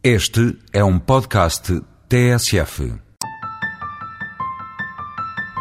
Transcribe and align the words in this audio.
Este 0.00 0.56
é 0.72 0.84
um 0.84 0.96
podcast 0.96 1.82
TSF. 2.08 2.94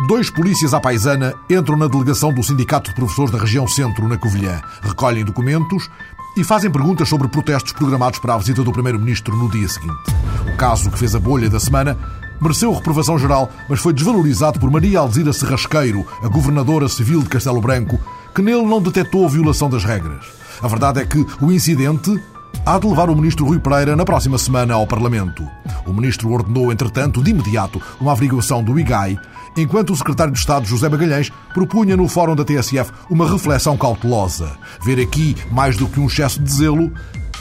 Dois 0.07 0.29
polícias 0.29 0.75
à 0.75 0.79
paisana 0.79 1.33
entram 1.49 1.75
na 1.75 1.87
delegação 1.87 2.31
do 2.31 2.43
Sindicato 2.43 2.91
de 2.91 2.95
Professores 2.95 3.31
da 3.31 3.39
Região 3.39 3.67
Centro, 3.67 4.07
na 4.07 4.15
Covilhã, 4.15 4.61
recolhem 4.83 5.25
documentos 5.25 5.89
e 6.37 6.43
fazem 6.43 6.69
perguntas 6.69 7.09
sobre 7.09 7.27
protestos 7.27 7.73
programados 7.73 8.19
para 8.19 8.35
a 8.35 8.37
visita 8.37 8.63
do 8.63 8.71
Primeiro-Ministro 8.71 9.35
no 9.35 9.49
dia 9.49 9.67
seguinte. 9.67 10.13
O 10.53 10.55
caso 10.55 10.91
que 10.91 10.99
fez 10.99 11.15
a 11.15 11.19
bolha 11.19 11.49
da 11.49 11.59
semana 11.59 11.97
mereceu 12.39 12.71
reprovação 12.71 13.17
geral, 13.17 13.51
mas 13.67 13.79
foi 13.79 13.91
desvalorizado 13.91 14.59
por 14.59 14.69
Maria 14.69 14.99
Alzira 14.99 15.33
Serrasqueiro, 15.33 16.05
a 16.21 16.27
governadora 16.27 16.87
civil 16.87 17.23
de 17.23 17.29
Castelo 17.29 17.59
Branco, 17.59 17.99
que 18.35 18.43
nele 18.43 18.67
não 18.67 18.83
detectou 18.83 19.27
violação 19.27 19.67
das 19.67 19.83
regras. 19.83 20.27
A 20.61 20.67
verdade 20.67 21.01
é 21.01 21.05
que 21.07 21.25
o 21.41 21.51
incidente 21.51 22.21
há 22.67 22.77
de 22.77 22.85
levar 22.85 23.09
o 23.09 23.15
ministro 23.15 23.45
Rui 23.45 23.59
Pereira 23.59 23.95
na 23.95 24.03
próxima 24.03 24.37
semana 24.37 24.73
ao 24.73 24.85
Parlamento. 24.85 25.47
O 25.85 25.93
ministro 25.93 26.29
ordenou, 26.33 26.69
entretanto, 26.69 27.23
de 27.23 27.31
imediato, 27.31 27.81
uma 27.97 28.11
averiguação 28.11 28.61
do 28.61 28.77
IGAI, 28.77 29.17
enquanto 29.55 29.93
o 29.93 29.95
secretário 29.95 30.33
de 30.33 30.39
Estado, 30.39 30.65
José 30.65 30.89
Magalhães, 30.89 31.31
propunha 31.53 31.95
no 31.95 32.09
fórum 32.09 32.35
da 32.35 32.43
TSF 32.43 32.91
uma 33.09 33.25
reflexão 33.31 33.77
cautelosa. 33.77 34.51
Ver 34.83 34.99
aqui, 35.01 35.33
mais 35.49 35.77
do 35.77 35.87
que 35.87 35.97
um 35.97 36.07
excesso 36.07 36.41
de 36.41 36.51
zelo, 36.51 36.91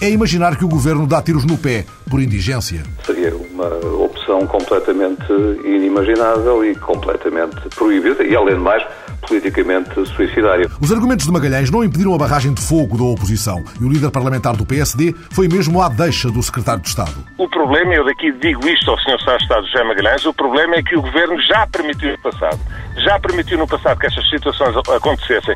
é 0.01 0.09
imaginar 0.09 0.57
que 0.57 0.65
o 0.65 0.69
governo 0.69 1.09
dá 1.09 1.21
tiros 1.21 1.45
no 1.45 1.59
pé 1.59 1.85
por 2.09 2.23
indigência. 2.23 2.85
Seria 3.05 3.35
uma 3.35 3.67
opção 4.05 4.47
completamente 4.47 5.27
inimaginável 5.65 6.65
e 6.65 6.77
completamente 6.77 7.69
proibida, 7.75 8.23
e 8.23 8.37
além 8.37 8.55
de 8.55 8.61
mais, 8.61 8.85
politicamente 9.27 9.93
suicidária. 10.15 10.71
Os 10.81 10.93
argumentos 10.93 11.27
de 11.27 11.33
Magalhães 11.33 11.71
não 11.71 11.85
impediram 11.85 12.15
a 12.15 12.19
barragem 12.19 12.55
de 12.55 12.61
fogo 12.61 12.97
da 12.97 13.05
oposição 13.05 13.65
e 13.81 13.85
o 13.85 13.89
líder 13.89 14.11
parlamentar 14.11 14.57
do 14.57 14.65
PSD 14.65 15.15
foi 15.31 15.49
mesmo 15.49 15.83
à 15.83 15.89
deixa 15.89 16.31
do 16.31 16.43
secretário 16.43 16.81
de 16.81 16.89
Estado. 16.89 17.15
O 17.39 17.49
problema, 17.49 17.95
eu 17.95 18.05
daqui 18.05 18.33
digo 18.33 18.67
isto 18.69 18.91
ao 18.91 18.99
Sr. 18.99 19.19
Secretário 19.19 19.39
de 19.39 19.43
Estado 19.45 19.67
José 19.67 19.85
Magalhães, 19.85 20.27
o 20.27 20.35
problema 20.35 20.77
é 20.77 20.83
que 20.83 20.97
o 20.97 21.03
Governo 21.03 21.41
já 21.43 21.67
permitiu 21.67 22.13
no 22.13 22.19
passado, 22.19 22.61
já 22.97 23.19
permitiu 23.19 23.59
no 23.59 23.67
passado 23.67 23.99
que 23.99 24.07
estas 24.07 24.29
situações 24.29 24.77
acontecessem 24.77 25.55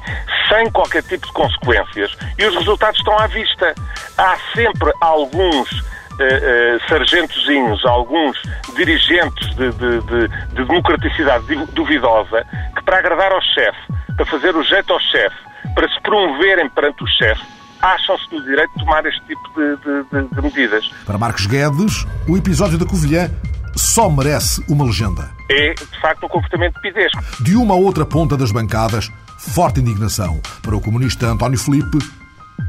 sem 0.48 0.70
qualquer 0.70 1.02
tipo 1.04 1.26
de 1.26 1.32
consequências 1.32 2.16
e 2.38 2.44
os 2.44 2.54
resultados 2.56 2.98
estão 2.98 3.18
à 3.18 3.26
vista. 3.26 3.74
Há 4.18 4.36
sempre 4.54 4.90
alguns 5.00 5.68
Uh, 6.12 6.22
uh, 6.22 6.88
sargentozinhos, 6.88 7.84
alguns 7.86 8.36
dirigentes 8.76 9.48
de, 9.56 9.70
de, 9.72 10.00
de, 10.00 10.28
de, 10.28 10.64
democraticidade 10.66 11.46
duvidosa, 11.72 12.44
que 12.76 12.84
para 12.84 12.98
agradar 12.98 13.32
ao 13.32 13.40
chefe, 13.40 13.78
para 14.16 14.26
fazer 14.26 14.54
o 14.54 14.62
jeito 14.62 14.92
ao 14.92 15.00
chefe, 15.00 15.36
para 15.74 15.88
se 15.88 15.98
promoverem 16.02 16.68
perante 16.68 17.02
o 17.02 17.06
chefe, 17.06 17.42
acham-se 17.80 18.34
no 18.34 18.42
direito 18.42 18.70
de 18.72 18.84
tomar 18.84 19.06
este 19.06 19.20
tipo 19.22 19.42
de, 19.54 20.42
medidas. 20.42 20.90
Para 21.06 21.18
Marcos 21.18 21.46
Guedes, 21.46 22.06
o 22.28 22.36
episódio 22.36 22.78
da 22.78 22.86
Covilhã 22.86 23.30
só 23.76 24.10
merece 24.10 24.62
uma 24.68 24.84
legenda. 24.84 25.30
É, 25.50 25.72
de 25.74 26.00
facto, 26.00 26.26
um 26.26 26.28
comportamento 26.28 26.80
pidesco. 26.80 27.22
De 27.42 27.56
uma 27.56 27.74
a 27.74 27.76
outra 27.76 28.04
ponta 28.04 28.36
das 28.36 28.52
bancadas, 28.52 29.10
forte 29.38 29.80
indignação. 29.80 30.40
Para 30.62 30.76
o 30.76 30.80
comunista 30.80 31.26
António 31.26 31.58
Felipe, 31.58 31.98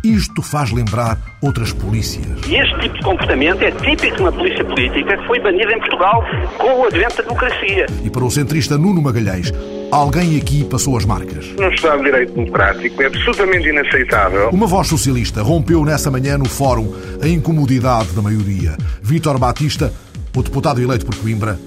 isto 0.03 0.41
faz 0.41 0.71
lembrar 0.71 1.17
outras 1.41 1.71
polícias. 1.73 2.25
E 2.47 2.55
este 2.55 2.79
tipo 2.79 2.95
de 2.95 3.03
comportamento 3.03 3.61
é 3.61 3.71
típico 3.71 4.15
de 4.15 4.21
uma 4.21 4.31
polícia 4.31 4.65
política 4.65 5.17
que 5.17 5.27
foi 5.27 5.39
banida 5.39 5.71
em 5.71 5.79
Portugal 5.79 6.23
com 6.57 6.81
o 6.81 6.85
advento 6.85 7.17
da 7.17 7.23
democracia. 7.23 7.85
E 8.03 8.09
para 8.09 8.23
o 8.23 8.31
centrista 8.31 8.77
Nuno 8.77 9.01
Magalhães, 9.01 9.53
alguém 9.91 10.37
aqui 10.37 10.63
passou 10.63 10.97
as 10.97 11.05
marcas. 11.05 11.47
No 11.57 11.71
Estado 11.71 11.99
de 11.99 12.05
Direito 12.05 12.33
Democrático 12.33 13.01
é 13.03 13.05
absolutamente 13.05 13.69
inaceitável. 13.69 14.49
Uma 14.49 14.65
voz 14.65 14.87
socialista 14.87 15.43
rompeu 15.43 15.85
nessa 15.85 16.09
manhã 16.09 16.37
no 16.37 16.49
fórum 16.49 16.93
a 17.21 17.27
incomodidade 17.27 18.11
da 18.13 18.21
maioria. 18.21 18.75
Vítor 19.01 19.37
Batista, 19.37 19.93
o 20.35 20.41
deputado 20.41 20.81
eleito 20.81 21.05
por 21.05 21.15
Coimbra, 21.15 21.59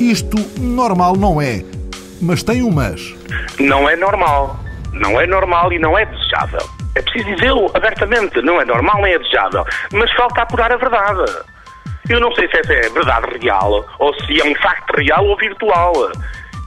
isto 0.00 0.36
normal 0.58 1.16
não 1.16 1.40
é, 1.40 1.62
mas 2.20 2.42
tem 2.42 2.62
um 2.62 2.70
mas. 2.70 3.14
Não 3.58 3.88
é 3.88 3.94
normal. 3.94 4.58
Não 4.92 5.20
é 5.20 5.26
normal 5.26 5.72
e 5.72 5.78
não 5.78 5.96
é 5.96 6.04
desejável. 6.04 6.79
É 7.00 7.02
preciso 7.02 7.34
dizê-lo 7.34 7.70
abertamente. 7.72 8.42
Não 8.42 8.60
é 8.60 8.64
normal 8.66 9.00
nem 9.00 9.14
é 9.14 9.18
desejável. 9.18 9.64
Mas 9.90 10.12
falta 10.12 10.42
apurar 10.42 10.70
a 10.70 10.76
verdade. 10.76 11.24
Eu 12.10 12.20
não 12.20 12.30
sei 12.34 12.46
se 12.50 12.58
essa 12.58 12.72
é 12.74 12.90
verdade 12.90 13.38
real 13.40 13.86
ou 13.98 14.14
se 14.14 14.38
é 14.38 14.44
um 14.44 14.54
facto 14.56 14.94
real 14.98 15.24
ou 15.24 15.36
virtual. 15.38 15.94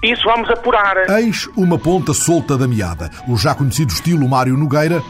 Isso 0.01 0.23
vamos 0.23 0.49
apurar. 0.49 1.07
Eis 1.19 1.47
uma 1.55 1.77
ponta 1.77 2.13
solta 2.13 2.57
da 2.57 2.67
meada. 2.67 3.11
O 3.27 3.37
já 3.37 3.53
conhecido 3.53 3.93
estilo 3.93 4.27
Mário 4.27 4.57
Nogueira 4.57 5.03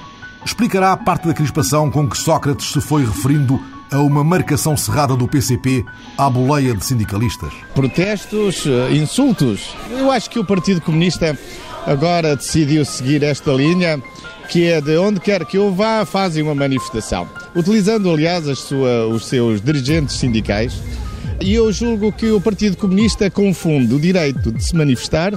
explicará 0.45 0.97
parte 0.97 1.25
da 1.25 1.33
crispação 1.33 1.89
com 1.89 2.09
que 2.09 2.17
Sócrates 2.17 2.73
se 2.73 2.81
foi 2.81 3.05
referindo 3.05 3.57
a 3.89 3.99
uma 3.99 4.25
marcação 4.25 4.75
cerrada 4.75 5.15
do 5.15 5.25
PCP 5.25 5.85
à 6.17 6.29
boleia 6.29 6.73
de 6.73 6.83
sindicalistas. 6.83 7.53
Protestos, 7.73 8.65
eh, 8.65 8.95
insultos. 8.95 9.73
Eu 9.89 10.11
acho 10.11 10.29
que 10.29 10.39
o 10.39 10.43
Partido 10.43 10.81
Comunista 10.81 11.37
agora 11.85 12.35
decidiu 12.35 12.83
seguir 12.83 13.23
esta 13.23 13.51
linha 13.51 14.01
que 14.49 14.67
é 14.67 14.81
de 14.81 14.97
onde 14.97 15.19
quer 15.19 15.45
que 15.45 15.57
eu 15.57 15.73
vá, 15.73 16.05
fazem 16.05 16.43
uma 16.43 16.55
manifestação. 16.55 17.27
Utilizando, 17.55 18.09
aliás, 18.09 18.45
sua, 18.59 19.07
os 19.07 19.25
seus 19.25 19.61
dirigentes 19.61 20.15
sindicais. 20.15 20.73
E 21.41 21.53
eu 21.55 21.71
julgo 21.73 22.11
que 22.11 22.31
o 22.31 22.39
Partido 22.39 22.77
Comunista 22.77 23.29
confunde 23.29 23.93
o 23.93 23.99
direito 23.99 24.51
de 24.51 24.63
se 24.63 24.75
manifestar 24.75 25.33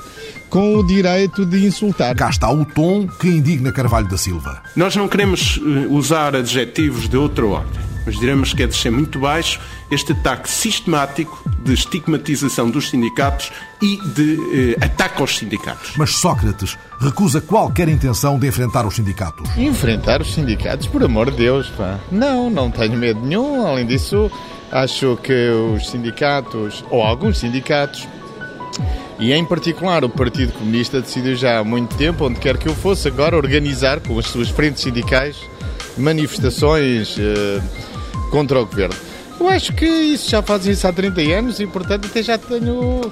com 0.49 0.77
o 0.77 0.87
direito 0.87 1.45
de 1.45 1.67
insultar. 1.67 2.15
Cá 2.15 2.31
está 2.31 2.51
o 2.51 2.65
tom 2.65 3.09
que 3.09 3.29
indigna 3.29 3.73
Carvalho 3.73 4.09
da 4.09 4.17
Silva. 4.17 4.63
Nós 4.77 4.95
não 4.95 5.09
queremos 5.09 5.59
eh, 5.59 5.87
usar 5.89 6.37
adjetivos 6.37 7.09
de 7.09 7.17
outra 7.17 7.45
ordem 7.47 7.96
mas 8.07 8.19
diremos 8.19 8.55
que 8.55 8.63
é 8.63 8.67
de 8.67 8.75
ser 8.75 8.91
muito 8.91 9.19
baixo 9.19 9.61
este 9.91 10.13
ataque 10.13 10.49
sistemático 10.49 11.43
de 11.59 11.75
estigmatização 11.75 12.71
dos 12.71 12.89
sindicatos 12.89 13.51
e 13.83 13.99
de 14.15 14.77
eh, 14.81 14.85
ataque 14.85 15.21
aos 15.21 15.37
sindicatos. 15.37 15.93
Mas 15.97 16.11
Sócrates 16.11 16.79
recusa 17.01 17.41
qualquer 17.41 17.89
intenção 17.89 18.39
de 18.39 18.47
enfrentar 18.47 18.87
os 18.87 18.95
sindicatos. 18.95 19.51
Enfrentar 19.59 20.23
os 20.23 20.33
sindicatos? 20.33 20.87
Por 20.87 21.03
amor 21.03 21.31
de 21.33 21.39
Deus, 21.39 21.69
pá. 21.71 21.99
Não, 22.11 22.49
não 22.49 22.71
tenho 22.71 22.97
medo 22.97 23.21
nenhum. 23.21 23.67
Além 23.67 23.85
disso, 23.85 24.31
acho 24.71 25.17
que 25.23 25.51
os 25.51 25.91
sindicatos, 25.91 26.85
ou 26.91 27.03
alguns 27.03 27.39
sindicatos, 27.39 28.07
e 29.19 29.33
em 29.33 29.45
particular 29.45 30.05
o 30.05 30.09
Partido 30.09 30.53
Comunista 30.53 31.01
decidiu 31.01 31.35
já 31.35 31.59
há 31.59 31.65
muito 31.65 31.97
tempo, 31.97 32.27
onde 32.27 32.39
quer 32.39 32.57
que 32.57 32.69
eu 32.69 32.75
fosse, 32.75 33.09
agora 33.09 33.37
organizar 33.37 34.01
com 34.01 34.19
as 34.19 34.27
suas 34.27 34.49
frentes 34.49 34.83
sindicais 34.83 35.37
manifestações. 35.97 37.17
Eh, 37.19 37.61
contra 38.37 38.61
o 38.61 38.67
governo. 38.67 38.95
Eu 39.41 39.49
acho 39.49 39.73
que 39.73 39.87
isso 39.87 40.31
já 40.31 40.43
fazem 40.43 40.73
isso 40.73 40.87
há 40.87 40.93
30 40.93 41.21
anos 41.23 41.59
e, 41.59 41.67
portanto, 41.67 42.07
até 42.07 42.23
já 42.23 42.37
tenho. 42.37 43.01
Uh, 43.01 43.11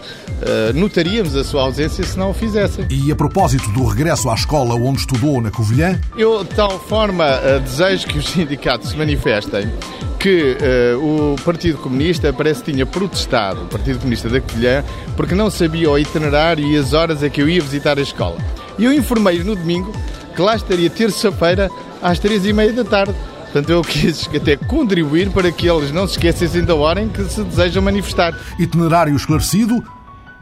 notaríamos 0.74 1.34
a 1.34 1.42
sua 1.42 1.62
ausência 1.62 2.04
se 2.04 2.18
não 2.18 2.30
o 2.30 2.34
fizessem. 2.34 2.86
E 2.90 3.10
a 3.10 3.16
propósito 3.16 3.70
do 3.70 3.84
regresso 3.84 4.28
à 4.28 4.34
escola 4.34 4.74
onde 4.74 5.00
estudou 5.00 5.40
na 5.40 5.50
Covilhã? 5.50 5.98
Eu, 6.16 6.44
de 6.44 6.54
tal 6.54 6.78
forma, 6.78 7.24
uh, 7.24 7.60
desejo 7.60 8.06
que 8.06 8.18
os 8.18 8.26
sindicatos 8.28 8.90
se 8.90 8.96
manifestem 8.96 9.70
que 10.18 10.56
uh, 10.96 11.32
o 11.32 11.36
Partido 11.42 11.78
Comunista 11.78 12.32
parece 12.32 12.62
que 12.62 12.72
tinha 12.72 12.86
protestado, 12.86 13.62
o 13.62 13.66
Partido 13.66 13.98
Comunista 13.98 14.28
da 14.28 14.40
Covilhã, 14.40 14.84
porque 15.16 15.34
não 15.34 15.50
sabia 15.50 15.90
o 15.90 15.98
itinerário 15.98 16.66
e 16.66 16.76
as 16.76 16.94
horas 16.94 17.22
a 17.22 17.30
que 17.30 17.42
eu 17.42 17.48
ia 17.48 17.60
visitar 17.60 17.98
a 17.98 18.02
escola. 18.02 18.38
E 18.78 18.84
eu 18.84 18.92
informei 18.92 19.42
no 19.42 19.54
domingo 19.54 19.92
que 20.34 20.40
lá 20.40 20.56
estaria 20.56 20.88
terça-feira 20.90 21.70
às 22.02 22.18
três 22.18 22.44
e 22.46 22.52
meia 22.52 22.72
da 22.72 22.84
tarde. 22.84 23.14
Portanto, 23.54 23.70
eu 23.70 23.82
quis 23.82 24.28
até 24.34 24.56
contribuir 24.56 25.30
para 25.30 25.52
que 25.52 25.68
eles 25.68 25.92
não 25.92 26.08
se 26.08 26.14
esquecessem 26.14 26.64
da 26.64 26.74
hora 26.74 27.00
em 27.00 27.08
que 27.08 27.22
se 27.22 27.40
desejam 27.44 27.80
manifestar. 27.84 28.36
Itinerário 28.58 29.14
esclarecido, 29.14 29.80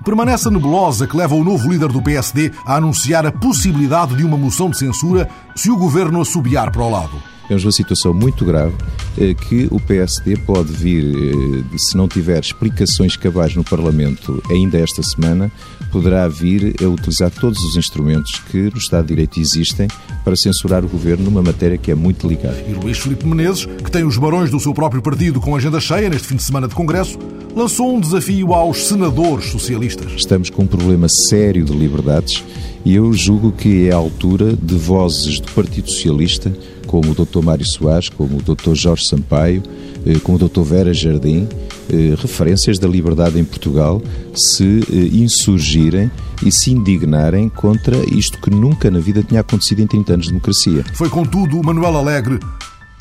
permanece 0.03 0.49
a 0.49 0.50
nebulosa 0.50 1.06
que 1.06 1.15
leva 1.15 1.34
o 1.34 1.45
novo 1.45 1.71
líder 1.71 1.89
do 1.89 2.00
PSD 2.00 2.50
a 2.65 2.77
anunciar 2.77 3.27
a 3.27 3.31
possibilidade 3.31 4.17
de 4.17 4.25
uma 4.25 4.39
moção 4.39 4.71
de 4.71 4.78
censura 4.78 5.28
se 5.55 5.71
o 5.71 5.77
governo 5.77 6.23
assobiar 6.23 6.73
para 6.73 6.81
o 6.81 6.91
lado. 6.91 7.23
Temos 7.49 7.65
uma 7.65 7.73
situação 7.73 8.15
muito 8.15 8.45
grave 8.45 8.75
eh, 9.19 9.35
que 9.35 9.69
o 9.71 9.81
PSD 9.81 10.37
pode 10.39 10.73
vir, 10.73 11.05
eh, 11.05 11.79
se 11.79 11.97
não 11.97 12.09
tiver 12.09 12.41
explicações 12.41 13.17
cabais 13.17 13.55
no 13.55 13.65
Parlamento 13.65 14.43
ainda 14.50 14.79
esta 14.79 15.03
semana, 15.03 15.50
poderá 15.91 16.27
vir 16.29 16.75
a 16.83 16.89
utilizar 16.89 17.31
todos 17.31 17.62
os 17.62 17.77
instrumentos 17.77 18.41
que 18.50 18.71
no 18.71 18.79
Estado 18.79 19.03
de 19.03 19.09
Direito 19.09 19.39
existem 19.41 19.89
para 20.25 20.35
censurar 20.37 20.85
o 20.85 20.89
governo 20.89 21.25
numa 21.25 21.43
matéria 21.43 21.77
que 21.77 21.91
é 21.91 21.94
muito 21.94 22.27
delicada. 22.27 22.56
E 22.67 22.73
Luís 22.73 22.99
Filipe 22.99 23.27
Menezes, 23.27 23.67
que 23.67 23.91
tem 23.91 24.05
os 24.05 24.17
barões 24.17 24.50
do 24.50 24.59
seu 24.59 24.73
próprio 24.73 25.03
partido 25.03 25.41
com 25.41 25.55
agenda 25.55 25.81
cheia 25.81 26.09
neste 26.09 26.29
fim 26.29 26.37
de 26.37 26.43
semana 26.43 26.67
de 26.67 26.75
Congresso, 26.75 27.19
lançou 27.55 27.95
um 27.95 28.00
desafio 28.00 28.55
aos 28.55 28.88
senadores 28.88 29.50
socialistas. 29.50 30.12
Estamos 30.12 30.49
com 30.49 30.62
um 30.62 30.67
problema 30.67 31.09
sério 31.09 31.65
de 31.65 31.73
liberdades 31.73 32.43
e 32.84 32.94
eu 32.94 33.12
julgo 33.12 33.52
que 33.52 33.88
é 33.88 33.93
a 33.93 33.96
altura 33.96 34.56
de 34.56 34.75
vozes 34.75 35.40
do 35.40 35.50
Partido 35.52 35.90
Socialista 35.90 36.52
como 36.87 37.12
o 37.12 37.14
Dr. 37.14 37.43
Mário 37.43 37.64
Soares, 37.64 38.08
como 38.08 38.38
o 38.38 38.43
Dr. 38.43 38.75
Jorge 38.75 39.06
Sampaio, 39.06 39.62
eh, 40.05 40.19
como 40.23 40.37
o 40.37 40.49
Dr. 40.49 40.62
Vera 40.62 40.93
Jardim, 40.93 41.49
eh, 41.90 42.14
referências 42.20 42.79
da 42.79 42.87
liberdade 42.87 43.38
em 43.38 43.44
Portugal, 43.44 44.02
se 44.34 44.81
eh, 44.90 45.17
insurgirem 45.17 46.11
e 46.44 46.50
se 46.50 46.70
indignarem 46.70 47.49
contra 47.49 47.96
isto 48.14 48.38
que 48.38 48.50
nunca 48.50 48.90
na 48.90 48.99
vida 48.99 49.23
tinha 49.23 49.40
acontecido 49.40 49.81
em 49.81 49.87
30 49.87 50.12
anos 50.12 50.26
de 50.26 50.32
democracia. 50.32 50.85
Foi, 50.94 51.08
contudo, 51.08 51.62
Manuel 51.62 51.96
Alegre 51.96 52.38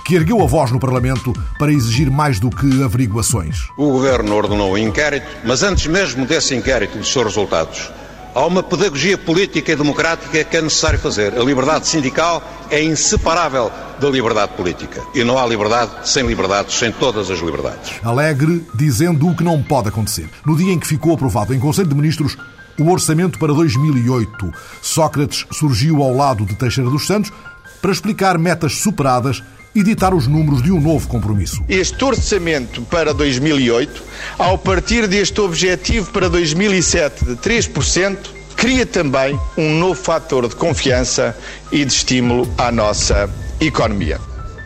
que 0.04 0.16
ergueu 0.16 0.42
a 0.42 0.48
voz 0.48 0.72
no 0.72 0.80
Parlamento 0.80 1.32
para 1.60 1.72
exigir 1.72 2.10
mais 2.10 2.40
do 2.40 2.50
que 2.50 2.84
averiguações. 2.84 3.68
O 3.78 3.92
Governo 3.92 4.36
ordenou 4.36 4.74
um 4.74 4.78
inquérito, 4.78 5.28
mas 5.46 5.64
antes 5.64 5.86
mesmo 5.88 6.26
desse 6.26 6.56
inquérito 6.56 6.96
e 6.98 7.00
dos 7.00 7.12
seus 7.12 7.26
resultados, 7.26 7.92
há 8.34 8.46
uma 8.46 8.64
pedagogia 8.64 9.18
política 9.18 9.72
e 9.72 9.76
democrática 9.76 10.44
que 10.44 10.58
é 10.58 10.62
necessário 10.62 11.00
fazer. 11.00 11.34
A 11.38 11.44
liberdade 11.44 11.88
sindical 11.88 12.42
é 12.70 12.84
inseparável 12.84 13.72
da 14.00 14.10
liberdade 14.10 14.54
política. 14.54 15.02
E 15.14 15.24
não 15.24 15.38
há 15.38 15.46
liberdade 15.46 15.92
sem 16.10 16.26
liberdades, 16.26 16.76
sem 16.76 16.92
todas 16.92 17.30
as 17.30 17.40
liberdades. 17.40 17.94
Alegre, 18.04 18.66
dizendo 18.74 19.28
o 19.28 19.36
que 19.36 19.44
não 19.44 19.62
pode 19.62 19.90
acontecer. 19.90 20.30
No 20.46 20.56
dia 20.56 20.74
em 20.74 20.80
que 20.80 20.88
ficou 20.88 21.14
aprovado 21.14 21.54
em 21.54 21.60
Conselho 21.60 21.88
de 21.88 21.96
Ministros 21.96 22.38
o 22.80 22.90
orçamento 22.90 23.38
para 23.38 23.54
2008, 23.54 24.52
Sócrates 24.82 25.46
surgiu 25.52 26.02
ao 26.02 26.16
lado 26.16 26.46
de 26.46 26.56
Teixeira 26.56 26.90
dos 26.90 27.06
Santos 27.06 27.32
para 27.82 27.92
explicar 27.92 28.38
metas 28.38 28.76
superadas 28.78 29.44
e 29.74 29.84
ditar 29.84 30.14
os 30.14 30.28
números 30.28 30.62
de 30.62 30.72
um 30.72 30.80
novo 30.80 31.08
compromisso. 31.08 31.64
Este 31.68 32.04
orçamento 32.04 32.82
para 32.84 33.14
2008, 33.14 34.04
ao 34.38 34.58
partir 34.58 35.08
deste 35.08 35.40
objetivo 35.40 36.12
para 36.12 36.30
2007 36.30 37.26
de 37.26 37.36
3%, 37.38 38.18
cria 38.56 38.86
também 38.86 39.40
um 39.58 39.80
novo 39.80 40.02
fator 40.02 40.48
de 40.48 40.56
confiança 40.56 41.36
e 41.72 41.84
de 41.86 41.94
estímulo 41.94 42.48
à 42.58 42.72
nossa 42.72 43.30
economia. 43.60 44.20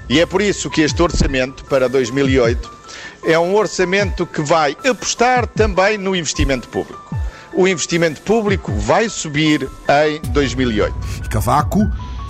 E 0.10 0.20
é 0.20 0.26
por 0.26 0.42
isso 0.42 0.70
que 0.70 0.82
este 0.82 1.02
orçamento 1.02 1.64
para 1.66 1.88
2008 1.88 2.76
é 3.24 3.40
um 3.40 3.56
orçamento 3.56 4.26
que 4.26 4.42
vai 4.42 4.78
apostar 4.88 5.48
também 5.48 5.98
no 5.98 6.16
investimento 6.16 6.70
público. 6.70 7.16
O 7.54 7.68
investimento 7.68 8.22
público 8.22 8.72
vai 8.74 9.10
subir 9.10 9.68
em 9.90 10.22
2008. 10.32 10.96
E 11.24 11.30
Cavaco, 11.30 11.80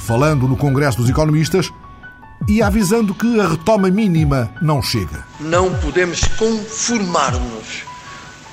falando 0.02 0.48
no 0.48 0.56
Congresso 0.56 0.98
dos 0.98 1.10
Economistas, 1.10 1.72
e 2.48 2.62
avisando 2.62 3.14
que 3.14 3.40
a 3.40 3.48
retoma 3.48 3.90
mínima 3.90 4.52
não 4.62 4.82
chega. 4.82 5.26
Não 5.40 5.74
podemos 5.76 6.24
conformar-nos 6.38 7.84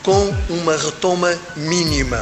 com 0.02 0.34
uma 0.49 0.76
retoma 0.76 1.34
mínima 1.56 2.20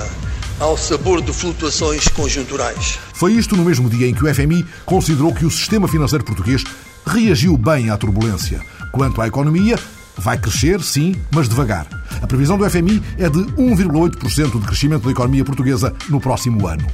ao 0.58 0.76
sabor 0.76 1.22
de 1.22 1.32
flutuações 1.32 2.06
conjunturais. 2.08 2.98
Foi 3.14 3.32
isto 3.32 3.56
no 3.56 3.64
mesmo 3.64 3.88
dia 3.88 4.06
em 4.06 4.14
que 4.14 4.24
o 4.24 4.34
FMI 4.34 4.66
considerou 4.84 5.34
que 5.34 5.46
o 5.46 5.50
sistema 5.50 5.88
financeiro 5.88 6.24
português 6.24 6.62
reagiu 7.06 7.56
bem 7.56 7.88
à 7.90 7.96
turbulência. 7.96 8.60
Quanto 8.92 9.22
à 9.22 9.26
economia, 9.26 9.78
vai 10.16 10.36
crescer, 10.36 10.82
sim, 10.82 11.14
mas 11.34 11.48
devagar. 11.48 11.86
A 12.20 12.26
previsão 12.26 12.58
do 12.58 12.68
FMI 12.68 13.02
é 13.18 13.28
de 13.30 13.38
1,8% 13.38 14.60
de 14.60 14.66
crescimento 14.66 15.04
da 15.04 15.10
economia 15.10 15.44
portuguesa 15.44 15.94
no 16.08 16.20
próximo 16.20 16.66
ano. 16.66 16.86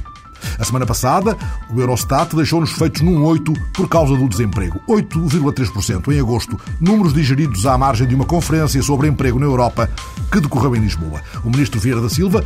A 0.59 0.63
semana 0.63 0.85
passada, 0.85 1.37
o 1.69 1.79
Eurostat 1.79 2.35
deixou-nos 2.35 2.71
feitos 2.71 3.01
num 3.01 3.23
8 3.23 3.53
por 3.73 3.87
causa 3.87 4.15
do 4.15 4.27
desemprego. 4.27 4.81
8,3% 4.87 6.13
em 6.13 6.19
agosto, 6.19 6.59
números 6.79 7.13
digeridos 7.13 7.65
à 7.65 7.77
margem 7.77 8.07
de 8.07 8.15
uma 8.15 8.25
conferência 8.25 8.81
sobre 8.81 9.07
emprego 9.07 9.39
na 9.39 9.45
Europa 9.45 9.89
que 10.31 10.41
decorreu 10.41 10.75
em 10.75 10.79
Lisboa. 10.79 11.21
O 11.43 11.49
ministro 11.49 11.79
Vieira 11.79 12.01
da 12.01 12.09
Silva 12.09 12.43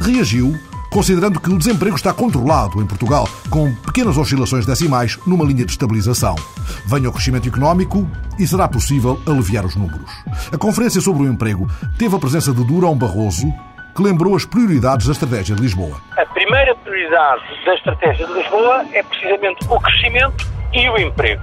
reagiu 0.00 0.58
considerando 0.92 1.40
que 1.40 1.50
o 1.50 1.56
desemprego 1.56 1.96
está 1.96 2.12
controlado 2.12 2.80
em 2.82 2.86
Portugal, 2.86 3.26
com 3.48 3.74
pequenas 3.76 4.18
oscilações 4.18 4.66
decimais 4.66 5.18
numa 5.26 5.44
linha 5.44 5.64
de 5.64 5.72
estabilização. 5.72 6.36
Venha 6.84 7.08
o 7.08 7.12
crescimento 7.12 7.48
económico 7.48 8.06
e 8.38 8.46
será 8.46 8.68
possível 8.68 9.18
aliviar 9.26 9.64
os 9.64 9.74
números. 9.74 10.10
A 10.52 10.58
conferência 10.58 11.00
sobre 11.00 11.22
o 11.22 11.32
emprego 11.32 11.66
teve 11.96 12.14
a 12.14 12.18
presença 12.18 12.52
de 12.52 12.62
Durão 12.62 12.94
Barroso, 12.94 13.50
que 13.94 14.02
lembrou 14.02 14.34
as 14.34 14.44
prioridades 14.44 15.06
da 15.06 15.12
estratégia 15.12 15.54
de 15.54 15.62
Lisboa. 15.62 16.00
A 16.16 16.26
primeira 16.26 16.74
prioridade 16.76 17.42
da 17.64 17.74
estratégia 17.74 18.26
de 18.26 18.32
Lisboa 18.32 18.84
é 18.92 19.02
precisamente 19.02 19.66
o 19.68 19.80
crescimento 19.80 20.46
e 20.72 20.88
o 20.88 20.98
emprego. 20.98 21.42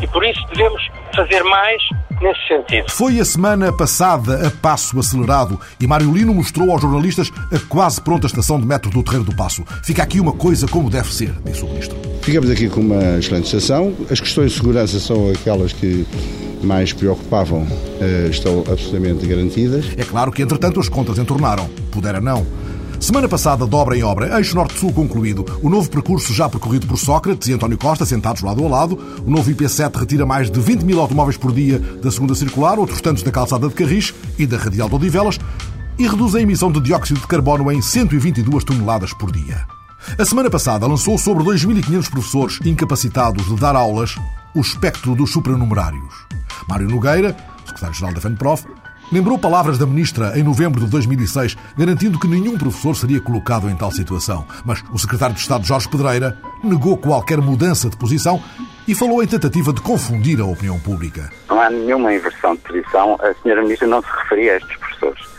E 0.00 0.06
por 0.06 0.24
isso 0.24 0.40
devemos 0.48 0.82
fazer 1.14 1.42
mais 1.44 1.82
nesse 2.20 2.46
sentido. 2.48 2.90
Foi 2.90 3.20
a 3.20 3.24
semana 3.24 3.72
passada 3.72 4.46
a 4.46 4.50
passo 4.50 4.98
acelerado 4.98 5.60
e 5.80 5.86
Mário 5.86 6.12
Lino 6.12 6.34
mostrou 6.34 6.70
aos 6.70 6.80
jornalistas 6.80 7.30
a 7.52 7.58
quase 7.68 8.00
pronta 8.00 8.26
estação 8.26 8.58
de 8.58 8.66
metro 8.66 8.90
do 8.90 9.02
Terreiro 9.02 9.24
do 9.24 9.36
Passo. 9.36 9.64
Fica 9.82 10.02
aqui 10.02 10.20
uma 10.20 10.32
coisa 10.32 10.66
como 10.66 10.90
deve 10.90 11.12
ser, 11.12 11.32
disse 11.44 11.62
o 11.62 11.68
ministro. 11.68 11.96
Ficamos 12.22 12.50
aqui 12.50 12.68
com 12.68 12.80
uma 12.80 13.18
excelente 13.18 13.44
estação. 13.46 13.94
As 14.10 14.20
questões 14.20 14.52
de 14.52 14.58
segurança 14.58 14.98
são 14.98 15.30
aquelas 15.30 15.72
que 15.72 16.06
mais 16.64 16.92
preocupavam, 16.92 17.66
eh, 18.00 18.28
estão 18.30 18.60
absolutamente 18.60 19.26
garantidas. 19.26 19.86
É 19.96 20.04
claro 20.04 20.32
que, 20.32 20.42
entretanto, 20.42 20.80
as 20.80 20.88
contas 20.88 21.18
entornaram. 21.18 21.68
Pudera 21.90 22.20
não. 22.20 22.46
Semana 23.00 23.28
passada, 23.28 23.66
dobra 23.66 23.96
em 23.96 24.02
obra, 24.02 24.38
eixo 24.38 24.54
norte-sul 24.54 24.92
concluído. 24.92 25.44
O 25.62 25.68
novo 25.68 25.90
percurso 25.90 26.32
já 26.32 26.48
percorrido 26.48 26.86
por 26.86 26.96
Sócrates 26.96 27.48
e 27.48 27.52
António 27.52 27.76
Costa, 27.76 28.06
sentados 28.06 28.42
lado 28.42 28.64
a 28.64 28.68
lado. 28.68 28.98
O 29.26 29.30
novo 29.30 29.50
IP7 29.50 29.94
retira 29.94 30.24
mais 30.24 30.50
de 30.50 30.58
20 30.58 30.82
mil 30.84 31.00
automóveis 31.00 31.36
por 31.36 31.52
dia 31.52 31.78
da 31.78 32.10
segunda 32.10 32.34
circular, 32.34 32.78
outros 32.78 33.00
tantos 33.00 33.22
da 33.22 33.30
calçada 33.30 33.68
de 33.68 33.74
Carris 33.74 34.14
e 34.38 34.46
da 34.46 34.56
radial 34.56 34.88
de 34.88 34.94
Odivelas, 34.94 35.38
e 35.98 36.08
reduz 36.08 36.34
a 36.34 36.40
emissão 36.40 36.72
de 36.72 36.80
dióxido 36.80 37.20
de 37.20 37.26
carbono 37.26 37.70
em 37.70 37.82
122 37.82 38.64
toneladas 38.64 39.12
por 39.12 39.30
dia. 39.30 39.66
A 40.18 40.24
semana 40.24 40.48
passada 40.48 40.86
lançou 40.86 41.18
sobre 41.18 41.44
2.500 41.44 42.10
professores 42.10 42.58
incapacitados 42.64 43.46
de 43.46 43.56
dar 43.56 43.76
aulas 43.76 44.16
o 44.54 44.60
espectro 44.60 45.14
dos 45.14 45.30
supranumerários. 45.30 46.14
Mário 46.68 46.88
Nogueira, 46.88 47.36
secretário-geral 47.64 48.14
da 48.14 48.20
FENPROF, 48.20 48.66
lembrou 49.12 49.38
palavras 49.38 49.78
da 49.78 49.86
ministra 49.86 50.38
em 50.38 50.42
novembro 50.42 50.84
de 50.84 50.90
2006, 50.90 51.56
garantindo 51.76 52.18
que 52.18 52.26
nenhum 52.26 52.56
professor 52.56 52.94
seria 52.96 53.20
colocado 53.20 53.68
em 53.68 53.76
tal 53.76 53.90
situação. 53.90 54.46
Mas 54.64 54.82
o 54.92 54.98
secretário 54.98 55.34
de 55.34 55.40
Estado, 55.40 55.64
Jorge 55.64 55.88
Pedreira, 55.88 56.38
negou 56.62 56.96
qualquer 56.96 57.38
mudança 57.38 57.88
de 57.88 57.96
posição 57.96 58.42
e 58.86 58.94
falou 58.94 59.22
em 59.22 59.26
tentativa 59.26 59.72
de 59.72 59.80
confundir 59.80 60.40
a 60.40 60.44
opinião 60.44 60.78
pública. 60.78 61.30
Não 61.48 61.60
há 61.60 61.70
nenhuma 61.70 62.14
inversão 62.14 62.54
de 62.54 62.60
posição. 62.62 63.16
A 63.20 63.34
senhora 63.42 63.62
ministra 63.62 63.88
não 63.88 64.02
se 64.02 64.08
referia 64.22 64.52
a 64.52 64.56
estes 64.56 64.76
professores. 64.76 65.33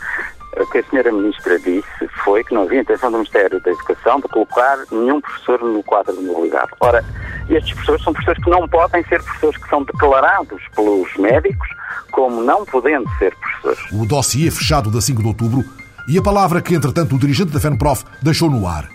O 0.58 0.66
que 0.66 0.78
a 0.78 0.82
senhora 0.84 1.12
ministra 1.12 1.58
disse 1.58 2.08
foi 2.24 2.42
que 2.42 2.54
não 2.54 2.62
havia 2.62 2.80
intenção 2.80 3.10
do 3.10 3.18
Ministério 3.18 3.60
da 3.60 3.70
Educação 3.70 4.20
de 4.20 4.28
colocar 4.28 4.78
nenhum 4.90 5.20
professor 5.20 5.60
no 5.62 5.82
quadro 5.82 6.16
de 6.16 6.24
mobilidade. 6.24 6.70
Ora, 6.80 7.04
estes 7.48 7.72
professores 7.74 8.02
são 8.02 8.12
professores 8.12 8.42
que 8.42 8.50
não 8.50 8.68
podem 8.68 9.04
ser 9.04 9.22
professores 9.22 9.56
que 9.58 9.68
são 9.68 9.82
declarados 9.82 10.62
pelos 10.74 11.14
médicos 11.16 11.68
como 12.10 12.42
não 12.42 12.64
podendo 12.64 13.08
ser 13.18 13.34
professores. 13.36 13.92
O 13.92 14.06
dossiê 14.06 14.50
fechado 14.50 14.90
da 14.90 15.00
5 15.00 15.20
de 15.20 15.28
outubro 15.28 15.64
e 16.08 16.16
a 16.16 16.22
palavra 16.22 16.62
que, 16.62 16.74
entretanto, 16.74 17.16
o 17.16 17.18
dirigente 17.18 17.52
da 17.52 17.60
FENPROF 17.60 18.04
deixou 18.22 18.48
no 18.48 18.66
ar. 18.66 18.88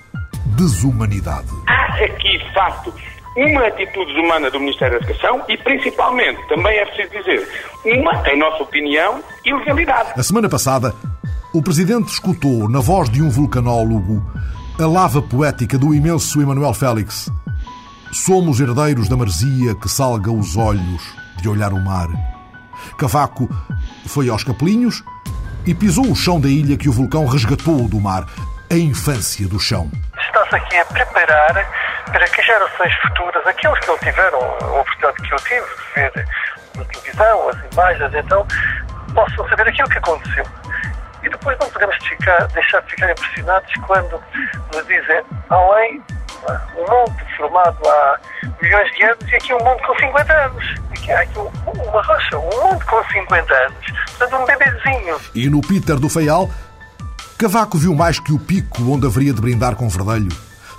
Desumanidade. 0.57 1.49
Há 1.67 2.03
aqui, 2.03 2.37
de 2.37 2.53
facto, 2.53 2.93
uma 3.35 3.67
atitude 3.67 4.13
desumana 4.13 4.49
do 4.49 4.59
Ministério 4.59 4.99
da 4.99 5.05
Educação 5.05 5.43
e, 5.47 5.57
principalmente, 5.57 6.45
também 6.47 6.77
é 6.77 6.85
preciso 6.85 7.23
dizer, 7.23 7.47
uma, 7.85 8.27
em 8.29 8.39
nossa 8.39 8.63
opinião, 8.63 9.23
ilegalidade. 9.45 10.13
A 10.17 10.23
semana 10.23 10.49
passada, 10.49 10.93
o 11.53 11.61
Presidente 11.61 12.13
escutou, 12.13 12.69
na 12.69 12.79
voz 12.79 13.09
de 13.09 13.21
um 13.21 13.29
vulcanólogo, 13.29 14.25
a 14.79 14.85
lava 14.85 15.21
poética 15.21 15.77
do 15.77 15.93
imenso 15.93 16.41
Emanuel 16.41 16.73
Félix. 16.73 17.29
Somos 18.13 18.61
herdeiros 18.61 19.09
da 19.09 19.17
maresia 19.17 19.75
que 19.75 19.89
salga 19.89 20.31
os 20.31 20.55
olhos 20.55 21.13
de 21.41 21.49
olhar 21.49 21.73
o 21.73 21.83
mar. 21.83 22.07
Cavaco 22.97 23.49
foi 24.07 24.29
aos 24.29 24.45
Capelinhos 24.45 25.03
e 25.65 25.73
pisou 25.73 26.05
o 26.05 26.15
chão 26.15 26.39
da 26.39 26.47
ilha 26.47 26.77
que 26.77 26.87
o 26.87 26.93
vulcão 26.93 27.25
resgatou 27.25 27.87
do 27.87 27.99
mar, 27.99 28.25
a 28.71 28.75
infância 28.75 29.45
do 29.45 29.59
chão. 29.59 29.91
Está-se 30.17 30.55
aqui 30.55 30.77
a 30.77 30.85
preparar 30.85 31.53
para 32.05 32.27
que 32.29 32.41
gerações 32.43 32.93
futuras, 33.01 33.45
aqueles 33.45 33.79
que 33.79 33.87
não 33.87 33.97
tiveram 33.97 34.39
a 34.39 34.79
oportunidade 34.79 35.27
que 35.27 35.33
eu 35.33 35.39
tive 35.39 35.65
de 35.65 35.93
ver 35.95 36.27
na 36.77 36.85
televisão, 36.85 37.49
as 37.49 37.73
imagens, 37.73 38.13
então, 38.15 38.47
possam 39.13 39.49
saber 39.49 39.67
aquilo 39.67 39.89
que 39.89 39.97
aconteceu. 39.97 40.45
E 41.23 41.29
depois 41.29 41.57
não 41.59 41.69
podemos 41.69 41.95
ficar, 42.05 42.47
deixar 42.47 42.81
de 42.81 42.91
ficar 42.91 43.11
impressionados 43.11 43.73
quando 43.85 44.21
nos 44.73 44.87
dizem 44.87 45.23
além 45.49 46.01
um 46.75 46.81
mundo 46.81 47.15
formado 47.37 47.77
há 47.87 48.19
milhões 48.61 48.91
de 48.93 49.03
anos 49.03 49.31
e 49.31 49.35
aqui 49.35 49.53
um 49.53 49.59
mundo 49.59 49.81
com 49.85 49.95
50 49.99 50.33
anos. 50.33 50.75
Aqui 50.91 51.11
há 51.11 51.21
aqui 51.21 51.37
uma 51.37 52.01
rocha, 52.01 52.37
um 52.37 52.43
mundo 52.43 52.85
com 52.85 53.03
50 53.03 53.53
anos. 53.53 53.85
Portanto, 54.17 54.41
um 54.41 54.45
bebezinho. 54.45 55.19
E 55.35 55.49
no 55.49 55.61
Peter 55.61 55.97
do 55.97 56.09
Feial, 56.09 56.49
Cavaco 57.37 57.77
viu 57.77 57.95
mais 57.95 58.19
que 58.19 58.33
o 58.33 58.39
pico 58.39 58.83
onde 58.91 59.05
haveria 59.05 59.33
de 59.33 59.41
brindar 59.41 59.75
com 59.75 59.87
verdelho. 59.89 60.29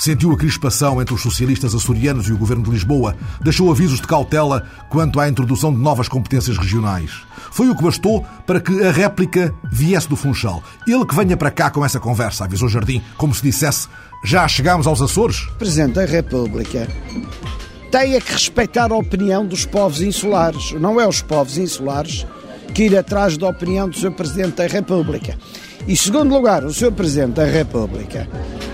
Sentiu 0.03 0.33
a 0.33 0.37
crispação 0.37 1.01
entre 1.01 1.15
os 1.15 1.23
socialistas 1.23 1.77
açorianos 1.77 2.27
e 2.27 2.33
o 2.33 2.37
governo 2.37 2.65
de 2.65 2.71
Lisboa. 2.73 3.15
Deixou 3.41 3.71
avisos 3.71 4.01
de 4.01 4.07
cautela 4.09 4.67
quanto 4.89 5.21
à 5.21 5.29
introdução 5.29 5.73
de 5.73 5.79
novas 5.79 6.09
competências 6.09 6.59
regionais. 6.59 7.13
Foi 7.53 7.69
o 7.69 7.77
que 7.77 7.85
bastou 7.85 8.27
para 8.45 8.61
que 8.61 8.83
a 8.83 8.91
réplica 8.91 9.55
viesse 9.71 10.09
do 10.09 10.17
Funchal. 10.17 10.61
Ele 10.89 11.07
que 11.07 11.15
venha 11.15 11.37
para 11.37 11.53
cá 11.53 11.71
com 11.71 11.85
essa 11.85 12.01
conversa, 12.01 12.47
avisou 12.47 12.69
Jardim, 12.69 13.01
como 13.17 13.33
se 13.33 13.45
dissesse: 13.45 13.87
já 14.25 14.49
chegámos 14.49 14.89
aos 14.89 15.01
Açores? 15.01 15.47
Presidente 15.57 15.93
da 15.93 16.05
República 16.05 16.89
tem 17.93 18.21
que 18.21 18.33
respeitar 18.33 18.91
a 18.91 18.97
opinião 18.97 19.47
dos 19.47 19.65
povos 19.65 20.03
insulares. 20.03 20.73
Não 20.73 21.01
é 21.01 21.07
os 21.07 21.23
povos 21.23 21.59
insulares 21.59 22.27
que 22.75 22.87
ir 22.87 22.99
atrás 22.99 23.39
da 23.39 23.47
opinião 23.47 23.89
do 23.89 23.97
Sr. 23.97 24.11
Presidente 24.11 24.57
da 24.57 24.67
República. 24.67 25.39
E, 25.87 25.97
segundo 25.97 26.35
lugar, 26.35 26.65
o 26.65 26.75
Sr. 26.75 26.91
Presidente 26.91 27.35
da 27.35 27.45
República 27.45 28.29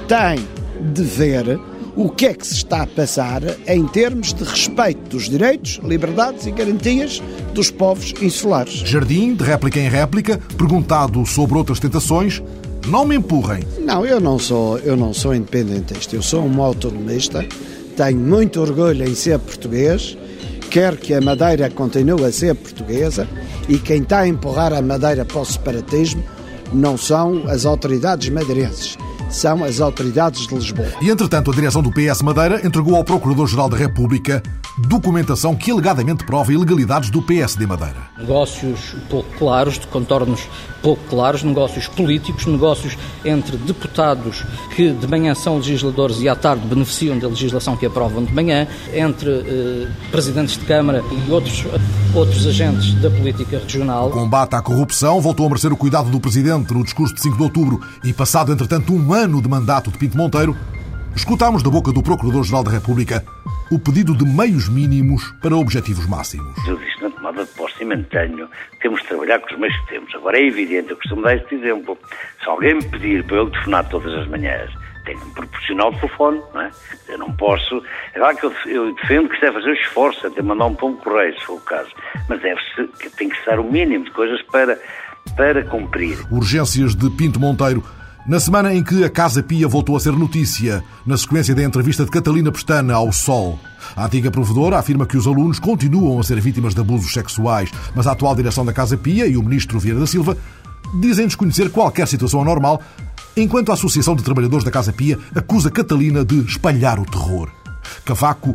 tem 0.08 0.58
de 0.80 1.02
ver 1.02 1.58
o 1.99 2.08
que 2.08 2.26
é 2.26 2.35
que 2.35 2.47
se 2.47 2.54
está 2.54 2.82
a 2.82 2.87
passar 2.87 3.42
em 3.66 3.85
termos 3.88 4.32
de 4.32 4.44
respeito 4.44 5.11
dos 5.11 5.28
direitos, 5.28 5.80
liberdades 5.82 6.47
e 6.47 6.52
garantias 6.52 7.20
dos 7.52 7.73
povos 7.73 8.14
insulares. 8.23 8.75
Jardim, 8.85 9.35
de 9.35 9.42
réplica 9.42 9.80
em 9.80 9.88
réplica, 9.88 10.38
perguntado 10.56 11.26
sobre 11.26 11.58
outras 11.58 11.80
tentações, 11.80 12.40
não 12.87 13.04
me 13.04 13.16
empurrem. 13.16 13.64
Não, 13.80 14.06
eu 14.06 14.20
não 14.20 14.38
sou, 14.38 14.78
eu 14.78 14.97
não 14.97 15.12
sou 15.12 15.35
independentista, 15.35 16.14
eu 16.14 16.23
sou 16.23 16.44
um 16.44 16.62
autonomista, 16.62 17.44
tenho 17.97 18.20
muito 18.20 18.61
orgulho 18.61 19.04
em 19.04 19.14
ser 19.16 19.40
português, 19.40 20.16
quero 20.70 20.97
que 20.97 21.12
a 21.14 21.20
Madeira 21.20 21.68
continue 21.68 22.25
a 22.25 22.30
ser 22.30 22.54
portuguesa 22.54 23.26
e 23.68 23.76
quem 23.76 24.02
está 24.02 24.20
a 24.20 24.28
empurrar 24.28 24.73
a 24.73 24.80
Madeira 24.80 25.25
para 25.25 25.40
o 25.40 25.44
separatismo 25.44 26.23
não 26.73 26.97
são 26.97 27.42
as 27.49 27.66
autoridades 27.66 28.28
madeirenses 28.28 28.97
são 29.28 29.64
as 29.64 29.80
autoridades 29.80 30.47
de 30.47 30.54
Lisboa. 30.54 30.88
E, 31.00 31.11
entretanto, 31.11 31.50
a 31.50 31.54
direção 31.54 31.82
do 31.82 31.90
PS 31.90 32.23
Madeira 32.23 32.66
entregou 32.66 32.97
ao 32.97 33.04
Procurador-Geral 33.04 33.68
da 33.68 33.76
República 33.76 34.42
documentação 34.87 35.56
que 35.56 35.70
alegadamente 35.70 36.25
prova 36.25 36.52
ilegalidades 36.52 37.11
do 37.11 37.20
PSD 37.20 37.66
Madeira. 37.66 37.97
Negócios 38.16 38.94
pouco 39.11 39.28
claros, 39.37 39.78
de 39.78 39.87
contornos 39.88 40.49
pouco 40.82 41.02
claros, 41.08 41.42
negócios 41.42 41.87
políticos, 41.88 42.47
negócios 42.47 42.97
entre 43.25 43.56
deputados 43.56 44.44
que 44.75 44.90
de 44.90 45.06
manhã 45.06 45.35
são 45.35 45.56
legisladores 45.56 46.20
e 46.20 46.28
à 46.28 46.37
tarde 46.37 46.66
beneficiam 46.66 47.18
da 47.18 47.28
legislação 47.28 47.76
que 47.76 47.87
aprovam 47.87 48.25
de 48.25 48.32
manhã, 48.32 48.66
entre 48.92 49.30
eh, 49.30 49.88
presidentes 50.11 50.56
de 50.56 50.64
Câmara 50.64 51.02
e 51.11 51.30
outros, 51.30 51.64
outros 52.14 52.47
agentes 52.47 52.94
da 52.94 53.11
política 53.11 53.58
regional. 53.58 54.08
O 54.08 54.11
combate 54.11 54.54
à 54.54 54.62
corrupção 54.62 55.20
voltou 55.20 55.47
a 55.47 55.49
merecer 55.49 55.73
o 55.73 55.76
cuidado 55.76 56.11
do 56.11 56.20
Presidente 56.20 56.73
no 56.73 56.85
discurso 56.85 57.14
de 57.14 57.20
5 57.23 57.37
de 57.37 57.42
outubro 57.42 57.80
e, 58.04 58.12
passado 58.12 58.52
entretanto 58.52 58.92
um 58.92 59.12
ano 59.12 59.40
de 59.40 59.49
mandato 59.49 59.90
de 59.90 59.99
Pinto 59.99 60.16
Monteiro, 60.16 60.56
escutámos 61.19 61.65
da 61.65 61.71
boca 61.71 61.93
do 61.93 62.01
Procurador-Geral 62.01 62.63
da 62.63 62.71
República 62.71 63.25
o 63.73 63.79
pedido 63.79 64.17
de 64.17 64.25
meios 64.25 64.69
mínimos 64.69 65.33
para 65.43 65.57
objetivos 65.57 66.07
máximos. 66.07 66.57
Eu 66.67 66.77
disse 66.77 67.03
na 67.03 67.11
tomada 67.11 67.45
de 67.45 67.51
posse 67.51 67.83
e 67.83 67.85
mantenho, 67.85 68.49
temos 68.81 69.03
de 69.03 69.09
trabalhar 69.09 69.41
com 69.41 69.53
os 69.53 69.59
meios 69.59 69.77
que 69.81 69.89
temos. 69.89 70.15
Agora 70.15 70.39
é 70.39 70.47
evidente, 70.47 70.91
eu 70.91 70.97
costumo 70.97 71.23
dar 71.23 71.37
este 71.37 71.57
exemplo. 71.57 71.99
Se 72.43 72.49
alguém 72.49 72.75
me 72.75 72.85
pedir 72.85 73.25
para 73.25 73.37
eu 73.37 73.51
telefonar 73.51 73.89
todas 73.89 74.15
as 74.15 74.29
manhãs, 74.29 74.71
tenho 75.05 75.19
que 75.19 75.27
me 75.27 75.35
proporcionar 75.35 75.89
o 75.89 75.95
telefone, 75.97 76.43
não 76.55 76.61
é? 76.61 76.71
Eu 77.09 77.19
não 77.19 77.33
posso. 77.33 77.83
É 78.15 78.19
claro 78.19 78.37
que 78.37 78.47
eu, 78.47 78.53
eu 78.67 78.95
defendo 78.95 79.29
que 79.29 79.35
se 79.35 79.41
deve 79.41 79.55
fazer 79.55 79.71
o 79.71 79.75
esforço, 79.75 80.27
até 80.27 80.41
mandar 80.41 80.67
um 80.67 80.75
pão 80.75 80.95
correio, 80.97 81.39
se 81.39 81.45
for 81.45 81.55
o 81.55 81.61
caso. 81.61 81.91
Mas 82.29 82.41
deve-se, 82.41 83.11
tem 83.17 83.29
que 83.29 83.45
ser 83.45 83.59
o 83.59 83.65
mínimo 83.65 84.05
de 84.05 84.11
coisas 84.13 84.41
para, 84.43 84.79
para 85.37 85.65
cumprir. 85.65 86.17
Urgências 86.31 86.95
de 86.95 87.11
Pinto 87.11 87.41
Monteiro 87.41 87.83
na 88.28 88.38
semana 88.38 88.75
em 88.75 88.85
que 88.85 89.02
a 89.02 89.08
Casa 89.08 89.42
Pia 89.42 89.66
voltou 89.66 89.97
a 89.97 90.00
ser 90.00 90.12
notícia, 90.12 90.85
na 91.06 91.16
sequência 91.16 91.54
da 91.54 91.64
entrevista 91.64 92.04
de 92.04 92.11
Catalina 92.11 92.52
Pestana 92.52 92.94
ao 92.94 93.11
Sol, 93.11 93.58
a 93.97 94.04
antiga 94.04 94.30
provedora 94.30 94.78
afirma 94.78 95.06
que 95.06 95.16
os 95.16 95.26
alunos 95.26 95.58
continuam 95.58 96.20
a 96.20 96.23
ser 96.23 96.38
vítimas 96.38 96.75
de 96.75 96.80
abusos 96.80 97.11
sexuais, 97.11 97.70
mas 97.94 98.06
a 98.06 98.12
atual 98.12 98.37
direção 98.37 98.66
da 98.66 98.73
Casa 98.73 98.99
Pia 98.99 99.26
e 99.26 99.35
o 99.38 99.42
ministro 99.42 99.80
Vieira 99.80 99.99
da 99.99 100.06
Silva 100.06 100.37
dizem 101.00 101.26
desconhecer 101.26 101.70
qualquer 101.70 102.06
situação 102.06 102.42
anormal, 102.42 102.82
enquanto 103.35 103.70
a 103.70 103.75
Associação 103.75 104.14
de 104.14 104.23
Trabalhadores 104.23 104.64
da 104.64 104.70
Casa 104.70 104.92
Pia 104.92 105.18
acusa 105.35 105.70
Catalina 105.70 106.23
de 106.23 106.40
espalhar 106.40 107.00
o 107.00 107.06
terror. 107.06 107.49
Cavaco 108.04 108.54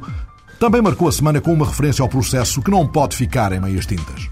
também 0.60 0.84
marcou 0.84 1.08
a 1.08 1.12
semana 1.12 1.42
com 1.42 1.52
uma 1.52 1.66
referência 1.66 2.04
ao 2.04 2.10
processo 2.10 2.62
que 2.62 2.70
não 2.70 2.88
pode 2.88 3.18
ficar 3.18 3.52
em 3.52 3.60
meias 3.60 3.88
tintas. 3.88 4.30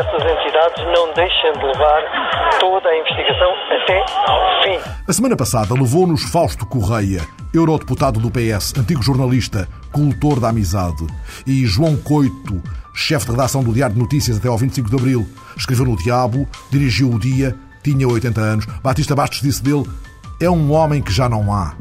Essas 0.00 0.22
entidades 0.22 0.82
não 0.96 1.12
deixem 1.12 1.52
de 1.52 1.62
levar 1.62 2.58
toda 2.58 2.88
a 2.88 2.98
investigação 3.00 3.50
até 3.82 3.98
ao 4.32 4.62
fim. 4.62 4.90
A 5.06 5.12
semana 5.12 5.36
passada 5.36 5.74
levou-nos 5.74 6.22
Fausto 6.22 6.64
Correia, 6.64 7.20
eurodeputado 7.52 8.18
do 8.18 8.30
PS, 8.30 8.72
antigo 8.78 9.02
jornalista, 9.02 9.68
cultor 9.92 10.40
da 10.40 10.48
amizade, 10.48 11.06
e 11.46 11.66
João 11.66 11.98
Coito, 11.98 12.62
chefe 12.94 13.26
de 13.26 13.32
redação 13.32 13.62
do 13.62 13.74
Diário 13.74 13.94
de 13.94 14.00
Notícias 14.00 14.38
até 14.38 14.48
ao 14.48 14.56
25 14.56 14.88
de 14.88 14.96
Abril. 14.96 15.28
Escreveu 15.54 15.84
no 15.84 15.98
Diabo, 15.98 16.48
dirigiu 16.70 17.10
o 17.10 17.18
Dia, 17.18 17.54
tinha 17.84 18.08
80 18.08 18.40
anos. 18.40 18.66
Batista 18.82 19.14
Bastos 19.14 19.42
disse 19.42 19.62
dele: 19.62 19.84
é 20.40 20.48
um 20.48 20.72
homem 20.72 21.02
que 21.02 21.12
já 21.12 21.28
não 21.28 21.52
há. 21.52 21.74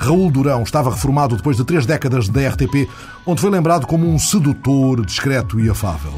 Raul 0.00 0.28
Durão 0.32 0.64
estava 0.64 0.90
reformado 0.90 1.36
depois 1.36 1.56
de 1.56 1.64
três 1.64 1.86
décadas 1.86 2.28
da 2.28 2.48
RTP, 2.48 2.90
onde 3.24 3.40
foi 3.40 3.50
lembrado 3.50 3.86
como 3.86 4.08
um 4.08 4.18
sedutor, 4.18 5.06
discreto 5.06 5.60
e 5.60 5.70
afável 5.70 6.14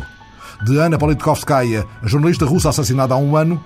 de 0.62 0.78
Ana 0.78 0.98
Politkovskaya, 0.98 1.84
a 2.02 2.06
jornalista 2.06 2.44
russa 2.44 2.68
assassinada 2.68 3.14
há 3.14 3.16
um 3.16 3.36
ano, 3.36 3.62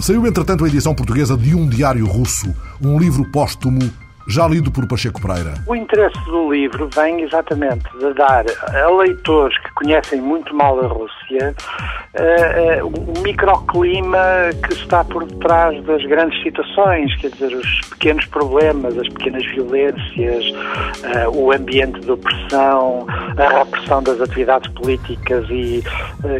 saiu 0.00 0.26
entretanto 0.26 0.64
a 0.64 0.68
edição 0.68 0.94
portuguesa 0.94 1.36
de 1.36 1.54
Um 1.54 1.68
Diário 1.68 2.06
Russo, 2.06 2.54
um 2.82 2.98
livro 2.98 3.24
póstumo 3.30 3.80
já 4.28 4.46
lido 4.46 4.70
por 4.70 4.86
Pacheco 4.86 5.20
Pereira. 5.20 5.54
O 5.66 5.74
interesse 5.74 6.18
do 6.26 6.52
livro 6.52 6.88
vem 6.94 7.22
exatamente 7.22 7.84
de 7.98 8.14
dar 8.14 8.44
a 8.74 8.90
leitores 8.90 9.56
que 9.58 9.72
conhecem 9.74 10.20
muito 10.20 10.54
mal 10.54 10.78
a 10.80 10.86
Rússia 10.86 11.21
uh, 11.38 12.84
uh, 12.84 13.18
o 13.18 13.22
microclima 13.22 14.18
que 14.66 14.74
está 14.74 15.04
por 15.04 15.24
detrás 15.24 15.82
das 15.84 16.04
grandes 16.04 16.42
situações, 16.42 17.14
quer 17.16 17.30
dizer, 17.30 17.54
os 17.54 17.80
pequenos 17.90 18.24
problemas, 18.26 18.96
as 18.98 19.08
pequenas 19.08 19.44
violências, 19.46 20.44
uh, 20.46 21.30
o 21.34 21.52
ambiente 21.52 22.00
de 22.00 22.10
opressão, 22.10 23.06
a 23.08 23.58
repressão 23.58 24.02
das 24.02 24.20
atividades 24.20 24.70
políticas 24.72 25.46
e 25.50 25.82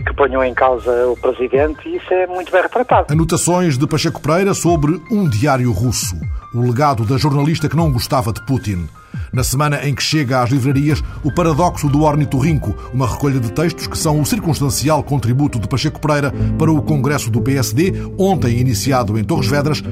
que 0.07 0.15
ponham 0.15 0.45
em 0.45 0.55
causa 0.55 1.09
o 1.09 1.17
presidente, 1.17 1.89
isso 1.89 2.13
é 2.13 2.27
muito 2.27 2.53
bem 2.53 2.63
retratado. 2.63 3.13
Anotações 3.13 3.77
de 3.77 3.87
Pacheco 3.87 4.21
Pereira 4.21 4.55
sobre 4.55 5.01
um 5.11 5.29
diário 5.29 5.73
russo 5.73 6.17
o 6.55 6.61
legado 6.61 7.05
da 7.05 7.17
jornalista 7.17 7.69
que 7.69 7.77
não 7.77 7.91
gostava 7.91 8.33
de 8.33 8.45
Putin. 8.45 8.89
Na 9.33 9.43
semana 9.43 9.89
em 9.89 9.95
que 9.95 10.03
chega 10.03 10.43
às 10.43 10.51
livrarias 10.51 11.03
O 11.25 11.33
Paradoxo 11.33 11.89
do 11.89 12.03
Ornitorrinco, 12.03 12.77
uma 12.93 13.09
recolha 13.09 13.41
de 13.41 13.51
textos 13.51 13.87
que 13.87 13.97
são 13.97 14.21
o 14.21 14.27
circunstancial 14.27 15.03
contributo 15.03 15.59
de 15.59 15.67
Pacheco 15.67 16.01
Pereira 16.01 16.33
para 16.59 16.71
o 16.71 16.83
Congresso 16.83 17.31
do 17.31 17.41
PSD, 17.41 17.95
ontem 18.19 18.59
iniciado 18.59 19.19
em 19.19 19.25
Torres 19.25 19.49
Vedras, 19.49 19.83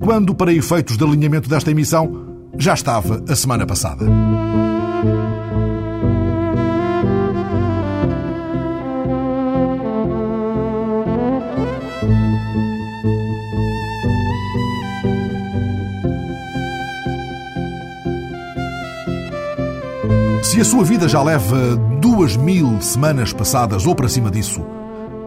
quando, 0.00 0.34
para 0.34 0.52
efeitos 0.52 0.96
de 0.96 1.04
alinhamento 1.04 1.48
desta 1.48 1.70
emissão, 1.70 2.26
já 2.58 2.74
estava 2.74 3.22
a 3.28 3.36
semana 3.36 3.66
passada. 3.66 4.04
Se 20.48 20.58
a 20.62 20.64
sua 20.64 20.82
vida 20.82 21.06
já 21.06 21.22
leva 21.22 21.76
duas 22.00 22.34
mil 22.34 22.80
semanas 22.80 23.34
passadas 23.34 23.86
ou 23.86 23.94
para 23.94 24.08
cima 24.08 24.30
disso, 24.30 24.64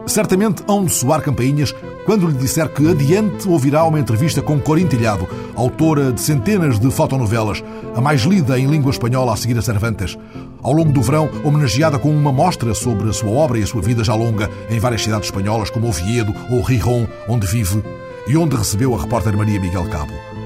certamente 0.04 0.64
hão 0.66 0.84
de 0.84 0.90
soar 0.90 1.22
campainhas 1.22 1.72
quando 2.04 2.26
lhe 2.26 2.36
disser 2.36 2.68
que 2.68 2.90
adiante 2.90 3.48
ouvirá 3.48 3.84
uma 3.84 4.00
entrevista 4.00 4.42
com 4.42 4.58
Corintilhado, 4.58 5.28
autora 5.54 6.10
de 6.10 6.20
centenas 6.20 6.80
de 6.80 6.90
fotonovelas, 6.90 7.62
a 7.94 8.00
mais 8.00 8.22
lida 8.22 8.58
em 8.58 8.66
língua 8.66 8.90
espanhola 8.90 9.32
a 9.32 9.36
seguir 9.36 9.56
a 9.56 9.62
Cervantes. 9.62 10.18
Ao 10.60 10.72
longo 10.72 10.90
do 10.90 11.00
verão, 11.00 11.30
homenageada 11.44 12.00
com 12.00 12.10
uma 12.10 12.32
mostra 12.32 12.74
sobre 12.74 13.08
a 13.08 13.12
sua 13.12 13.30
obra 13.30 13.60
e 13.60 13.62
a 13.62 13.66
sua 13.66 13.80
vida 13.80 14.02
já 14.02 14.16
longa 14.16 14.50
em 14.68 14.80
várias 14.80 15.04
cidades 15.04 15.28
espanholas 15.28 15.70
como 15.70 15.86
Oviedo 15.86 16.34
ou 16.50 16.62
Rijon, 16.62 17.06
onde 17.28 17.46
vive 17.46 17.80
e 18.26 18.36
onde 18.36 18.56
recebeu 18.56 18.92
a 18.92 19.00
repórter 19.00 19.36
Maria 19.36 19.60
Miguel 19.60 19.84
Cabo. 19.84 20.41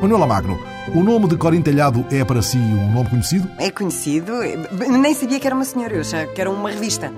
Manuela 0.00 0.26
Magno, 0.26 0.58
o 0.94 1.02
nome 1.02 1.26
de 1.26 1.36
Corintelhado 1.36 2.04
é 2.10 2.22
para 2.22 2.42
si 2.42 2.58
um 2.58 2.92
nome 2.92 3.08
conhecido? 3.08 3.48
É 3.58 3.70
conhecido. 3.70 4.32
Nem 4.88 5.14
sabia 5.14 5.40
que 5.40 5.46
era 5.46 5.56
uma 5.56 5.64
senhora, 5.64 5.94
eu 5.94 6.02
achava 6.02 6.26
que 6.26 6.40
era 6.40 6.50
uma 6.50 6.70
revista. 6.70 7.10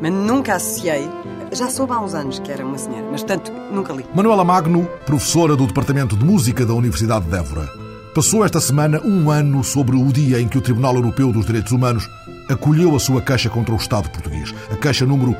Mas 0.00 0.12
nunca 0.12 0.54
associei. 0.54 1.08
Já 1.52 1.68
soube 1.68 1.92
há 1.92 2.00
uns 2.00 2.14
anos 2.14 2.38
que 2.38 2.50
era 2.50 2.64
uma 2.64 2.78
senhora, 2.78 3.06
mas 3.10 3.22
tanto 3.22 3.52
nunca 3.70 3.92
li. 3.92 4.06
Manuela 4.14 4.44
Magno, 4.44 4.88
professora 5.04 5.54
do 5.54 5.66
Departamento 5.66 6.16
de 6.16 6.24
Música 6.24 6.64
da 6.64 6.72
Universidade 6.72 7.26
de 7.26 7.36
Évora, 7.36 7.68
passou 8.14 8.44
esta 8.44 8.60
semana 8.60 9.00
um 9.04 9.30
ano 9.30 9.62
sobre 9.62 9.94
o 9.94 10.04
dia 10.10 10.40
em 10.40 10.48
que 10.48 10.56
o 10.56 10.62
Tribunal 10.62 10.94
Europeu 10.94 11.30
dos 11.30 11.44
Direitos 11.44 11.72
Humanos 11.72 12.08
acolheu 12.48 12.96
a 12.96 12.98
sua 12.98 13.20
queixa 13.20 13.50
contra 13.50 13.74
o 13.74 13.76
Estado 13.76 14.08
português. 14.08 14.54
A 14.70 14.76
queixa 14.76 15.04
número 15.04 15.36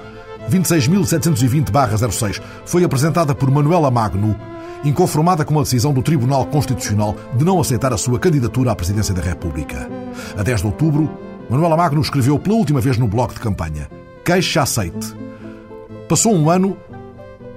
26.720-06 0.50 2.42
foi 2.66 2.84
apresentada 2.84 3.34
por 3.34 3.50
Manuela 3.50 3.90
Magno 3.90 4.36
inconformada 4.84 5.44
com 5.44 5.58
a 5.58 5.62
decisão 5.62 5.92
do 5.92 6.02
Tribunal 6.02 6.46
Constitucional 6.46 7.16
de 7.34 7.44
não 7.44 7.60
aceitar 7.60 7.92
a 7.92 7.96
sua 7.96 8.18
candidatura 8.18 8.72
à 8.72 8.76
presidência 8.76 9.14
da 9.14 9.22
República. 9.22 9.88
A 10.36 10.42
10 10.42 10.60
de 10.60 10.66
outubro, 10.66 11.10
Manuela 11.48 11.76
Magno 11.76 12.00
escreveu 12.00 12.38
pela 12.38 12.56
última 12.56 12.80
vez 12.80 12.98
no 12.98 13.06
bloco 13.06 13.34
de 13.34 13.40
campanha: 13.40 13.88
Queixa 14.24 14.62
aceite. 14.62 15.14
Passou 16.08 16.34
um 16.34 16.50
ano. 16.50 16.76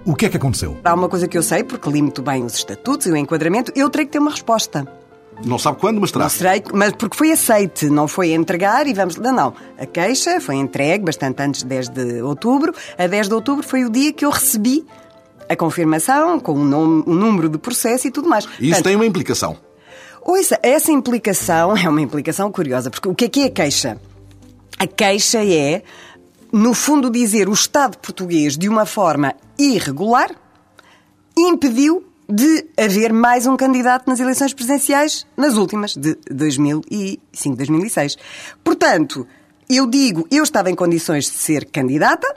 O 0.05 0.13
que 0.13 0.27
é 0.27 0.29
que 0.29 0.37
aconteceu? 0.37 0.77
Há 0.83 0.93
uma 0.93 1.09
coisa 1.09 1.27
que 1.27 1.35
eu 1.35 1.41
sei, 1.41 1.63
porque 1.63 1.89
li 1.89 1.99
muito 1.99 2.21
bem 2.21 2.43
os 2.43 2.53
estatutos 2.53 3.07
e 3.07 3.11
o 3.11 3.17
enquadramento, 3.17 3.71
eu 3.75 3.89
terei 3.89 4.05
que 4.05 4.11
ter 4.11 4.19
uma 4.19 4.29
resposta. 4.29 4.87
Não 5.43 5.57
sabe 5.57 5.79
quando, 5.79 5.99
mas 5.99 6.11
terá. 6.11 6.25
Não 6.25 6.29
serei, 6.29 6.63
mas 6.73 6.93
porque 6.93 7.17
foi 7.17 7.31
aceite, 7.31 7.89
não 7.89 8.07
foi 8.07 8.31
entregar 8.31 8.87
e 8.87 8.93
vamos. 8.93 9.17
Não, 9.17 9.33
não. 9.33 9.53
A 9.77 9.85
queixa 9.85 10.39
foi 10.39 10.55
entregue 10.55 11.05
bastante 11.05 11.41
antes 11.41 11.63
de 11.63 11.67
10 11.67 11.89
de 11.89 12.21
outubro. 12.21 12.73
A 12.97 13.07
10 13.07 13.27
de 13.27 13.33
outubro 13.33 13.65
foi 13.65 13.83
o 13.83 13.89
dia 13.89 14.13
que 14.13 14.25
eu 14.25 14.29
recebi 14.29 14.85
a 15.47 15.55
confirmação, 15.55 16.39
com 16.39 16.53
o, 16.53 16.65
nome, 16.65 17.03
o 17.05 17.13
número 17.13 17.49
de 17.49 17.57
processo 17.57 18.07
e 18.07 18.11
tudo 18.11 18.29
mais. 18.29 18.45
E 18.45 18.47
isso 18.47 18.59
Portanto, 18.59 18.83
tem 18.83 18.95
uma 18.95 19.05
implicação. 19.05 19.57
Ouça, 20.21 20.59
essa 20.63 20.91
implicação 20.91 21.77
é 21.77 21.87
uma 21.87 22.01
implicação 22.01 22.51
curiosa, 22.51 22.89
porque 22.89 23.07
o 23.07 23.13
que 23.13 23.25
é 23.25 23.29
que 23.29 23.41
é 23.41 23.45
a 23.45 23.49
queixa? 23.51 24.01
A 24.79 24.87
queixa 24.87 25.45
é, 25.45 25.83
no 26.51 26.73
fundo, 26.73 27.09
dizer 27.09 27.47
o 27.47 27.53
Estado 27.53 27.97
português, 27.97 28.57
de 28.57 28.67
uma 28.67 28.85
forma 28.85 29.35
irregular, 29.57 30.31
impediu 31.37 32.03
de 32.27 32.65
haver 32.77 33.13
mais 33.13 33.45
um 33.45 33.55
candidato 33.55 34.07
nas 34.07 34.19
eleições 34.19 34.53
presidenciais, 34.53 35.27
nas 35.37 35.55
últimas, 35.57 35.95
de 35.95 36.17
2005, 36.31 37.55
2006. 37.55 38.17
Portanto, 38.63 39.27
eu 39.69 39.85
digo, 39.85 40.27
eu 40.31 40.43
estava 40.43 40.71
em 40.71 40.75
condições 40.75 41.25
de 41.25 41.37
ser 41.37 41.65
candidata, 41.65 42.27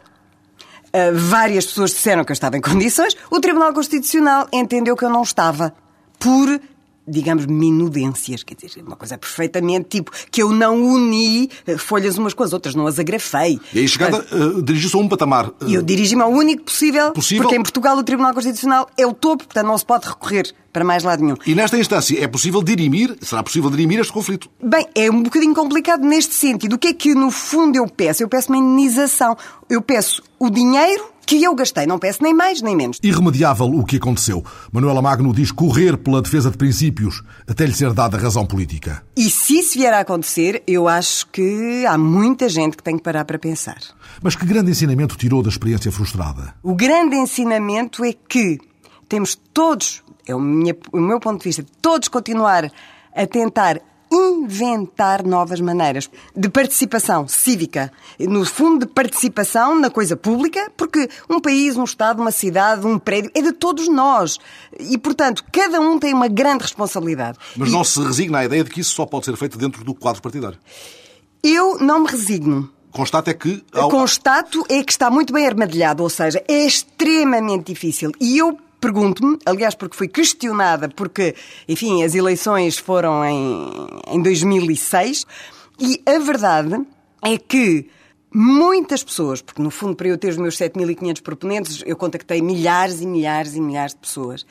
várias 1.12 1.66
pessoas 1.66 1.90
disseram 1.90 2.24
que 2.24 2.32
eu 2.32 2.34
estava 2.34 2.56
em 2.56 2.60
condições, 2.60 3.16
o 3.30 3.40
Tribunal 3.40 3.72
Constitucional 3.72 4.48
entendeu 4.52 4.96
que 4.96 5.04
eu 5.04 5.10
não 5.10 5.22
estava, 5.22 5.74
por 6.18 6.60
digamos, 7.08 7.46
minudências, 7.46 8.42
quer 8.42 8.54
dizer, 8.54 8.82
uma 8.82 8.96
coisa 8.96 9.16
perfeitamente 9.16 9.88
tipo 9.88 10.12
que 10.30 10.42
eu 10.42 10.52
não 10.52 10.80
uni 10.80 11.50
eh, 11.66 11.78
folhas 11.78 12.18
umas 12.18 12.34
com 12.34 12.42
as 12.42 12.52
outras, 12.52 12.74
não 12.74 12.86
as 12.86 12.98
agrafei. 12.98 13.58
E 13.72 13.80
aí 13.80 13.88
chegada, 13.88 14.24
uh, 14.32 14.62
dirigiu-se 14.62 14.96
a 14.96 14.98
um 14.98 15.08
patamar. 15.08 15.48
Uh, 15.48 15.70
eu 15.70 15.82
dirigi-me 15.82 16.22
ao 16.22 16.30
único 16.30 16.64
possível, 16.64 17.12
possível, 17.12 17.44
porque 17.44 17.56
em 17.56 17.62
Portugal 17.62 17.96
o 17.96 18.02
Tribunal 18.02 18.34
Constitucional 18.34 18.88
é 18.96 19.06
o 19.06 19.14
topo, 19.14 19.44
portanto 19.44 19.66
não 19.66 19.78
se 19.78 19.86
pode 19.86 20.06
recorrer 20.06 20.52
para 20.72 20.84
mais 20.84 21.02
lado 21.02 21.24
nenhum. 21.24 21.36
E 21.46 21.54
nesta 21.54 21.78
instância 21.78 22.22
é 22.22 22.26
possível 22.26 22.62
dirimir, 22.62 23.16
será 23.22 23.42
possível 23.42 23.70
dirimir 23.70 23.98
este 24.00 24.12
conflito? 24.12 24.50
Bem, 24.62 24.86
é 24.94 25.10
um 25.10 25.22
bocadinho 25.22 25.54
complicado 25.54 26.02
neste 26.02 26.34
sentido. 26.34 26.74
O 26.74 26.78
que 26.78 26.88
é 26.88 26.92
que 26.92 27.14
no 27.14 27.30
fundo 27.30 27.76
eu 27.76 27.86
peço? 27.88 28.22
Eu 28.22 28.28
peço 28.28 28.52
uma 28.52 28.58
indenização. 28.58 29.36
Eu 29.68 29.80
peço 29.80 30.22
o 30.38 30.50
dinheiro 30.50 31.18
que 31.28 31.42
eu 31.42 31.54
gastei. 31.54 31.86
Não 31.86 31.98
peço 31.98 32.22
nem 32.22 32.32
mais 32.32 32.62
nem 32.62 32.74
menos. 32.74 32.98
Irremediável 33.02 33.66
o 33.66 33.84
que 33.84 33.96
aconteceu. 33.96 34.42
Manuela 34.72 35.02
Magno 35.02 35.32
diz 35.34 35.52
correr 35.52 35.98
pela 35.98 36.22
defesa 36.22 36.50
de 36.50 36.56
princípios 36.56 37.22
até 37.46 37.66
lhe 37.66 37.74
ser 37.74 37.92
dada 37.92 38.16
razão 38.16 38.46
política. 38.46 39.02
E 39.14 39.28
se 39.28 39.58
isso 39.58 39.78
vier 39.78 39.92
a 39.92 40.00
acontecer, 40.00 40.62
eu 40.66 40.88
acho 40.88 41.26
que 41.26 41.84
há 41.86 41.98
muita 41.98 42.48
gente 42.48 42.78
que 42.78 42.82
tem 42.82 42.96
que 42.96 43.02
parar 43.02 43.26
para 43.26 43.38
pensar. 43.38 43.78
Mas 44.22 44.34
que 44.34 44.46
grande 44.46 44.70
ensinamento 44.70 45.16
tirou 45.16 45.42
da 45.42 45.50
experiência 45.50 45.92
frustrada? 45.92 46.54
O 46.62 46.74
grande 46.74 47.16
ensinamento 47.16 48.02
é 48.02 48.14
que 48.14 48.58
temos 49.06 49.34
todos, 49.52 50.02
é 50.26 50.34
o, 50.34 50.40
minha, 50.40 50.74
o 50.92 50.98
meu 50.98 51.20
ponto 51.20 51.38
de 51.38 51.44
vista, 51.44 51.64
todos 51.82 52.08
continuar 52.08 52.70
a 53.14 53.26
tentar 53.26 53.80
inventar 54.10 55.24
novas 55.24 55.60
maneiras 55.60 56.10
de 56.34 56.48
participação 56.48 57.28
cívica, 57.28 57.92
no 58.18 58.44
fundo 58.44 58.86
de 58.86 58.92
participação 58.92 59.78
na 59.78 59.90
coisa 59.90 60.16
pública, 60.16 60.70
porque 60.76 61.08
um 61.28 61.40
país, 61.40 61.76
um 61.76 61.84
Estado, 61.84 62.20
uma 62.20 62.30
cidade, 62.30 62.86
um 62.86 62.98
prédio 62.98 63.30
é 63.34 63.42
de 63.42 63.52
todos 63.52 63.88
nós. 63.88 64.38
E, 64.78 64.96
portanto, 64.96 65.44
cada 65.52 65.80
um 65.80 65.98
tem 65.98 66.14
uma 66.14 66.28
grande 66.28 66.62
responsabilidade. 66.62 67.38
Mas 67.56 67.68
e... 67.68 67.72
não 67.72 67.84
se 67.84 68.00
resigna 68.00 68.38
à 68.38 68.44
ideia 68.44 68.64
de 68.64 68.70
que 68.70 68.80
isso 68.80 68.94
só 68.94 69.06
pode 69.06 69.26
ser 69.26 69.36
feito 69.36 69.58
dentro 69.58 69.84
do 69.84 69.94
quadro 69.94 70.22
partidário? 70.22 70.58
Eu 71.42 71.78
não 71.78 72.00
me 72.00 72.10
resigno. 72.10 72.70
Constato 72.90 73.30
é 73.30 73.34
que. 73.34 73.64
Ao... 73.72 73.88
Constato 73.88 74.64
é 74.68 74.82
que 74.82 74.90
está 74.90 75.10
muito 75.10 75.32
bem 75.32 75.46
armadilhado, 75.46 76.02
ou 76.02 76.10
seja, 76.10 76.42
é 76.48 76.64
extremamente 76.66 77.72
difícil. 77.72 78.10
E 78.20 78.38
eu 78.38 78.58
Pergunto-me, 78.80 79.38
aliás, 79.44 79.74
porque 79.74 79.96
fui 79.96 80.08
questionada, 80.08 80.88
porque, 80.88 81.34
enfim, 81.68 82.04
as 82.04 82.14
eleições 82.14 82.78
foram 82.78 83.24
em, 83.24 83.88
em 84.08 84.22
2006, 84.22 85.26
e 85.80 86.00
a 86.06 86.18
verdade 86.18 86.80
é 87.22 87.36
que 87.36 87.88
muitas 88.32 89.02
pessoas, 89.02 89.40
porque 89.40 89.62
no 89.62 89.70
fundo, 89.70 89.96
para 89.96 90.08
eu 90.08 90.18
ter 90.18 90.28
os 90.28 90.36
meus 90.36 90.56
7.500 90.56 91.22
proponentes, 91.22 91.82
eu 91.86 91.96
contactei 91.96 92.40
milhares 92.40 93.00
e 93.00 93.06
milhares 93.06 93.54
e 93.54 93.60
milhares 93.60 93.94
de 93.94 94.00
pessoas. 94.00 94.46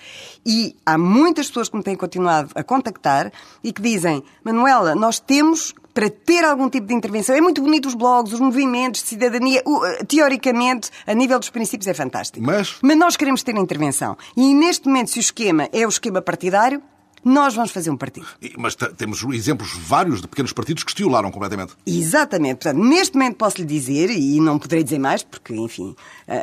E 0.46 0.76
há 0.86 0.98
muitas 0.98 1.48
pessoas 1.48 1.70
que 1.70 1.78
me 1.78 1.84
têm 1.84 1.96
continuado 1.96 2.52
a 2.56 2.64
contactar 2.64 3.32
e 3.64 3.72
que 3.72 3.82
dizem: 3.82 4.24
Manuela, 4.44 4.96
nós 4.96 5.20
temos 5.20 5.74
para 5.98 6.12
ter 6.12 6.46
algum 6.46 6.70
tipo 6.70 6.86
de 6.86 6.94
intervenção. 6.94 7.36
É 7.36 7.42
muito 7.42 7.60
bonito 7.60 7.88
os 7.88 7.96
blogs, 7.96 8.32
os 8.32 8.40
movimentos 8.40 9.02
de 9.02 9.08
cidadania. 9.08 9.64
Eh, 9.66 10.04
teoricamente, 10.06 10.92
a 11.08 11.14
nível 11.16 11.40
dos 11.40 11.50
princípios, 11.50 11.88
é 11.88 11.94
fantástico. 11.96 12.46
Mas... 12.46 12.76
Mas 12.84 12.96
nós 12.96 13.18
queremos 13.18 13.42
ter 13.42 13.58
intervenção. 13.58 14.16
E 14.36 14.54
neste 14.54 14.86
momento, 14.86 15.10
se 15.10 15.18
o 15.18 15.20
esquema 15.20 15.68
é 15.74 15.88
o 15.88 15.90
esquema 15.90 16.22
partidário, 16.22 16.84
nós 17.24 17.56
vamos 17.56 17.72
fazer 17.72 17.90
um 17.90 17.98
partido. 17.98 18.28
Mas 18.58 18.76
temos 18.76 19.24
exemplos 19.34 19.72
vários 19.74 20.22
de 20.22 20.28
pequenos 20.28 20.54
partidos 20.54 20.84
que 20.84 20.92
estiolaram 20.92 21.32
completamente. 21.32 21.74
Exatamente. 21.86 22.64
Portanto, 22.64 22.84
neste 22.84 23.16
momento 23.16 23.36
posso 23.36 23.58
lhe 23.58 23.66
dizer, 23.66 24.10
e 24.10 24.40
não 24.40 24.58
poderei 24.58 24.84
dizer 24.84 25.00
mais, 25.00 25.24
porque, 25.24 25.54
enfim, 25.56 25.96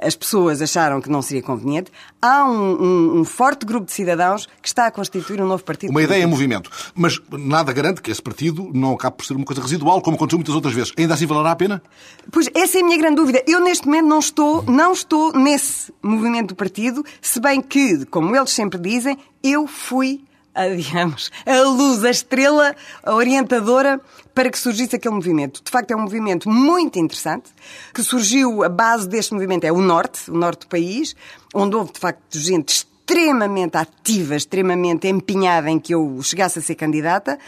as 0.02 0.14
pessoas 0.14 0.60
acharam 0.60 1.00
que 1.00 1.10
não 1.10 1.22
seria 1.22 1.42
conveniente, 1.42 1.90
há 2.20 2.44
um, 2.44 2.82
um, 2.82 3.20
um 3.20 3.24
forte 3.24 3.64
grupo 3.64 3.86
de 3.86 3.92
cidadãos 3.92 4.46
que 4.60 4.68
está 4.68 4.86
a 4.86 4.90
constituir 4.90 5.40
um 5.40 5.46
novo 5.46 5.64
partido. 5.64 5.90
Uma 5.90 6.02
ideia 6.02 6.22
em 6.22 6.26
movimento. 6.26 6.70
Mas 6.94 7.20
nada 7.30 7.72
garante 7.72 8.02
que 8.02 8.10
esse 8.10 8.22
partido 8.22 8.70
não 8.74 8.92
acabe 8.92 9.16
por 9.16 9.26
ser 9.26 9.34
uma 9.34 9.44
coisa 9.44 9.62
residual, 9.62 10.00
como 10.00 10.16
aconteceu 10.16 10.38
muitas 10.38 10.54
outras 10.54 10.74
vezes. 10.74 10.92
Ainda 10.96 11.14
assim 11.14 11.26
valerá 11.26 11.52
a 11.52 11.56
pena? 11.56 11.82
Pois 12.30 12.48
essa 12.54 12.78
é 12.78 12.80
a 12.80 12.84
minha 12.84 12.98
grande 12.98 13.16
dúvida. 13.16 13.42
Eu, 13.46 13.60
neste 13.60 13.86
momento, 13.86 14.06
não 14.06 14.18
estou, 14.18 14.62
não 14.64 14.92
estou 14.92 15.32
nesse 15.32 15.92
movimento 16.02 16.48
do 16.48 16.54
partido, 16.54 17.04
se 17.20 17.40
bem 17.40 17.60
que, 17.60 18.04
como 18.06 18.34
eles 18.34 18.50
sempre 18.50 18.78
dizem, 18.78 19.18
eu 19.42 19.66
fui 19.66 20.24
digamos, 20.76 21.30
a 21.44 21.60
luz, 21.62 22.04
a 22.04 22.10
estrela, 22.10 22.74
a 23.02 23.14
orientadora 23.14 24.00
para 24.34 24.50
que 24.50 24.58
surgisse 24.58 24.96
aquele 24.96 25.14
movimento. 25.14 25.62
De 25.62 25.70
facto, 25.70 25.90
é 25.90 25.96
um 25.96 26.00
movimento 26.00 26.48
muito 26.48 26.98
interessante, 26.98 27.50
que 27.92 28.02
surgiu, 28.02 28.64
a 28.64 28.68
base 28.68 29.08
deste 29.08 29.32
movimento 29.32 29.64
é 29.64 29.72
o 29.72 29.80
Norte, 29.80 30.30
o 30.30 30.34
Norte 30.34 30.60
do 30.60 30.68
país, 30.68 31.14
onde 31.54 31.76
houve, 31.76 31.92
de 31.92 32.00
facto, 32.00 32.38
gente 32.38 32.68
extremamente 32.68 33.76
ativa, 33.76 34.34
extremamente 34.34 35.06
empenhada 35.06 35.70
em 35.70 35.78
que 35.78 35.94
eu 35.94 36.20
chegasse 36.22 36.58
a 36.58 36.62
ser 36.62 36.74
candidata, 36.74 37.38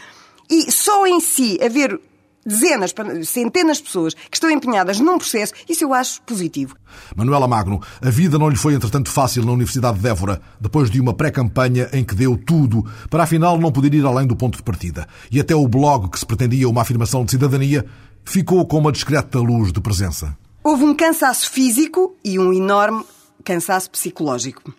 e 0.49 0.71
só 0.71 1.05
em 1.05 1.19
si 1.19 1.57
haver 1.61 1.99
dezenas, 2.47 2.93
centenas 3.25 3.77
de 3.77 3.83
pessoas 3.83 4.13
que 4.13 4.37
estão 4.37 4.49
empenhadas 4.49 4.99
num 4.99 5.17
processo, 5.17 5.53
isso 5.67 5.83
eu 5.83 5.93
acho 5.93 6.21
positivo. 6.21 6.75
Manuela 7.15 7.47
Magno, 7.47 7.81
a 8.01 8.09
vida 8.09 8.39
não 8.39 8.49
lhe 8.49 8.55
foi 8.55 8.73
entretanto 8.73 9.11
fácil 9.11 9.45
na 9.45 9.51
Universidade 9.51 9.99
de 9.99 10.07
Évora, 10.07 10.41
depois 10.59 10.89
de 10.89 11.01
uma 11.01 11.13
pré-campanha 11.13 11.89
em 11.91 12.03
que 12.03 12.15
deu 12.15 12.37
tudo, 12.37 12.85
para 13.09 13.23
afinal 13.23 13.59
não 13.59 13.71
poder 13.71 13.93
ir 13.93 14.05
além 14.05 14.25
do 14.25 14.35
ponto 14.35 14.57
de 14.57 14.63
partida. 14.63 15.07
E 15.29 15.39
até 15.39 15.53
o 15.53 15.67
blog, 15.67 16.09
que 16.09 16.19
se 16.19 16.25
pretendia 16.25 16.69
uma 16.69 16.81
afirmação 16.81 17.25
de 17.25 17.31
cidadania, 17.31 17.85
ficou 18.23 18.65
com 18.65 18.77
uma 18.77 18.91
discreta 18.91 19.39
luz 19.39 19.73
de 19.73 19.81
presença. 19.81 20.37
Houve 20.63 20.83
um 20.83 20.95
cansaço 20.95 21.49
físico 21.49 22.15
e 22.23 22.39
um 22.39 22.53
enorme 22.53 23.03
cansaço 23.43 23.89
psicológico. 23.89 24.73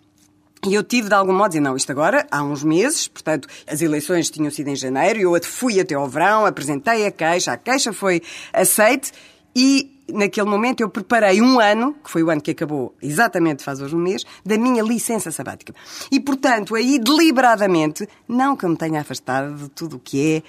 E 0.67 0.73
eu 0.73 0.83
tive, 0.83 1.07
de 1.07 1.13
algum 1.13 1.33
modo, 1.33 1.49
dizer, 1.49 1.61
não, 1.61 1.75
isto 1.75 1.91
agora 1.91 2.27
há 2.29 2.43
uns 2.43 2.63
meses, 2.63 3.07
portanto, 3.07 3.47
as 3.65 3.81
eleições 3.81 4.29
tinham 4.29 4.51
sido 4.51 4.67
em 4.67 4.75
janeiro, 4.75 5.19
eu 5.19 5.43
fui 5.43 5.79
até 5.79 5.95
ao 5.95 6.07
verão, 6.07 6.45
apresentei 6.45 7.05
a 7.05 7.11
queixa, 7.11 7.53
a 7.53 7.57
queixa 7.57 7.93
foi 7.93 8.21
aceite 8.51 9.13
e 9.55 10.03
naquele 10.13 10.49
momento 10.49 10.81
eu 10.81 10.89
preparei 10.89 11.41
um 11.41 11.59
ano, 11.59 11.95
que 12.03 12.09
foi 12.09 12.23
o 12.23 12.29
ano 12.29 12.41
que 12.41 12.51
acabou 12.51 12.93
exatamente 13.01 13.63
faz 13.63 13.81
hoje 13.81 13.95
um 13.95 13.99
mês, 13.99 14.25
da 14.45 14.57
minha 14.57 14.83
licença 14.83 15.31
sabática. 15.31 15.73
E, 16.11 16.19
portanto, 16.19 16.75
aí 16.75 16.99
deliberadamente, 16.99 18.07
não 18.27 18.55
que 18.55 18.65
eu 18.65 18.69
me 18.69 18.77
tenha 18.77 18.99
afastado 18.99 19.55
de 19.55 19.69
tudo 19.69 19.95
o 19.95 19.99
que 19.99 20.35
é 20.35 20.43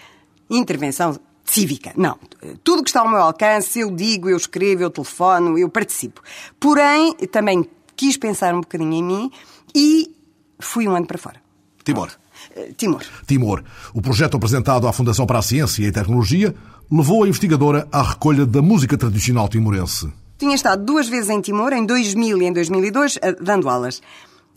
intervenção 0.54 1.18
cívica. 1.44 1.92
Não. 1.96 2.18
Tudo 2.62 2.82
que 2.82 2.90
está 2.90 3.00
ao 3.00 3.08
meu 3.08 3.20
alcance, 3.20 3.80
eu 3.80 3.90
digo, 3.90 4.28
eu 4.28 4.36
escrevo, 4.36 4.82
eu 4.82 4.90
telefono, 4.90 5.58
eu 5.58 5.68
participo. 5.68 6.22
Porém, 6.58 7.14
também 7.30 7.68
quis 7.96 8.16
pensar 8.16 8.54
um 8.54 8.60
bocadinho 8.60 8.94
em 8.94 9.02
mim 9.02 9.30
e 9.74 10.14
fui 10.58 10.86
um 10.88 10.94
ano 10.94 11.06
para 11.06 11.18
fora. 11.18 11.40
Timor. 11.84 12.10
Uh, 12.56 12.72
Timor. 12.74 13.02
Timor. 13.26 13.64
O 13.94 14.00
projeto 14.00 14.36
apresentado 14.36 14.86
à 14.86 14.92
Fundação 14.92 15.26
para 15.26 15.38
a 15.38 15.42
Ciência 15.42 15.86
e 15.86 15.92
Tecnologia 15.92 16.54
levou 16.90 17.24
a 17.24 17.28
investigadora 17.28 17.86
à 17.92 18.02
recolha 18.02 18.44
da 18.44 18.60
música 18.60 18.96
tradicional 18.96 19.48
timorense. 19.48 20.12
Tinha 20.38 20.54
estado 20.54 20.84
duas 20.84 21.08
vezes 21.08 21.28
em 21.28 21.40
Timor, 21.40 21.72
em 21.72 21.84
2000 21.84 22.40
e 22.40 22.44
em 22.46 22.52
2002, 22.52 23.18
dando 23.42 23.68
aulas. 23.68 24.00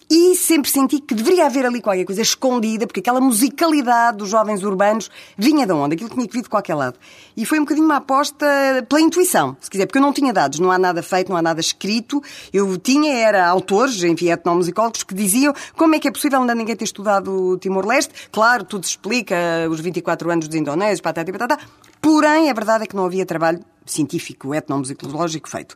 E 0.09 0.35
sempre 0.35 0.69
senti 0.69 0.99
que 0.99 1.15
deveria 1.15 1.45
haver 1.45 1.65
ali 1.65 1.81
qualquer 1.81 2.05
coisa 2.05 2.21
escondida, 2.21 2.85
porque 2.85 2.99
aquela 2.99 3.21
musicalidade 3.21 4.17
dos 4.17 4.29
jovens 4.29 4.63
urbanos 4.63 5.09
vinha 5.37 5.65
de 5.65 5.71
onde? 5.71 5.95
Aquilo 5.95 6.09
tinha 6.09 6.27
que 6.27 6.33
vir 6.33 6.43
de 6.43 6.49
qualquer 6.49 6.75
lado. 6.75 6.97
E 7.35 7.45
foi 7.45 7.59
um 7.59 7.63
bocadinho 7.63 7.85
uma 7.85 7.97
aposta 7.97 8.45
pela 8.87 9.01
intuição, 9.01 9.55
se 9.59 9.69
quiser, 9.69 9.85
porque 9.85 9.97
eu 9.97 10.01
não 10.01 10.13
tinha 10.13 10.33
dados, 10.33 10.59
não 10.59 10.71
há 10.71 10.77
nada 10.77 11.01
feito, 11.01 11.29
não 11.29 11.37
há 11.37 11.41
nada 11.41 11.61
escrito. 11.61 12.21
Eu 12.51 12.77
tinha, 12.77 13.13
era 13.13 13.47
autores, 13.47 14.03
enfim, 14.03 14.29
etnomusicólogos, 14.29 15.03
que 15.03 15.13
diziam 15.13 15.53
como 15.75 15.95
é 15.95 15.99
que 15.99 16.07
é 16.07 16.11
possível 16.11 16.39
ainda 16.41 16.55
ninguém 16.55 16.75
ter 16.75 16.85
estudado 16.85 17.57
Timor-Leste. 17.59 18.13
Claro, 18.31 18.63
tudo 18.63 18.85
se 18.85 18.91
explica, 18.91 19.35
os 19.69 19.79
24 19.79 20.29
anos 20.29 20.47
dos 20.47 20.55
indonésios, 20.55 21.01
patata 21.01 21.29
e 21.29 21.33
patata. 21.33 21.59
Porém, 22.01 22.49
a 22.49 22.53
verdade 22.53 22.83
é 22.83 22.87
que 22.87 22.95
não 22.95 23.05
havia 23.05 23.25
trabalho 23.25 23.63
científico, 23.85 24.53
etnomusicológico 24.53 25.49
feito. 25.49 25.75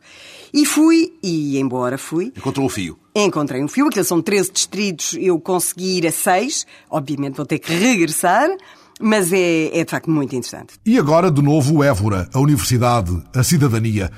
E 0.52 0.64
fui, 0.64 1.12
e 1.22 1.58
embora 1.58 1.98
fui... 1.98 2.32
Encontrou 2.36 2.66
o 2.66 2.68
fio. 2.68 2.98
Encontrei 3.14 3.62
um 3.62 3.68
fio, 3.68 3.88
aquilo 3.88 4.04
são 4.04 4.22
13 4.22 4.52
distritos, 4.52 5.16
eu 5.18 5.38
consegui 5.40 5.98
ir 5.98 6.06
a 6.06 6.12
6, 6.12 6.66
obviamente 6.90 7.36
vou 7.36 7.46
ter 7.46 7.58
que 7.58 7.72
regressar, 7.72 8.48
mas 9.00 9.32
é, 9.32 9.78
é 9.78 9.84
de 9.84 9.90
facto 9.90 10.10
muito 10.10 10.34
interessante. 10.34 10.74
E 10.84 10.98
agora, 10.98 11.30
de 11.30 11.42
novo, 11.42 11.82
Évora, 11.82 12.28
a 12.32 12.40
universidade, 12.40 13.22
a 13.34 13.42
cidadania. 13.42 14.10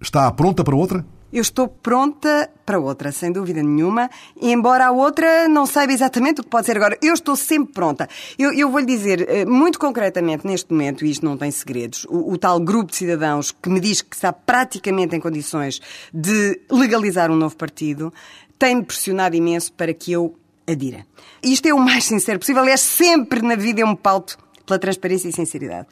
Está 0.00 0.30
pronta 0.30 0.62
para 0.62 0.76
outra? 0.76 1.04
Eu 1.32 1.42
estou 1.42 1.66
pronta 1.66 2.48
para 2.64 2.78
outra, 2.78 3.10
sem 3.10 3.32
dúvida 3.32 3.62
nenhuma, 3.62 4.08
embora 4.40 4.86
a 4.86 4.90
outra 4.92 5.48
não 5.48 5.66
saiba 5.66 5.92
exatamente 5.92 6.40
o 6.40 6.44
que 6.44 6.50
pode 6.50 6.66
ser 6.66 6.76
agora. 6.76 6.96
Eu 7.02 7.14
estou 7.14 7.34
sempre 7.34 7.74
pronta. 7.74 8.08
Eu, 8.38 8.52
eu 8.52 8.70
vou-lhe 8.70 8.86
dizer, 8.86 9.28
eh, 9.28 9.44
muito 9.44 9.78
concretamente, 9.78 10.46
neste 10.46 10.72
momento, 10.72 11.04
e 11.04 11.10
isto 11.10 11.24
não 11.24 11.36
tem 11.36 11.50
segredos, 11.50 12.04
o, 12.08 12.32
o, 12.32 12.38
tal 12.38 12.60
grupo 12.60 12.90
de 12.90 12.96
cidadãos 12.96 13.50
que 13.50 13.68
me 13.68 13.80
diz 13.80 14.02
que 14.02 14.14
está 14.14 14.32
praticamente 14.32 15.16
em 15.16 15.20
condições 15.20 15.80
de 16.14 16.60
legalizar 16.70 17.30
um 17.30 17.36
novo 17.36 17.56
partido, 17.56 18.12
tem-me 18.58 18.84
pressionado 18.84 19.34
imenso 19.34 19.72
para 19.72 19.92
que 19.92 20.12
eu 20.12 20.34
adira. 20.66 21.04
Isto 21.42 21.66
é 21.66 21.74
o 21.74 21.78
mais 21.78 22.04
sincero 22.06 22.38
possível. 22.38 22.62
Aliás, 22.62 22.80
sempre 22.80 23.42
na 23.42 23.56
vida 23.56 23.80
eu 23.80 23.88
me 23.88 23.96
pauto 23.96 24.38
pela 24.64 24.78
transparência 24.78 25.28
e 25.28 25.32
sinceridade. 25.32 25.88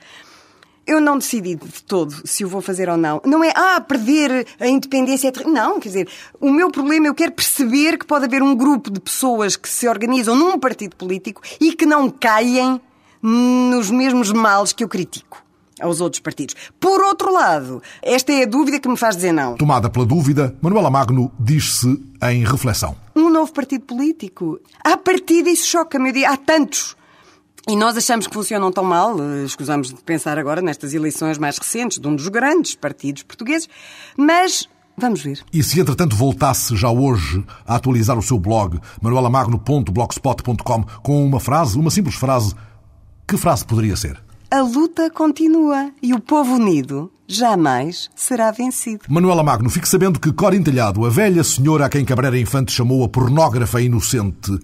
Eu 0.86 1.00
não 1.00 1.18
decidi 1.18 1.54
de 1.54 1.82
todo 1.82 2.14
se 2.26 2.44
o 2.44 2.48
vou 2.48 2.60
fazer 2.60 2.88
ou 2.88 2.96
não. 2.96 3.20
Não 3.24 3.42
é, 3.42 3.52
ah, 3.54 3.80
perder 3.80 4.46
a 4.60 4.66
independência. 4.66 5.28
É 5.28 5.48
não, 5.48 5.80
quer 5.80 5.88
dizer, 5.88 6.08
o 6.40 6.50
meu 6.50 6.70
problema, 6.70 7.06
eu 7.06 7.14
quero 7.14 7.32
perceber 7.32 7.98
que 7.98 8.06
pode 8.06 8.26
haver 8.26 8.42
um 8.42 8.54
grupo 8.54 8.90
de 8.90 9.00
pessoas 9.00 9.56
que 9.56 9.68
se 9.68 9.88
organizam 9.88 10.34
num 10.34 10.58
partido 10.58 10.96
político 10.96 11.40
e 11.60 11.72
que 11.72 11.86
não 11.86 12.10
caem 12.10 12.80
nos 13.22 13.90
mesmos 13.90 14.30
males 14.30 14.72
que 14.72 14.84
eu 14.84 14.88
critico 14.88 15.42
aos 15.80 16.00
outros 16.00 16.20
partidos. 16.20 16.54
Por 16.78 17.00
outro 17.02 17.32
lado, 17.32 17.82
esta 18.02 18.32
é 18.32 18.42
a 18.42 18.46
dúvida 18.46 18.78
que 18.78 18.88
me 18.88 18.96
faz 18.96 19.16
dizer 19.16 19.32
não. 19.32 19.56
Tomada 19.56 19.90
pela 19.90 20.06
dúvida, 20.06 20.54
Manuela 20.60 20.90
Magno 20.90 21.32
diz-se 21.38 22.00
em 22.22 22.44
reflexão. 22.44 22.96
Um 23.14 23.30
novo 23.30 23.52
partido 23.52 23.84
político. 23.84 24.60
À 24.82 24.96
partida 24.96 25.50
isso 25.50 25.66
choca-me. 25.66 26.24
Há 26.24 26.36
tantos. 26.36 26.96
E 27.66 27.77
nós 27.77 27.96
achamos 27.96 28.27
que 28.27 28.35
funcionam 28.35 28.70
tão 28.70 28.85
mal, 28.85 29.16
eh, 29.18 29.44
escusamos 29.44 29.88
de 29.88 30.03
pensar 30.03 30.38
agora 30.38 30.61
nestas 30.61 30.92
eleições 30.92 31.38
mais 31.38 31.57
recentes 31.57 31.98
de 31.98 32.07
um 32.07 32.14
dos 32.14 32.29
grandes 32.29 32.74
partidos 32.74 33.22
portugueses, 33.22 33.68
mas 34.16 34.68
Vamos 34.96 35.22
ver. 35.22 35.40
E 35.53 35.61
se 35.61 35.81
entretanto 35.81 36.14
voltasse 36.14 36.77
já 36.77 36.88
hoje 36.88 37.44
a 37.66 37.74
atualizar 37.74 38.16
o 38.16 38.22
seu 38.22 38.38
blog, 38.38 38.79
manuelamagno.blogspot.com, 39.03 40.85
com 41.03 41.27
uma 41.27 41.40
frase, 41.40 41.77
uma 41.77 41.90
simples 41.90 42.14
frase, 42.14 42.55
que 43.27 43.37
frase 43.37 43.64
poderia 43.64 43.96
ser? 43.96 44.22
A 44.50 44.61
luta 44.62 45.11
continua 45.11 45.90
e 46.00 46.14
o 46.14 46.20
povo 46.20 46.55
unido 46.55 47.11
jamais 47.27 48.09
será 48.14 48.53
vencido. 48.53 49.00
Manuela 49.09 49.42
Magno, 49.42 49.68
fique 49.68 49.88
sabendo 49.88 50.20
que 50.20 50.33
Corin 50.33 50.62
Telhado, 50.62 51.05
a 51.05 51.11
velha 51.11 51.42
senhora 51.42 51.87
a 51.87 51.88
quem 51.88 52.05
Cabrera 52.05 52.38
Infante 52.38 52.70
chamou 52.70 53.03
a 53.03 53.09
pornógrafa 53.09 53.81
inocente, 53.81 54.57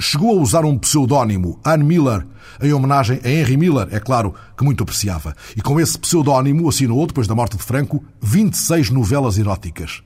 chegou 0.00 0.38
a 0.38 0.42
usar 0.42 0.64
um 0.64 0.78
pseudónimo, 0.78 1.60
Anne 1.64 1.84
Miller, 1.84 2.26
em 2.62 2.72
homenagem 2.72 3.20
a 3.22 3.28
Henry 3.28 3.56
Miller, 3.56 3.88
é 3.90 4.00
claro, 4.00 4.34
que 4.56 4.64
muito 4.64 4.82
apreciava. 4.82 5.34
E 5.56 5.60
com 5.60 5.78
esse 5.78 5.98
pseudónimo 5.98 6.68
assinou, 6.68 7.06
depois 7.06 7.26
da 7.26 7.34
morte 7.34 7.56
de 7.56 7.62
Franco, 7.62 8.02
26 8.20 8.90
novelas 8.90 9.38
eróticas. 9.38 10.02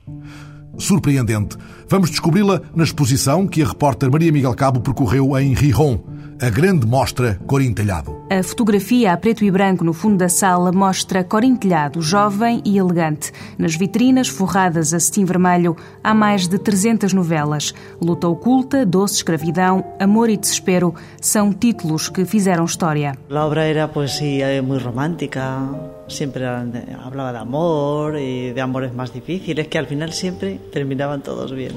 Surpreendente. 0.79 1.57
Vamos 1.89 2.11
descobri-la 2.11 2.61
na 2.75 2.85
exposição 2.85 3.47
que 3.47 3.63
a 3.63 3.67
repórter 3.67 4.11
Maria 4.11 4.33
Miguel 4.33 4.55
Cabo 4.55 4.81
percorreu 4.81 5.39
em 5.39 5.55
Rijon, 5.55 6.01
a 6.41 6.51
grande 6.51 6.87
mostra 6.87 7.39
Corintelhado. 7.47 8.25
A 8.31 8.43
fotografia 8.43 9.13
a 9.13 9.17
preto 9.17 9.45
e 9.45 9.51
branco 9.51 9.85
no 9.85 9.93
fundo 9.93 10.17
da 10.17 10.29
sala 10.29 10.73
mostra 10.73 11.23
Corintelhado, 11.23 12.03
jovem 12.03 12.61
e 12.65 12.79
elegante. 12.79 13.31
Nas 13.57 13.77
vitrinas, 13.77 14.29
forradas 14.29 14.93
a 14.93 14.99
cetim 14.99 15.25
vermelho, 15.25 15.77
há 16.03 16.13
mais 16.13 16.49
de 16.49 16.59
300 16.59 17.13
novelas. 17.13 17.73
Luta 18.01 18.27
oculta, 18.27 18.85
doce 18.85 19.17
escravidão, 19.17 19.85
amor 20.01 20.29
e 20.29 20.37
desespero 20.37 20.95
são 21.21 21.53
títulos 21.53 22.09
que 22.09 22.25
fizeram 22.25 22.65
história. 22.65 23.17
A 23.31 23.45
obra 23.47 23.63
era 23.65 23.87
poesia 23.87 24.61
muito 24.63 24.85
romântica, 24.85 25.61
sempre 26.09 26.45
falava 26.45 27.33
de 27.33 27.39
amor 27.39 28.17
e 28.17 28.53
de 28.53 28.61
amores 28.61 28.93
mais 28.93 29.13
difíceis, 29.13 29.67
que 29.69 29.79
al 29.79 29.87
final 29.87 30.13
sempre 30.13 30.61
terminavam 30.73 31.21
todos 31.21 31.53
bem. 31.53 31.73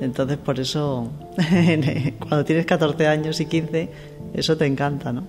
Entonces, 0.00 0.38
por 0.38 0.58
eso, 0.58 1.08
cuando 2.20 2.44
tienes 2.44 2.64
14 2.64 3.06
años 3.06 3.40
y 3.40 3.46
15, 3.46 3.88
eso 4.32 4.56
te 4.56 4.66
encanta, 4.66 5.12
¿no? 5.12 5.24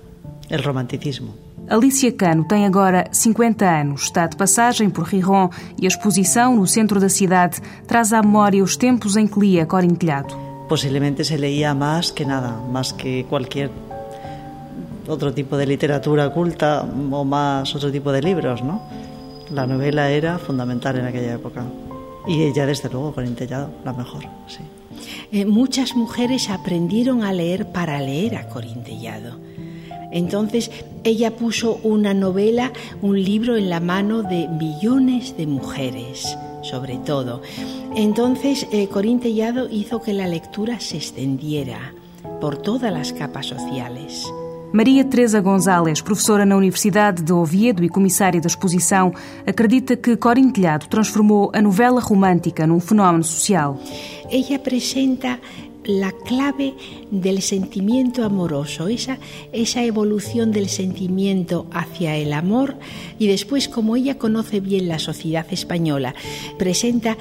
El 0.49 0.63
romanticismo. 0.63 1.33
Alicia 1.69 2.11
Cano 2.17 2.45
tem 2.45 2.65
agora 2.65 3.07
50 3.11 3.65
anos, 3.65 4.03
está 4.03 4.27
de 4.27 4.35
passagem 4.35 4.89
por 4.89 5.05
Riron 5.05 5.49
e 5.79 5.85
a 5.85 5.87
exposição 5.87 6.55
no 6.55 6.67
centro 6.67 6.99
da 6.99 7.07
cidade 7.07 7.61
traz 7.87 8.11
à 8.11 8.21
memória 8.21 8.63
os 8.63 8.75
tempos 8.75 9.15
em 9.15 9.27
que 9.27 9.39
lia 9.39 9.65
Corintelhado. 9.65 10.35
Posiblemente 10.67 11.23
se 11.23 11.37
leía 11.37 11.73
más 11.73 12.11
que 12.11 12.25
nada, 12.25 12.51
más 12.71 12.91
que 12.91 13.25
cualquier 13.29 13.69
otro 15.11 15.33
tipo 15.33 15.57
de 15.57 15.67
literatura 15.67 16.29
culta 16.31 16.81
o 17.11 17.23
más 17.23 17.75
otro 17.75 17.91
tipo 17.91 18.11
de 18.11 18.21
libros, 18.21 18.63
¿no? 18.63 18.81
La 19.53 19.67
novela 19.67 20.09
era 20.09 20.39
fundamental 20.39 20.97
en 20.97 21.05
aquella 21.05 21.33
época. 21.33 21.65
Y 22.27 22.43
ella, 22.43 22.65
desde 22.65 22.89
luego, 22.89 23.13
con 23.13 23.25
la 23.25 23.93
mejor, 23.93 24.23
sí. 24.47 24.59
Eh, 25.31 25.45
muchas 25.45 25.95
mujeres 25.95 26.49
aprendieron 26.49 27.23
a 27.23 27.33
leer 27.33 27.71
para 27.71 27.99
leer 27.99 28.35
a 28.35 28.47
Corintellado. 28.47 29.39
Entonces 30.11 30.69
ella 31.03 31.35
puso 31.35 31.79
una 31.83 32.13
novela, 32.13 32.71
un 33.01 33.21
libro 33.21 33.55
en 33.55 33.69
la 33.69 33.79
mano 33.79 34.23
de 34.23 34.47
millones 34.47 35.35
de 35.37 35.47
mujeres, 35.47 36.37
sobre 36.63 36.97
todo. 36.97 37.41
Entonces 37.95 38.67
eh, 38.71 38.87
Corintellado 38.87 39.69
hizo 39.69 40.01
que 40.01 40.13
la 40.13 40.27
lectura 40.27 40.79
se 40.79 40.97
extendiera 40.97 41.93
por 42.41 42.57
todas 42.57 42.91
las 42.91 43.13
capas 43.13 43.47
sociales. 43.47 44.27
Maria 44.73 45.03
Teresa 45.03 45.41
Gonzalez, 45.41 45.99
professora 45.99 46.45
na 46.45 46.55
Universidade 46.55 47.21
de 47.21 47.33
Oviedo 47.33 47.83
e 47.83 47.89
comissária 47.89 48.39
da 48.39 48.47
exposição, 48.47 49.13
acredita 49.45 49.97
que 49.97 50.15
Corintelhado 50.15 50.87
transformou 50.87 51.51
a 51.53 51.61
novela 51.61 51.99
romântica 51.99 52.65
num 52.65 52.79
fenómeno 52.79 53.23
social. 53.23 53.77
Ella 54.29 54.55
apresenta 54.55 55.39
la 55.83 56.13
clave 56.13 56.73
del 57.11 57.41
sentimiento 57.41 58.23
amoroso, 58.23 58.87
esa 58.87 59.83
evolución 59.83 60.51
del 60.51 60.69
sentimiento 60.69 61.65
hacia 61.71 62.15
el 62.15 62.31
amor 62.31 62.75
y 63.19 63.27
después, 63.27 63.67
como 63.67 63.97
ella 63.97 64.17
conoce 64.17 64.61
bien 64.61 64.87
la 64.87 64.99
sociedad 64.99 65.45
española, 65.51 66.13
presenta 66.57 67.17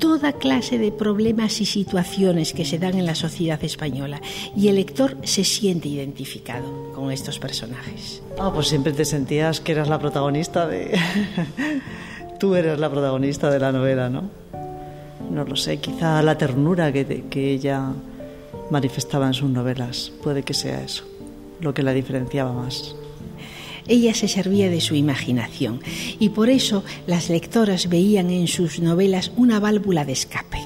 toda 0.00 0.32
clase 0.32 0.78
de 0.78 0.90
problemas 0.90 1.60
y 1.60 1.66
situaciones 1.66 2.52
que 2.52 2.64
se 2.64 2.78
dan 2.78 2.98
en 2.98 3.06
la 3.06 3.14
sociedad 3.14 3.62
española 3.62 4.20
y 4.56 4.68
el 4.68 4.76
lector 4.76 5.16
se 5.22 5.44
siente 5.44 5.88
identificado 5.88 6.92
con 6.94 7.12
estos 7.12 7.38
personajes. 7.38 8.22
Ah, 8.38 8.50
pues 8.52 8.66
siempre 8.66 8.92
te 8.92 9.04
sentías 9.04 9.60
que 9.60 9.72
eras 9.72 9.88
la 9.88 10.00
protagonista 10.00 10.66
de... 10.66 10.98
Tú 12.40 12.54
eres 12.54 12.80
la 12.80 12.90
protagonista 12.90 13.50
de 13.50 13.60
la 13.60 13.70
novela, 13.70 14.08
¿no? 14.08 14.30
No 15.30 15.44
lo 15.44 15.54
sé, 15.54 15.76
quizá 15.76 16.22
la 16.22 16.38
ternura 16.38 16.90
que 16.90 17.52
ella 17.52 17.92
manifestaba 18.70 19.26
en 19.26 19.34
sus 19.34 19.50
novelas, 19.50 20.10
puede 20.22 20.42
que 20.42 20.54
sea 20.54 20.82
eso, 20.82 21.04
lo 21.60 21.74
que 21.74 21.82
la 21.82 21.92
diferenciaba 21.92 22.52
más. 22.52 22.96
Ella 23.90 24.14
se 24.14 24.28
servía 24.28 24.70
de 24.70 24.80
su 24.80 24.94
imaginación 24.94 25.80
y 26.20 26.28
por 26.28 26.48
eso 26.48 26.84
las 27.08 27.28
lectoras 27.28 27.88
veían 27.88 28.30
en 28.30 28.46
sus 28.46 28.78
novelas 28.78 29.32
una 29.36 29.58
válvula 29.58 30.04
de 30.04 30.12
escape, 30.12 30.58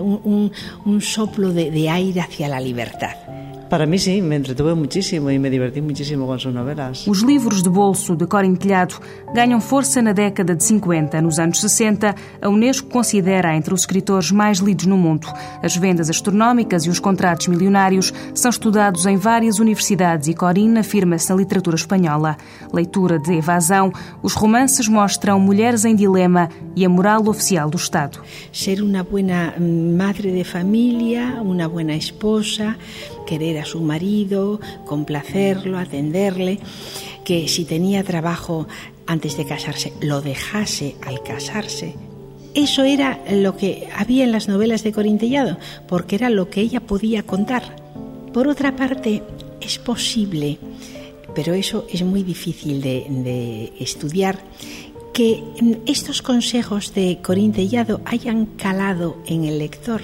un, 0.00 0.50
un, 0.86 1.00
soplo 1.02 1.52
de, 1.52 1.70
de 1.70 1.90
aire 1.90 2.22
hacia 2.22 2.48
la 2.48 2.60
libertad. 2.60 3.43
Para 3.68 3.86
mim, 3.86 3.98
sim, 3.98 4.20
me 4.20 4.36
entretuve 4.36 4.74
muitíssimo 4.74 5.30
e 5.30 5.38
me 5.38 5.50
diverti 5.50 5.80
muitíssimo 5.80 6.26
com 6.26 6.38
suas 6.38 6.54
novelas. 6.54 7.06
Os 7.06 7.22
livros 7.22 7.62
de 7.62 7.70
bolso 7.70 8.14
de 8.14 8.26
Corintelhado 8.26 9.00
ganham 9.34 9.60
força 9.60 10.02
na 10.02 10.12
década 10.12 10.54
de 10.54 10.62
50. 10.62 11.20
Nos 11.22 11.38
anos 11.38 11.60
60, 11.60 12.14
a 12.42 12.48
Unesco 12.48 12.88
considera 12.88 13.56
entre 13.56 13.72
os 13.72 13.80
escritores 13.80 14.30
mais 14.30 14.58
lidos 14.58 14.86
no 14.86 14.96
mundo. 14.96 15.26
As 15.62 15.76
vendas 15.76 16.10
astronómicas 16.10 16.84
e 16.84 16.90
os 16.90 17.00
contratos 17.00 17.48
milionários 17.48 18.12
são 18.34 18.50
estudados 18.50 19.06
em 19.06 19.16
várias 19.16 19.58
universidades 19.58 20.28
e 20.28 20.34
Corin 20.34 20.76
afirma-se 20.78 21.30
na 21.30 21.36
literatura 21.36 21.76
espanhola. 21.76 22.36
Leitura 22.72 23.18
de 23.18 23.32
evasão, 23.32 23.92
os 24.22 24.34
romances 24.34 24.88
mostram 24.88 25.40
mulheres 25.40 25.84
em 25.84 25.96
dilema 25.96 26.48
e 26.76 26.84
a 26.84 26.88
moral 26.88 27.26
oficial 27.28 27.70
do 27.70 27.76
Estado. 27.76 28.20
Ser 28.52 28.82
uma 28.82 29.02
boa 29.02 29.22
madre 29.96 30.30
de 30.32 30.44
família, 30.44 31.40
uma 31.42 31.68
boa 31.68 31.82
esposa, 31.94 32.76
querer 33.24 33.58
a 33.58 33.64
su 33.64 33.80
marido, 33.80 34.60
complacerlo, 34.84 35.78
atenderle, 35.78 36.58
que 37.24 37.48
si 37.48 37.64
tenía 37.64 38.04
trabajo 38.04 38.66
antes 39.06 39.36
de 39.36 39.44
casarse, 39.44 39.92
lo 40.00 40.20
dejase 40.20 40.96
al 41.02 41.22
casarse. 41.22 41.94
Eso 42.54 42.84
era 42.84 43.20
lo 43.30 43.56
que 43.56 43.88
había 43.96 44.24
en 44.24 44.32
las 44.32 44.48
novelas 44.48 44.84
de 44.84 44.92
Corintellado, 44.92 45.58
porque 45.88 46.16
era 46.16 46.30
lo 46.30 46.50
que 46.50 46.60
ella 46.60 46.80
podía 46.80 47.24
contar. 47.24 47.76
Por 48.32 48.46
otra 48.46 48.76
parte, 48.76 49.22
es 49.60 49.78
posible, 49.78 50.58
pero 51.34 51.54
eso 51.54 51.86
es 51.92 52.02
muy 52.04 52.22
difícil 52.22 52.80
de, 52.80 53.06
de 53.08 53.72
estudiar, 53.80 54.38
que 55.12 55.42
estos 55.86 56.22
consejos 56.22 56.92
de 56.94 57.18
Corintellado 57.22 58.00
hayan 58.04 58.46
calado 58.46 59.16
en 59.26 59.44
el 59.44 59.58
lector 59.58 60.02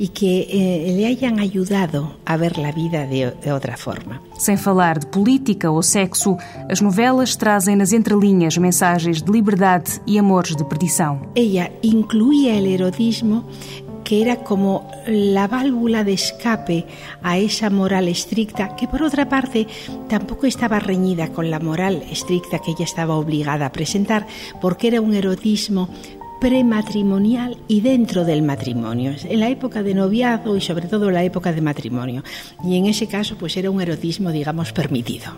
y 0.00 0.08
que 0.08 0.48
eh, 0.48 0.94
le 0.96 1.06
hayan 1.06 1.38
ayudado 1.38 2.16
a 2.24 2.38
ver 2.38 2.56
la 2.56 2.72
vida 2.72 3.06
de, 3.06 3.32
de 3.32 3.52
otra 3.52 3.76
forma. 3.76 4.22
Sem 4.38 4.56
falar 4.56 4.98
de 4.98 5.06
política 5.06 5.70
ou 5.70 5.82
sexo, 5.82 6.38
as 6.70 6.80
novelas 6.80 7.36
trazem 7.36 7.76
nas 7.76 7.92
entrelinhas 7.92 8.56
mensagens 8.56 9.20
de 9.20 9.30
liberdade 9.30 10.00
e 10.06 10.18
amores 10.18 10.56
de 10.56 10.64
perdição. 10.64 11.20
Ella 11.36 11.70
incluía 11.82 12.56
el 12.56 12.66
erotismo 12.66 13.44
que 14.02 14.22
era 14.22 14.36
como 14.42 14.90
la 15.06 15.46
válvula 15.46 16.02
de 16.02 16.14
escape 16.14 16.86
a 17.22 17.38
esa 17.38 17.68
moral 17.68 18.08
estricta, 18.08 18.74
que 18.74 18.88
por 18.88 19.02
otra 19.02 19.28
parte 19.28 19.68
tampoco 20.08 20.46
estaba 20.46 20.80
reñida 20.80 21.28
con 21.28 21.50
la 21.50 21.60
moral 21.60 22.02
estricta 22.10 22.58
que 22.58 22.72
ella 22.72 22.84
estaba 22.84 23.14
obligada 23.16 23.66
a 23.66 23.72
presentar, 23.72 24.26
porque 24.60 24.88
era 24.88 25.00
un 25.00 25.14
erotismo 25.14 25.90
prematrimonial 26.40 27.58
y 27.68 27.82
dentro 27.82 28.24
del 28.24 28.42
matrimonio, 28.42 29.12
en 29.22 29.40
la 29.40 29.48
época 29.48 29.82
de 29.82 29.94
noviazgo 29.94 30.56
y 30.56 30.60
sobre 30.60 30.88
todo 30.88 31.08
en 31.08 31.14
la 31.14 31.24
época 31.24 31.52
de 31.52 31.60
matrimonio. 31.60 32.24
Y 32.64 32.76
en 32.76 32.86
ese 32.86 33.06
caso 33.06 33.36
pues 33.36 33.56
era 33.56 33.70
un 33.70 33.80
erotismo, 33.80 34.32
digamos, 34.32 34.72
permitido. 34.72 35.32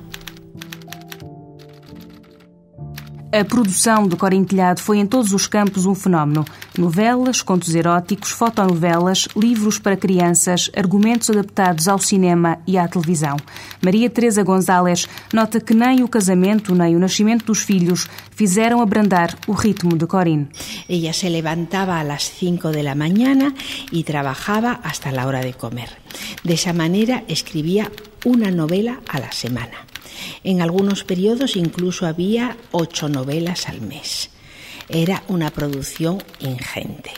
A 3.35 3.47
produção 3.47 4.07
de 4.07 4.15
Corintilhado 4.15 4.79
foi 4.79 4.99
em 4.99 5.07
todos 5.07 5.33
os 5.33 5.47
campos 5.47 5.87
um 5.87 5.95
fenómeno. 5.95 6.45
Novelas, 6.77 7.41
contos 7.41 7.75
eróticos, 7.75 8.29
fotonovelas, 8.31 9.27
livros 9.35 9.79
para 9.79 9.97
crianças, 9.97 10.71
argumentos 10.77 11.31
adaptados 11.31 11.89
ao 11.89 11.99
cinema 11.99 12.59
e 12.67 12.77
à 12.77 12.87
televisão. 12.87 13.39
Maria 13.83 14.11
Teresa 14.11 14.43
Gonzalez 14.43 15.09
nota 15.33 15.63
que 15.63 15.73
nem 15.73 16.03
o 16.03 16.09
casamento 16.09 16.75
nem 16.75 16.95
o 16.95 16.99
nascimento 16.99 17.47
dos 17.47 17.61
filhos 17.61 18.07
fizeram 18.37 18.83
abrandar 18.83 19.35
o 19.47 19.53
ritmo 19.53 19.97
de 19.97 20.07
Corín. 20.07 20.49
Ella 20.87 21.15
se 21.15 21.31
levantaba 21.31 21.99
a 21.99 22.05
las 22.05 22.25
5 22.25 22.71
de 22.71 22.83
la 22.83 22.95
mañana 22.95 23.55
y 23.91 24.05
trabajaba 24.05 24.79
hora 25.27 25.41
de 25.41 25.55
comer. 25.55 25.89
De 26.45 26.53
esa 26.53 26.75
manera 26.75 27.25
escribía 27.29 27.91
una 28.27 28.51
novela 28.51 29.01
a 29.09 29.21
la 29.21 29.33
semana. 29.33 29.92
En 30.45 30.61
algunos 30.61 31.05
periodos 31.05 31.57
incluso 31.57 32.07
había 32.07 32.57
ocho 32.71 33.09
novelas 33.09 33.69
al 33.69 33.81
mes. 33.81 34.31
Era 34.89 35.23
una 35.29 35.51
producción 35.51 36.23
ingente. 36.41 37.13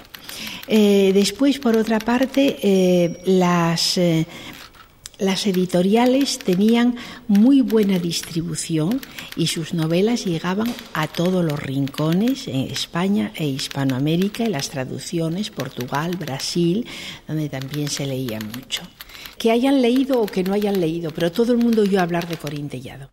Eh, 0.67 1.13
después, 1.15 1.59
por 1.59 1.77
otra 1.77 1.99
parte, 1.99 2.59
eh, 2.63 3.23
las, 3.27 3.99
eh, 3.99 4.27
las 5.19 5.47
editoriales 5.47 6.39
tenían 6.39 6.97
muy 7.29 7.61
buena 7.61 7.99
distribución 7.99 9.01
y 9.37 9.47
sus 9.47 9.75
novelas 9.75 10.25
llegaban 10.25 10.73
a 10.93 11.07
todos 11.07 11.45
los 11.45 11.61
rincones 11.61 12.49
en 12.49 12.71
España 12.71 13.33
e 13.35 13.47
Hispanoamérica 13.47 14.45
y 14.45 14.49
las 14.49 14.71
traducciones 14.71 15.51
Portugal, 15.51 16.17
Brasil, 16.17 16.87
donde 17.29 17.49
también 17.49 17.89
se 17.89 18.07
leía 18.07 18.41
mucho. 18.41 18.83
Que 19.39 19.51
hayan 19.51 19.81
leído 19.83 20.23
o 20.23 20.27
que 20.27 20.43
no 20.43 20.55
hayan 20.55 20.81
leído, 20.81 21.11
pero 21.13 21.31
todo 21.31 21.53
el 21.53 21.59
mundo 21.59 21.83
oyó 21.83 22.01
hablar 22.01 22.27
de 22.27 22.37
Corín 22.37 22.69
Tellado. 22.69 23.09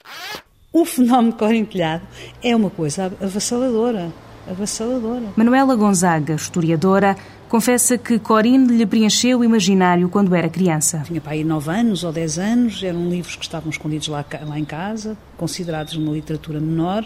O 0.73 0.86
fenómeno 0.86 1.36
Corín 1.36 1.65
Telhado 1.65 2.07
é 2.41 2.55
uma 2.55 2.69
coisa 2.69 3.12
avassaladora, 3.19 4.10
avassaladora. 4.49 5.34
Manuela 5.36 5.75
Gonzaga, 5.75 6.36
historiadora, 6.36 7.17
confessa 7.49 7.97
que 7.97 8.17
Corinne 8.17 8.77
lhe 8.77 8.86
preencheu 8.86 9.39
o 9.39 9.43
imaginário 9.43 10.07
quando 10.07 10.34
era 10.34 10.47
criança. 10.47 11.03
Tinha 11.05 11.19
para 11.19 11.34
aí 11.34 11.43
9 11.43 11.69
anos 11.69 12.05
ou 12.05 12.13
10 12.13 12.39
anos, 12.39 12.84
eram 12.84 13.10
livros 13.10 13.36
que 13.36 13.43
estavam 13.43 13.69
escondidos 13.69 14.07
lá, 14.07 14.23
lá 14.47 14.57
em 14.57 14.63
casa, 14.63 15.17
considerados 15.36 15.95
uma 15.97 16.13
literatura 16.13 16.62
menor, 16.62 17.05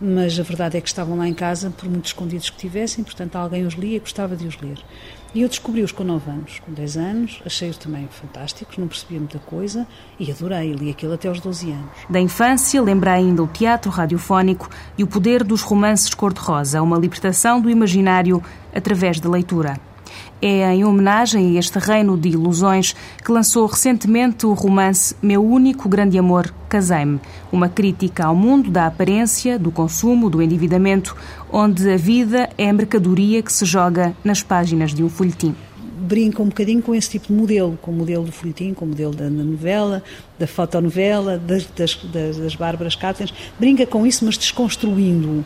mas 0.00 0.38
a 0.38 0.44
verdade 0.44 0.78
é 0.78 0.80
que 0.80 0.88
estavam 0.88 1.18
lá 1.18 1.26
em 1.26 1.34
casa 1.34 1.70
por 1.76 1.88
muito 1.88 2.06
escondidos 2.06 2.48
que 2.48 2.56
tivessem, 2.58 3.02
portanto 3.02 3.34
alguém 3.34 3.66
os 3.66 3.74
lia 3.74 3.96
e 3.96 3.98
gostava 4.00 4.36
de 4.36 4.46
os 4.46 4.56
ler. 4.60 4.78
E 5.32 5.42
eu 5.42 5.48
descobri-os 5.48 5.92
com 5.92 6.02
9 6.02 6.28
anos, 6.28 6.58
com 6.58 6.72
10 6.72 6.96
anos, 6.96 7.42
achei-os 7.46 7.76
também 7.76 8.08
fantásticos, 8.10 8.76
não 8.76 8.88
percebia 8.88 9.18
muita 9.18 9.38
coisa 9.38 9.86
e 10.18 10.30
adorei, 10.30 10.72
li 10.72 10.90
aquilo 10.90 11.12
até 11.12 11.28
aos 11.28 11.40
12 11.40 11.70
anos. 11.70 11.90
Da 12.08 12.18
infância, 12.18 12.82
lembra 12.82 13.12
ainda 13.12 13.42
o 13.42 13.46
teatro 13.46 13.90
radiofónico 13.92 14.68
e 14.98 15.04
o 15.04 15.06
poder 15.06 15.44
dos 15.44 15.62
romances 15.62 16.12
cor-de-rosa, 16.14 16.82
uma 16.82 16.98
libertação 16.98 17.60
do 17.60 17.70
imaginário 17.70 18.42
através 18.74 19.20
da 19.20 19.30
leitura. 19.30 19.89
É 20.42 20.74
em 20.74 20.84
homenagem 20.86 21.56
a 21.56 21.60
este 21.60 21.78
reino 21.78 22.16
de 22.16 22.30
ilusões 22.30 22.94
que 23.22 23.30
lançou 23.30 23.66
recentemente 23.66 24.46
o 24.46 24.54
romance 24.54 25.14
Meu 25.20 25.44
Único 25.44 25.86
Grande 25.86 26.16
Amor, 26.16 26.50
Casei-me, 26.66 27.20
uma 27.52 27.68
crítica 27.68 28.24
ao 28.24 28.34
mundo 28.34 28.70
da 28.70 28.86
aparência, 28.86 29.58
do 29.58 29.70
consumo, 29.70 30.30
do 30.30 30.40
endividamento, 30.40 31.14
onde 31.52 31.90
a 31.90 31.96
vida 31.96 32.48
é 32.56 32.70
a 32.70 32.72
mercadoria 32.72 33.42
que 33.42 33.52
se 33.52 33.66
joga 33.66 34.14
nas 34.24 34.42
páginas 34.42 34.94
de 34.94 35.02
um 35.02 35.10
folhetim. 35.10 35.54
Brinca 35.98 36.42
um 36.42 36.46
bocadinho 36.46 36.80
com 36.80 36.94
esse 36.94 37.10
tipo 37.10 37.26
de 37.26 37.34
modelo, 37.34 37.78
com 37.82 37.90
o 37.90 37.94
modelo 37.94 38.24
do 38.24 38.32
folhetim, 38.32 38.72
com 38.72 38.86
o 38.86 38.88
modelo 38.88 39.12
da 39.12 39.28
novela, 39.28 40.02
da 40.38 40.46
fotonovela, 40.46 41.36
das, 41.36 41.66
das, 41.76 41.96
das, 41.96 42.36
das 42.38 42.54
Bárbaras 42.54 42.94
Cáceres, 42.94 43.34
brinca 43.58 43.84
com 43.84 44.06
isso, 44.06 44.24
mas 44.24 44.38
desconstruindo-o 44.38 45.44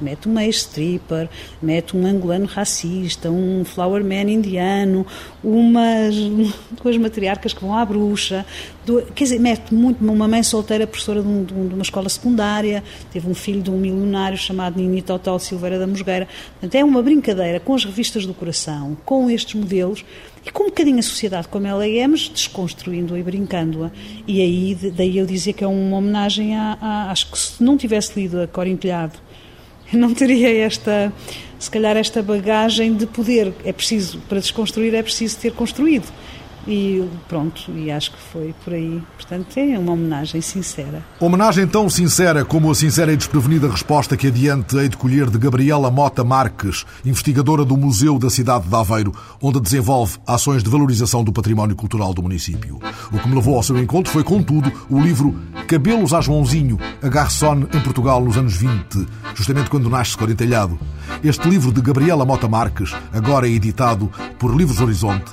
mete 0.00 0.28
um 0.28 0.38
ex-stripper, 0.38 1.28
mete 1.62 1.96
um 1.96 2.06
angolano 2.06 2.46
racista, 2.46 3.30
um 3.30 3.64
flower 3.64 4.04
man 4.04 4.30
indiano, 4.30 5.06
umas 5.42 6.14
duas 6.82 6.96
matriarcas 6.96 7.52
que 7.52 7.60
vão 7.60 7.76
à 7.76 7.84
bruxa, 7.84 8.44
do, 8.84 9.02
quer 9.14 9.24
dizer, 9.24 9.38
mete 9.40 9.72
muito 9.72 10.04
uma 10.04 10.28
mãe 10.28 10.42
solteira, 10.42 10.86
professora 10.86 11.22
de, 11.22 11.28
um, 11.28 11.44
de, 11.44 11.74
uma 11.74 11.82
escola 11.82 12.08
secundária, 12.08 12.82
teve 13.12 13.28
um 13.28 13.34
filho 13.34 13.62
de 13.62 13.70
um 13.70 13.78
milionário 13.78 14.36
chamado 14.36 14.76
Nini 14.76 15.00
Total 15.00 15.38
Silveira 15.38 15.78
da 15.78 15.86
Mosgueira. 15.86 16.28
Portanto, 16.52 16.74
é 16.74 16.84
uma 16.84 17.02
brincadeira 17.02 17.58
com 17.60 17.74
as 17.74 17.84
revistas 17.84 18.26
do 18.26 18.34
coração, 18.34 18.96
com 19.04 19.30
estes 19.30 19.54
modelos 19.54 20.04
e 20.44 20.50
com 20.50 20.64
um 20.64 20.66
bocadinho 20.66 20.98
a 20.98 21.02
sociedade 21.02 21.48
como 21.48 21.66
ela 21.66 21.86
é, 21.86 22.06
mas 22.06 22.28
desconstruindo-a 22.28 23.18
e 23.18 23.22
brincando-a. 23.22 23.90
E 24.26 24.42
aí, 24.42 24.74
daí 24.92 25.16
eu 25.16 25.24
dizia 25.24 25.52
que 25.52 25.64
é 25.64 25.66
uma 25.66 25.96
homenagem 25.96 26.54
a, 26.54 26.76
a, 26.80 27.10
Acho 27.10 27.30
que 27.30 27.38
se 27.38 27.62
não 27.62 27.76
tivesse 27.76 28.20
lido 28.20 28.40
a 28.40 28.46
Corintilhado 28.46 29.14
não 29.92 30.14
teria 30.14 30.52
esta, 30.64 31.12
se 31.58 31.70
calhar, 31.70 31.96
esta 31.96 32.22
bagagem 32.22 32.94
de 32.94 33.06
poder. 33.06 33.52
É 33.64 33.72
preciso, 33.72 34.18
para 34.28 34.40
desconstruir, 34.40 34.94
é 34.94 35.02
preciso 35.02 35.38
ter 35.38 35.52
construído. 35.52 36.06
E 36.66 37.06
pronto, 37.28 37.70
e 37.72 37.90
acho 37.90 38.12
que 38.12 38.18
foi 38.32 38.54
por 38.64 38.72
aí. 38.72 39.02
Portanto, 39.16 39.58
é 39.58 39.78
uma 39.78 39.92
homenagem 39.92 40.40
sincera. 40.40 41.04
Homenagem 41.20 41.66
tão 41.66 41.88
sincera 41.90 42.44
como 42.44 42.70
a 42.70 42.74
sincera 42.74 43.12
e 43.12 43.16
desprevenida 43.16 43.68
resposta 43.68 44.16
que 44.16 44.28
adiante 44.28 44.76
hei 44.76 44.88
de 44.88 44.96
colher 44.96 45.28
de 45.28 45.38
Gabriela 45.38 45.90
Mota 45.90 46.24
Marques, 46.24 46.84
investigadora 47.04 47.64
do 47.64 47.76
Museu 47.76 48.18
da 48.18 48.30
Cidade 48.30 48.66
de 48.66 48.74
Aveiro, 48.74 49.12
onde 49.42 49.60
desenvolve 49.60 50.18
ações 50.26 50.62
de 50.62 50.70
valorização 50.70 51.22
do 51.22 51.32
património 51.32 51.76
cultural 51.76 52.14
do 52.14 52.22
município. 52.22 52.78
O 53.12 53.18
que 53.18 53.28
me 53.28 53.34
levou 53.34 53.56
ao 53.56 53.62
seu 53.62 53.78
encontro 53.78 54.10
foi, 54.10 54.24
contudo, 54.24 54.72
o 54.88 55.00
livro 55.00 55.34
Cabelos 55.66 56.14
a 56.14 56.20
Joãozinho, 56.20 56.78
a 57.02 57.08
Garçon 57.08 57.66
em 57.72 57.80
Portugal 57.80 58.22
nos 58.22 58.36
anos 58.36 58.56
20, 58.56 59.06
justamente 59.34 59.68
quando 59.68 59.90
nasce 59.90 60.16
Corintelhado. 60.16 60.78
Este 61.22 61.48
livro 61.48 61.72
de 61.72 61.80
Gabriela 61.80 62.24
Mota 62.24 62.48
Marques, 62.48 62.94
agora 63.12 63.48
é 63.48 63.50
editado 63.50 64.10
por 64.38 64.54
Livros 64.54 64.80
Horizonte, 64.80 65.32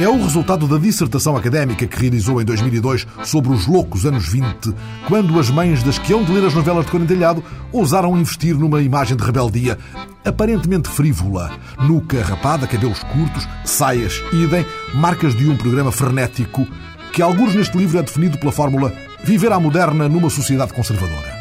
é 0.00 0.08
o 0.08 0.20
resultado 0.20 0.66
da 0.66 0.76
dissertação 0.76 1.36
académica 1.36 1.86
que 1.86 2.00
realizou 2.00 2.42
em 2.42 2.44
2002 2.44 3.06
sobre 3.22 3.52
os 3.52 3.66
loucos 3.66 4.04
anos 4.04 4.26
20, 4.26 4.74
quando 5.06 5.38
as 5.38 5.50
mães 5.50 5.82
das 5.84 5.98
que 5.98 6.12
hão 6.12 6.24
de 6.24 6.32
ler 6.32 6.44
as 6.44 6.54
novelas 6.54 6.84
de 6.84 6.90
Corintelhado 6.90 7.44
ousaram 7.70 8.18
investir 8.18 8.56
numa 8.56 8.82
imagem 8.82 9.16
de 9.16 9.22
rebeldia 9.22 9.78
aparentemente 10.24 10.88
frívola. 10.88 11.52
Nuca 11.80 12.22
rapada, 12.22 12.66
cabelos 12.66 13.02
curtos, 13.04 13.46
saias 13.64 14.20
idem, 14.32 14.66
marcas 14.94 15.34
de 15.34 15.48
um 15.48 15.56
programa 15.56 15.92
frenético 15.92 16.66
que, 17.12 17.22
alguns 17.22 17.54
neste 17.54 17.78
livro, 17.78 17.98
é 17.98 18.02
definido 18.02 18.36
pela 18.38 18.50
fórmula 18.50 18.92
viver 19.22 19.52
à 19.52 19.60
moderna 19.60 20.08
numa 20.08 20.28
sociedade 20.28 20.72
conservadora. 20.72 21.33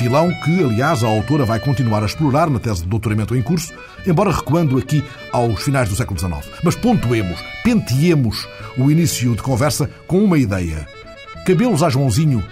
Filão 0.00 0.32
que, 0.42 0.64
aliás, 0.64 1.04
a 1.04 1.06
autora 1.06 1.44
vai 1.44 1.60
continuar 1.60 2.02
a 2.02 2.06
explorar 2.06 2.48
na 2.48 2.58
tese 2.58 2.84
de 2.84 2.88
doutoramento 2.88 3.36
em 3.36 3.42
curso, 3.42 3.74
embora 4.06 4.32
recuando 4.32 4.78
aqui 4.78 5.04
aos 5.30 5.62
finais 5.62 5.90
do 5.90 5.94
século 5.94 6.18
XIX. 6.18 6.38
Mas 6.64 6.74
pontuemos, 6.74 7.38
penteemos 7.62 8.48
o 8.78 8.90
início 8.90 9.36
de 9.36 9.42
conversa 9.42 9.90
com 10.06 10.24
uma 10.24 10.38
ideia. 10.38 10.88
Cabelos 11.44 11.82
a 11.82 11.90
Joãozinho 11.90 12.42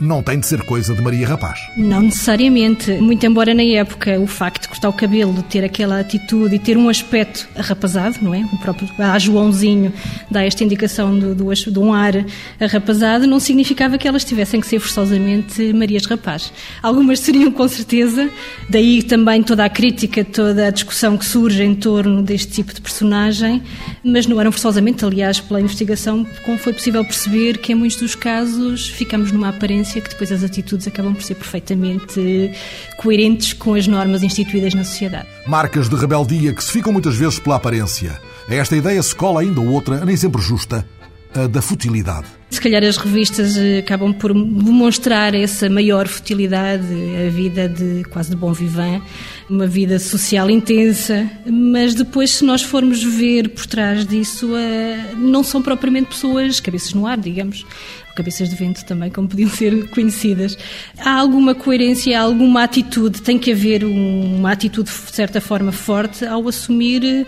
não 0.00 0.22
tem 0.22 0.38
de 0.38 0.46
ser 0.46 0.62
coisa 0.62 0.94
de 0.94 1.00
Maria 1.00 1.26
Rapaz. 1.26 1.60
Não 1.76 2.02
necessariamente, 2.02 2.92
muito 2.92 3.24
embora 3.24 3.54
na 3.54 3.62
época 3.62 4.18
o 4.18 4.26
facto 4.26 4.62
de 4.62 4.68
cortar 4.68 4.88
o 4.88 4.92
cabelo, 4.92 5.32
de 5.34 5.42
ter 5.44 5.64
aquela 5.64 6.00
atitude 6.00 6.56
e 6.56 6.58
ter 6.58 6.76
um 6.76 6.88
aspecto 6.88 7.48
arrapazado, 7.56 8.18
não 8.20 8.34
é? 8.34 8.40
O 8.52 8.58
próprio 8.58 8.88
a 8.98 9.18
Joãozinho 9.18 9.92
dá 10.30 10.44
esta 10.44 10.64
indicação 10.64 11.16
do, 11.18 11.34
do, 11.34 11.54
de 11.54 11.78
um 11.78 11.92
ar 11.92 12.24
arrapazado, 12.60 13.26
não 13.26 13.38
significava 13.38 13.96
que 13.96 14.08
elas 14.08 14.24
tivessem 14.24 14.60
que 14.60 14.66
ser 14.66 14.80
forçosamente 14.80 15.72
Marias 15.72 16.06
Rapaz. 16.06 16.52
Algumas 16.82 17.20
seriam 17.20 17.50
com 17.50 17.66
certeza, 17.68 18.28
daí 18.68 19.02
também 19.02 19.42
toda 19.42 19.64
a 19.64 19.68
crítica, 19.68 20.24
toda 20.24 20.66
a 20.66 20.70
discussão 20.70 21.16
que 21.16 21.24
surge 21.24 21.62
em 21.62 21.74
torno 21.74 22.22
deste 22.22 22.52
tipo 22.52 22.74
de 22.74 22.80
personagem, 22.80 23.62
mas 24.02 24.26
não 24.26 24.40
eram 24.40 24.50
forçosamente, 24.50 25.04
aliás, 25.04 25.40
pela 25.40 25.60
investigação, 25.60 26.26
como 26.44 26.58
foi 26.58 26.72
possível 26.72 27.04
perceber 27.04 27.58
que 27.58 27.72
em 27.72 27.74
muitos 27.74 27.98
dos 27.98 28.14
casos 28.14 28.88
ficamos 28.88 29.30
numa 29.30 29.50
aparência 29.50 29.83
que 29.92 30.08
depois 30.08 30.30
as 30.32 30.42
atitudes 30.42 30.86
acabam 30.86 31.14
por 31.14 31.22
ser 31.22 31.34
perfeitamente 31.34 32.52
coerentes 32.96 33.52
com 33.52 33.74
as 33.74 33.86
normas 33.86 34.22
instituídas 34.22 34.74
na 34.74 34.84
sociedade. 34.84 35.26
Marcas 35.46 35.88
de 35.88 35.96
rebeldia 35.96 36.52
que 36.52 36.62
se 36.62 36.72
ficam 36.72 36.92
muitas 36.92 37.16
vezes 37.16 37.38
pela 37.38 37.56
aparência. 37.56 38.20
A 38.48 38.54
esta 38.54 38.76
ideia 38.76 39.02
se 39.02 39.14
cola 39.14 39.40
ainda 39.40 39.60
outra, 39.60 40.04
nem 40.04 40.16
sempre 40.16 40.40
justa, 40.40 40.86
a 41.34 41.46
da 41.46 41.60
futilidade. 41.60 42.26
Se 42.50 42.60
calhar 42.60 42.84
as 42.84 42.96
revistas 42.96 43.56
eh, 43.56 43.78
acabam 43.78 44.12
por 44.12 44.32
demonstrar 44.32 45.34
essa 45.34 45.68
maior 45.68 46.06
futilidade, 46.06 46.86
a 47.26 47.28
vida 47.28 47.68
de 47.68 48.04
quase 48.04 48.30
de 48.30 48.36
bom 48.36 48.52
vivant, 48.52 49.02
uma 49.50 49.66
vida 49.66 49.98
social 49.98 50.48
intensa, 50.48 51.28
mas 51.44 51.94
depois 51.94 52.30
se 52.30 52.44
nós 52.44 52.62
formos 52.62 53.02
ver 53.02 53.48
por 53.48 53.66
trás 53.66 54.06
disso, 54.06 54.54
eh, 54.56 55.14
não 55.16 55.42
são 55.42 55.60
propriamente 55.60 56.10
pessoas 56.10 56.60
cabeças 56.60 56.94
no 56.94 57.08
ar, 57.08 57.18
digamos, 57.18 57.66
cabeças 58.14 58.48
de 58.48 58.56
vento 58.56 58.84
também, 58.84 59.10
como 59.10 59.28
podiam 59.28 59.50
ser 59.50 59.88
conhecidas. 59.90 60.56
Há 60.98 61.18
alguma 61.18 61.54
coerência, 61.54 62.18
há 62.18 62.22
alguma 62.22 62.62
atitude, 62.62 63.22
tem 63.22 63.38
que 63.38 63.52
haver 63.52 63.84
uma 63.84 64.52
atitude 64.52 64.90
de 64.90 65.14
certa 65.14 65.40
forma 65.40 65.72
forte 65.72 66.24
ao 66.24 66.46
assumir 66.48 67.04
eh, 67.04 67.26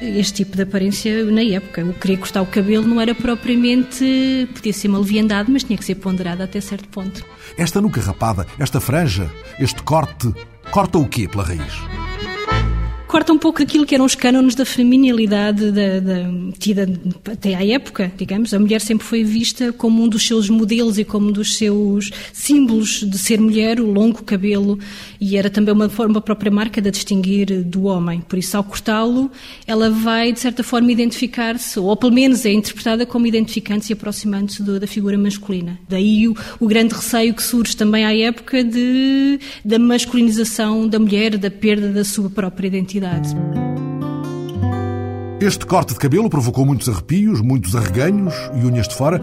este 0.00 0.44
tipo 0.44 0.56
de 0.56 0.62
aparência 0.62 1.24
na 1.24 1.42
época. 1.42 1.84
O 1.84 1.92
querer 1.94 2.18
cortar 2.18 2.42
o 2.42 2.46
cabelo 2.46 2.86
não 2.86 3.00
era 3.00 3.14
propriamente. 3.14 4.48
podia 4.54 4.72
ser 4.72 4.88
uma 4.88 4.98
leviandade, 4.98 5.50
mas 5.50 5.64
tinha 5.64 5.78
que 5.78 5.84
ser 5.84 5.96
ponderado 5.96 6.42
até 6.42 6.60
certo 6.60 6.88
ponto. 6.88 7.24
Esta 7.56 7.80
nuca 7.80 8.00
rapada, 8.00 8.46
esta 8.58 8.80
franja, 8.80 9.30
este 9.58 9.82
corte, 9.82 10.32
corta 10.70 10.98
o 10.98 11.08
quê 11.08 11.26
pela 11.28 11.44
raiz? 11.44 12.05
Corta 13.06 13.32
um 13.32 13.38
pouco 13.38 13.62
aquilo 13.62 13.86
que 13.86 13.94
eram 13.94 14.04
os 14.04 14.14
cânones 14.14 14.54
da 14.54 14.64
feminilidade 14.64 15.70
da, 15.70 16.00
da, 16.00 16.52
tida 16.58 16.88
até 17.30 17.54
à 17.54 17.64
época, 17.64 18.12
digamos. 18.16 18.52
A 18.52 18.58
mulher 18.58 18.80
sempre 18.80 19.06
foi 19.06 19.22
vista 19.22 19.72
como 19.72 20.02
um 20.02 20.08
dos 20.08 20.26
seus 20.26 20.48
modelos 20.48 20.98
e 20.98 21.04
como 21.04 21.28
um 21.28 21.32
dos 21.32 21.56
seus 21.56 22.10
símbolos 22.32 23.04
de 23.08 23.18
ser 23.18 23.40
mulher, 23.40 23.80
o 23.80 23.86
longo 23.86 24.22
cabelo, 24.22 24.78
e 25.20 25.36
era 25.36 25.48
também 25.48 25.72
uma 25.72 25.88
forma, 25.88 26.20
própria 26.20 26.50
marca 26.50 26.80
de 26.80 26.88
a 26.88 26.90
distinguir 26.90 27.64
do 27.64 27.84
homem. 27.84 28.20
Por 28.20 28.38
isso, 28.38 28.56
ao 28.56 28.64
cortá-lo, 28.64 29.30
ela 29.66 29.90
vai, 29.90 30.32
de 30.32 30.40
certa 30.40 30.62
forma, 30.62 30.90
identificar-se, 30.90 31.78
ou 31.78 31.96
pelo 31.96 32.12
menos 32.12 32.44
é 32.44 32.52
interpretada 32.52 33.04
como 33.04 33.26
identificando-se 33.26 33.92
e 33.92 33.94
aproximando-se 33.94 34.62
da 34.62 34.86
figura 34.86 35.18
masculina. 35.18 35.78
Daí 35.88 36.28
o, 36.28 36.36
o, 36.60 36.66
grande 36.66 36.94
receio 36.94 37.34
que 37.34 37.42
surge 37.42 37.76
também 37.76 38.04
à 38.04 38.14
época 38.14 38.62
de, 38.62 39.38
da 39.64 39.78
masculinização 39.78 40.88
da 40.88 40.98
mulher, 40.98 41.36
da 41.36 41.50
perda 41.50 41.92
da 41.92 42.04
sua 42.04 42.30
própria 42.30 42.66
identidade. 42.68 42.95
Este 45.40 45.66
corte 45.66 45.92
de 45.92 45.98
cabelo 45.98 46.30
provocou 46.30 46.64
muitos 46.64 46.88
arrepios, 46.88 47.40
muitos 47.40 47.76
arreganhos 47.76 48.34
e 48.54 48.64
unhas 48.64 48.88
de 48.88 48.94
fora. 48.94 49.20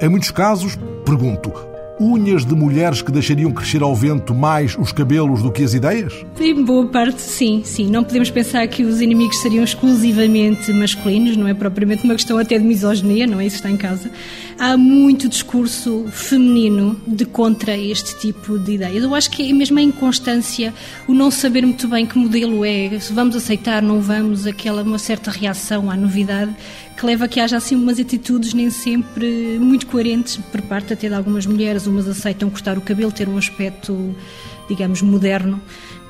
Em 0.00 0.08
muitos 0.08 0.30
casos, 0.30 0.78
pergunto, 1.04 1.52
unhas 2.00 2.46
de 2.46 2.54
mulheres 2.54 3.02
que 3.02 3.12
deixariam 3.12 3.52
crescer 3.52 3.82
ao 3.82 3.94
vento 3.94 4.34
mais 4.34 4.74
os 4.78 4.90
cabelos 4.90 5.42
do 5.42 5.52
que 5.52 5.62
as 5.62 5.74
ideias? 5.74 6.24
Em 6.40 6.64
boa 6.64 6.86
parte, 6.86 7.20
sim, 7.20 7.60
sim. 7.62 7.88
Não 7.90 8.02
podemos 8.02 8.30
pensar 8.30 8.66
que 8.68 8.82
os 8.82 9.02
inimigos 9.02 9.36
seriam 9.38 9.62
exclusivamente 9.62 10.72
masculinos, 10.72 11.36
não 11.36 11.46
é 11.46 11.52
propriamente 11.52 12.04
uma 12.04 12.14
questão 12.14 12.38
até 12.38 12.58
de 12.58 12.64
misoginia, 12.64 13.26
não 13.26 13.38
é 13.38 13.46
isso 13.46 13.56
que 13.56 13.68
está 13.68 13.70
em 13.70 13.76
casa. 13.76 14.10
Há 14.58 14.76
muito 14.76 15.28
discurso 15.28 16.06
feminino 16.10 16.98
de 17.06 17.26
contra 17.26 17.76
este 17.76 18.18
tipo 18.18 18.58
de 18.58 18.72
ideias. 18.72 19.04
Eu 19.04 19.14
acho 19.14 19.30
que 19.30 19.50
é 19.50 19.52
mesmo 19.52 19.78
a 19.78 19.82
inconstância, 19.82 20.72
o 21.06 21.12
não 21.12 21.30
saber 21.30 21.62
muito 21.62 21.86
bem 21.86 22.06
que 22.06 22.16
modelo 22.18 22.64
é, 22.64 22.98
se 22.98 23.12
vamos 23.12 23.36
aceitar, 23.36 23.82
não 23.82 24.00
vamos, 24.00 24.46
aquela 24.46 24.82
uma 24.82 24.98
certa 24.98 25.30
reação 25.30 25.90
à 25.90 25.96
novidade 25.96 26.54
que 27.00 27.06
leva 27.06 27.24
a 27.24 27.28
que 27.28 27.40
haja 27.40 27.56
assim 27.56 27.74
umas 27.74 27.98
atitudes 27.98 28.52
nem 28.52 28.68
sempre 28.68 29.58
muito 29.58 29.86
coerentes 29.86 30.36
por 30.36 30.60
parte 30.60 30.92
até 30.92 31.08
de 31.08 31.14
algumas 31.14 31.46
mulheres. 31.46 31.86
Umas 31.86 32.06
aceitam 32.06 32.50
cortar 32.50 32.76
o 32.76 32.82
cabelo, 32.82 33.10
ter 33.10 33.26
um 33.26 33.38
aspecto, 33.38 34.14
digamos, 34.68 35.00
moderno, 35.00 35.58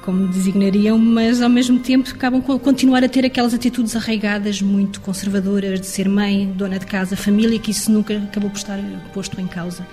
como 0.02 0.26
designariam, 0.26 0.98
mas 0.98 1.40
ao 1.40 1.48
mesmo 1.48 1.78
tempo 1.78 2.10
acabam 2.10 2.42
por 2.42 2.58
continuar 2.58 3.04
a 3.04 3.08
ter 3.08 3.24
aquelas 3.24 3.54
atitudes 3.54 3.94
arraigadas 3.94 4.60
muito 4.60 5.00
conservadoras 5.00 5.80
de 5.80 5.86
ser 5.86 6.08
mãe, 6.08 6.52
dona 6.56 6.76
de 6.76 6.86
casa, 6.86 7.16
família, 7.16 7.56
que 7.60 7.70
isso 7.70 7.92
nunca 7.92 8.16
acabou 8.16 8.50
por 8.50 8.56
estar 8.56 8.80
posto 9.14 9.40
em 9.40 9.46
causa. 9.46 9.86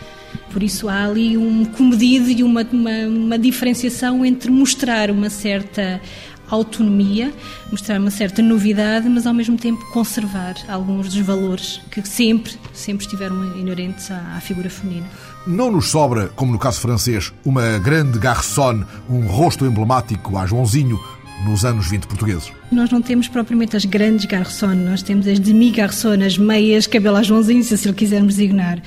Por 0.51 0.63
isso 0.63 0.89
há 0.89 1.05
ali 1.05 1.37
um 1.37 1.63
comedido 1.63 2.31
e 2.31 2.41
uma, 2.41 2.63
uma, 2.71 3.07
uma 3.07 3.37
diferenciação 3.37 4.25
entre 4.25 4.49
mostrar 4.49 5.11
uma 5.11 5.29
certa 5.29 6.01
autonomia, 6.49 7.33
mostrar 7.71 7.99
uma 7.99 8.11
certa 8.11 8.41
novidade, 8.41 9.07
mas 9.09 9.27
ao 9.27 9.33
mesmo 9.33 9.57
tempo 9.57 9.83
conservar 9.91 10.55
alguns 10.67 11.13
dos 11.13 11.25
valores 11.25 11.81
que 11.91 12.07
sempre, 12.07 12.57
sempre 12.73 13.05
estiveram 13.05 13.57
inerentes 13.57 14.09
à, 14.11 14.35
à 14.35 14.41
figura 14.41 14.69
feminina. 14.69 15.07
Não 15.45 15.71
nos 15.71 15.89
sobra, 15.89 16.29
como 16.35 16.51
no 16.51 16.59
caso 16.59 16.79
francês, 16.79 17.33
uma 17.45 17.77
grande 17.79 18.19
garçonne, 18.19 18.85
um 19.09 19.27
rosto 19.27 19.65
emblemático 19.65 20.37
a 20.37 20.45
Joãozinho, 20.45 20.99
nos 21.45 21.63
anos 21.63 21.87
20 21.87 22.07
portugueses. 22.07 22.56
Nós 22.71 22.89
não 22.89 23.01
temos 23.01 23.27
propriamente 23.27 23.77
as 23.77 23.85
grandes 23.85 24.25
garçons, 24.25 24.75
nós 24.75 25.01
temos 25.01 25.25
as 25.27 25.39
demi-garçons, 25.39 26.21
as 26.21 26.37
meias, 26.37 26.85
cabelo 26.85 27.15
a 27.15 27.23
Joãozinho, 27.23 27.63
se 27.63 27.73
assim 27.73 27.93
quisermos 27.93 28.35
designar. 28.35 28.81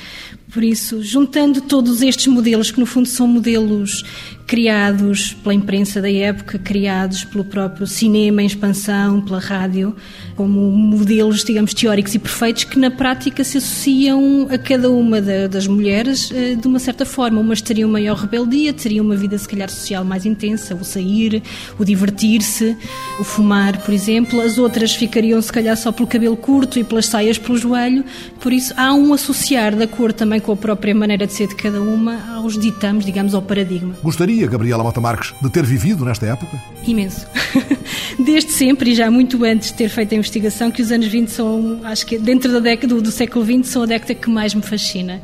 Por 0.53 0.65
isso, 0.65 1.01
juntando 1.01 1.61
todos 1.61 2.03
estes 2.03 2.27
modelos, 2.27 2.73
que 2.73 2.81
no 2.81 2.87
fundo 2.87 3.07
são 3.07 3.27
modelos 3.27 4.05
criados 4.49 5.33
pela 5.33 5.55
imprensa 5.55 6.03
da 6.03 6.11
época, 6.11 6.59
criados 6.59 7.23
pelo 7.23 7.45
próprio 7.45 7.87
cinema 7.87 8.43
em 8.43 8.47
expansão, 8.47 9.21
pela 9.21 9.39
rádio, 9.39 9.95
como 10.35 10.73
modelos, 10.73 11.45
digamos, 11.45 11.73
teóricos 11.73 12.17
e 12.17 12.19
perfeitos 12.19 12.65
que 12.65 12.77
na 12.77 12.91
prática 12.91 13.45
se 13.45 13.59
associam 13.59 14.49
a 14.51 14.59
cada 14.59 14.91
uma 14.91 15.21
das 15.21 15.69
mulheres 15.69 16.33
eh, 16.35 16.57
de 16.57 16.67
uma 16.67 16.81
certa 16.81 17.07
forma. 17.07 17.41
Umas 17.41 17.63
teriam 17.63 17.89
maior 17.89 18.17
rebeldia, 18.17 18.73
teriam 18.73 19.05
uma 19.05 19.15
vida 19.15 19.39
se 19.39 19.49
calhar 19.49 19.71
social 19.71 20.05
mais 20.05 20.27
intensa, 20.27 20.75
o 20.75 20.85
sair, 20.85 21.45
o 21.79 21.85
divertir-se, 21.85 22.77
o 23.21 23.25
fumar, 23.25 23.70
por 23.79 23.93
exemplo. 23.93 24.41
As 24.41 24.57
outras 24.57 24.95
ficariam 24.95 25.41
se 25.43 25.53
calhar 25.53 25.77
só 25.77 25.93
pelo 25.93 26.09
cabelo 26.09 26.37
curto 26.37 26.79
e 26.79 26.85
pelas 26.85 27.07
saias 27.07 27.37
pelo 27.37 27.59
joelho. 27.59 28.05
Por 28.41 28.53
isso 28.53 28.73
há 28.77 28.95
um 28.95 29.13
associar 29.13 29.77
da 29.77 29.87
cor 29.87 30.13
também 30.13 30.41
com 30.41 30.53
a 30.53 30.57
própria 30.57 30.95
maneira 30.95 31.27
de 31.27 31.33
ser 31.33 31.49
de 31.49 31.57
cada 31.57 31.81
uma 31.83 32.37
aos 32.37 32.59
ditames, 32.59 33.05
digamos, 33.05 33.35
ao 33.35 33.43
paradigma. 33.43 33.95
Gostaria 34.03 34.31
gostaria, 34.31 34.47
Gabriela 34.47 34.83
Mota 34.83 35.01
Marques, 35.01 35.35
de 35.41 35.51
ter 35.51 35.65
vivido 35.65 36.05
nesta 36.05 36.27
época? 36.27 36.61
Imenso. 36.87 37.27
Desde 38.19 38.53
sempre, 38.53 38.93
e 38.93 38.95
já 38.95 39.11
muito 39.11 39.43
antes 39.45 39.71
de 39.71 39.75
ter 39.75 39.89
feito 39.89 40.15
a 40.15 40.19
investigação, 40.19 40.71
que 40.71 40.83
os 40.83 40.93
anos 40.93 41.07
20 41.07 41.29
são, 41.29 41.81
acho 41.85 42.07
que 42.07 42.19
dentro 42.19 42.53
da 42.53 42.61
década 42.61 42.95
do, 42.95 43.03
do 43.03 43.11
século 43.11 43.45
XX, 43.45 43.69
são 43.69 43.83
a 43.83 43.87
década 43.87 44.15
que 44.15 44.31
mais 44.31 44.55
me 44.55 44.63
fascina 44.63 45.21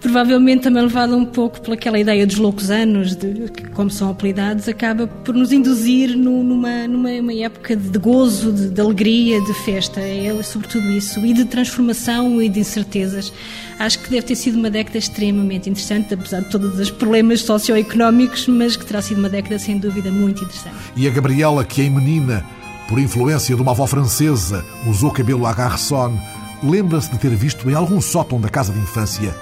provavelmente 0.00 0.62
também 0.62 0.82
levada 0.82 1.16
um 1.16 1.24
pouco 1.24 1.60
pelaquela 1.60 1.98
ideia 1.98 2.26
dos 2.26 2.36
loucos 2.36 2.70
anos, 2.70 3.16
de, 3.16 3.50
como 3.74 3.90
são 3.90 4.10
apelidados, 4.10 4.68
acaba 4.68 5.06
por 5.06 5.34
nos 5.34 5.52
induzir 5.52 6.16
no, 6.16 6.42
numa, 6.42 6.86
numa 6.86 7.34
época 7.34 7.74
de 7.74 7.98
gozo, 7.98 8.52
de, 8.52 8.68
de, 8.68 8.80
alegria, 8.80 9.40
de 9.40 9.54
festa. 9.54 10.00
É 10.00 10.42
sobretudo 10.42 10.90
isso. 10.90 11.24
E 11.24 11.32
de 11.32 11.44
transformação 11.44 12.40
e 12.40 12.48
de 12.48 12.60
incertezas. 12.60 13.32
Acho 13.78 13.98
que 13.98 14.10
deve 14.10 14.22
ter 14.22 14.36
sido 14.36 14.58
uma 14.58 14.70
década 14.70 14.98
extremamente 14.98 15.68
interessante, 15.68 16.14
apesar 16.14 16.40
de 16.40 16.50
todos 16.50 16.78
os 16.78 16.90
problemas 16.90 17.42
socioeconómicos, 17.42 18.48
mas 18.48 18.76
que 18.76 18.86
terá 18.86 19.02
sido 19.02 19.18
uma 19.18 19.28
década 19.28 19.58
sem 19.58 19.78
dúvida 19.78 20.10
muito 20.10 20.44
interessante. 20.44 20.76
E 20.96 21.06
a 21.06 21.10
Gabriela, 21.10 21.64
que 21.64 21.82
em 21.82 21.90
menina, 21.90 22.44
por 22.88 22.98
influência 22.98 23.54
de 23.54 23.60
uma 23.60 23.72
avó 23.72 23.86
francesa, 23.86 24.64
usou 24.86 25.10
cabelo 25.10 25.46
à 25.46 25.52
garçon, 25.52 26.18
lembra-se 26.62 27.10
de 27.10 27.18
ter 27.18 27.34
visto 27.34 27.68
em 27.68 27.74
algum 27.74 28.00
sótão 28.00 28.40
da 28.40 28.48
casa 28.48 28.72
de 28.72 28.78
infância 28.78 29.34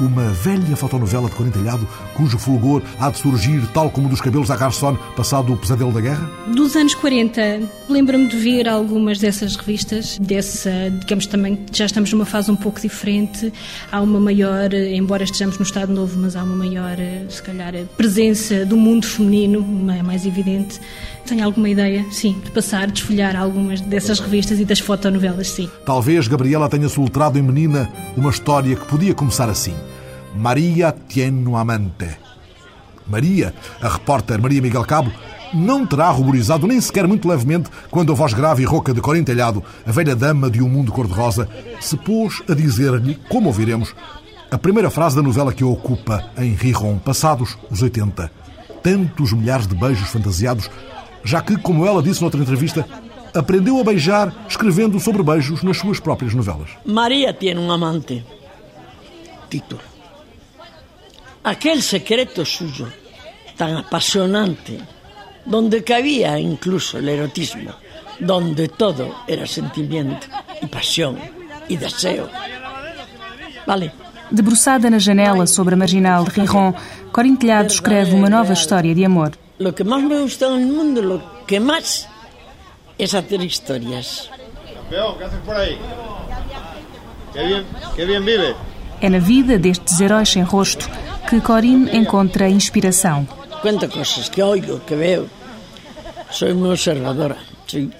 uma 0.00 0.30
velha 0.30 0.76
fotonovela 0.76 1.28
de 1.28 1.34
Corintelhado 1.34 1.86
cujo 2.14 2.38
fulgor 2.38 2.82
há 2.98 3.10
de 3.10 3.18
surgir, 3.18 3.66
tal 3.72 3.90
como 3.90 4.08
dos 4.08 4.20
cabelos 4.20 4.48
da 4.48 4.56
garçon, 4.56 4.96
passado 5.16 5.52
o 5.52 5.56
pesadelo 5.56 5.92
da 5.92 6.00
guerra? 6.00 6.28
Dos 6.48 6.76
anos 6.76 6.94
40, 6.94 7.62
lembro-me 7.88 8.28
de 8.28 8.36
ver 8.36 8.68
algumas 8.68 9.18
dessas 9.18 9.56
revistas, 9.56 10.18
dessa, 10.18 10.70
digamos 11.00 11.26
também, 11.26 11.58
já 11.72 11.86
estamos 11.86 12.12
numa 12.12 12.26
fase 12.26 12.50
um 12.50 12.56
pouco 12.56 12.80
diferente, 12.80 13.52
há 13.90 14.00
uma 14.00 14.20
maior, 14.20 14.72
embora 14.72 15.24
estejamos 15.24 15.58
no 15.58 15.64
Estado 15.64 15.92
Novo, 15.92 16.18
mas 16.18 16.36
há 16.36 16.42
uma 16.42 16.56
maior, 16.56 16.96
se 17.28 17.42
calhar, 17.42 17.74
presença 17.96 18.64
do 18.64 18.76
mundo 18.76 19.06
feminino, 19.06 19.60
mais 20.04 20.26
evidente. 20.26 20.80
Tenho 21.28 21.44
alguma 21.44 21.68
ideia, 21.68 22.06
sim, 22.10 22.40
de 22.42 22.50
passar, 22.50 22.90
desfolhar 22.90 23.36
algumas 23.36 23.82
dessas 23.82 24.18
revistas 24.18 24.58
e 24.58 24.64
das 24.64 24.78
fotonovelas, 24.78 25.50
sim. 25.50 25.68
Talvez 25.84 26.26
Gabriela 26.26 26.70
tenha 26.70 26.88
soltrado 26.88 27.38
em 27.38 27.42
menina 27.42 27.86
uma 28.16 28.30
história 28.30 28.74
que 28.74 28.86
podia 28.86 29.12
começar 29.12 29.50
assim. 29.50 29.74
Maria 30.34 30.94
tiene 31.06 31.54
amante. 31.54 32.08
Maria, 33.06 33.54
a 33.82 33.88
repórter 33.90 34.40
Maria 34.40 34.62
Miguel 34.62 34.86
Cabo, 34.86 35.12
não 35.52 35.86
terá 35.86 36.08
ruborizado 36.08 36.66
nem 36.66 36.80
sequer 36.80 37.06
muito 37.06 37.28
levemente 37.28 37.68
quando 37.90 38.10
a 38.10 38.14
voz 38.14 38.32
grave 38.32 38.62
e 38.62 38.66
rouca 38.66 38.94
de 38.94 39.02
Corintelhado, 39.02 39.62
a 39.86 39.92
velha 39.92 40.16
dama 40.16 40.50
de 40.50 40.62
Um 40.62 40.68
Mundo 40.68 40.92
Cor-de-Rosa, 40.92 41.46
se 41.78 41.98
pôs 41.98 42.42
a 42.48 42.54
dizer-lhe, 42.54 43.16
como 43.28 43.48
ouviremos, 43.48 43.94
a 44.50 44.56
primeira 44.56 44.88
frase 44.88 45.14
da 45.14 45.22
novela 45.22 45.52
que 45.52 45.62
ocupa 45.62 46.24
em 46.38 46.54
Riron, 46.54 46.98
passados 46.98 47.58
os 47.70 47.82
80. 47.82 48.32
Tantos 48.82 49.32
milhares 49.34 49.66
de 49.66 49.74
beijos 49.74 50.08
fantasiados 50.08 50.70
já 51.24 51.40
que, 51.40 51.56
como 51.56 51.86
ela 51.86 52.02
disse 52.02 52.22
noutra 52.22 52.40
entrevista, 52.40 52.86
aprendeu 53.34 53.80
a 53.80 53.84
beijar 53.84 54.32
escrevendo 54.48 54.98
sobre 54.98 55.22
beijos 55.22 55.62
nas 55.62 55.76
suas 55.76 56.00
próprias 56.00 56.34
novelas. 56.34 56.70
Maria 56.84 57.32
tem 57.32 57.56
um 57.58 57.70
amante. 57.70 58.24
Título. 59.50 59.80
aquel 61.48 61.82
secreto 61.82 62.44
suyo, 62.44 62.88
tan 63.56 63.76
apasionante, 63.76 64.78
donde 65.44 65.82
cabía 65.82 66.38
incluso 66.38 66.98
el 66.98 67.08
erotismo, 67.08 67.72
donde 68.20 68.68
todo 68.68 69.24
era 69.26 69.46
sentimiento 69.46 70.26
y 70.60 70.66
pasión 70.66 71.16
y 71.68 71.76
deseo. 71.76 72.28
Vale. 73.66 73.92
Debruçada 74.30 74.90
na 74.90 74.98
janela 74.98 75.46
sobre 75.46 75.72
a 75.72 75.78
marginal 75.78 76.24
de 76.24 76.30
Riron, 76.30 76.74
Corinne 77.12 77.38
Telhado 77.38 77.72
escreve 77.72 78.12
uma 78.12 78.28
nova 78.28 78.52
história 78.52 78.94
de 78.94 79.02
amor. 79.02 79.32
Lo 79.58 79.74
que 79.74 79.84
más 79.84 80.02
me 80.02 80.20
gusta 80.20 80.46
en 80.46 80.60
el 80.60 80.66
mundo, 80.68 81.02
lo 81.02 81.44
que 81.46 81.58
más, 81.58 82.08
es 82.96 83.14
hacer 83.14 83.42
historias. 83.42 84.30
Campeón, 84.74 85.18
¿qué 85.18 85.24
haces 85.24 85.40
por 85.44 85.56
ahí? 85.56 85.76
Qué 87.34 87.42
bien, 87.44 87.64
qué 87.96 88.04
bien 88.04 88.24
vive. 88.24 88.54
É 89.00 89.08
na 89.08 89.20
vida 89.20 89.58
destes 89.58 90.00
heróis 90.00 90.28
sem 90.28 90.42
rosto 90.42 90.88
que 91.28 91.40
Corinne 91.40 91.96
encontra 91.96 92.48
inspiração. 92.48 93.28
Cuento 93.62 93.88
cosas 93.88 94.28
que 94.28 94.42
oigo, 94.42 94.80
que 94.80 94.96
veo. 94.96 95.28
Soy 96.30 96.52
muy 96.54 96.70
observadora. 96.70 97.36
Sí. 97.68 97.90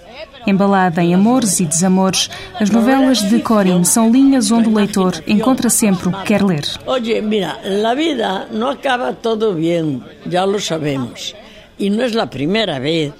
Embalada 0.45 1.03
em 1.03 1.15
amores 1.15 1.61
e 1.61 1.67
desamores, 1.67 2.31
as 2.59 2.71
novelas 2.71 3.23
de 3.23 3.39
Corinne 3.41 3.85
são 3.85 4.11
linhas 4.11 4.51
onde 4.51 4.69
o 4.69 4.75
leitor 4.75 5.23
encontra 5.27 5.71
sempre 5.71 6.09
o 6.09 6.13
que 6.13 6.25
quer 6.25 6.43
ler. 6.43 6.65
Oye, 6.87 7.21
mira, 7.21 7.61
la 7.65 7.95
vida 7.95 8.49
no 8.51 8.71
acaba 8.71 9.13
todo 9.13 9.55
bien, 9.55 10.03
ya 10.27 10.45
lo 10.45 10.59
sabemos. 10.59 11.35
Y 11.79 11.91
no 11.91 12.05
es 12.05 12.15
la 12.15 12.29
primera 12.29 12.79
vez 12.79 13.13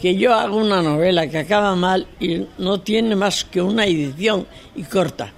que 0.00 0.16
yo 0.16 0.34
hago 0.34 0.58
una 0.58 0.82
novela 0.82 1.28
que 1.28 1.38
acaba 1.38 1.74
mal 1.74 2.06
y 2.20 2.46
no 2.58 2.80
tiene 2.80 3.16
más 3.16 3.44
que 3.44 3.62
una 3.62 3.86
edición 3.86 4.46
y 4.74 4.82
corta. 4.82 5.32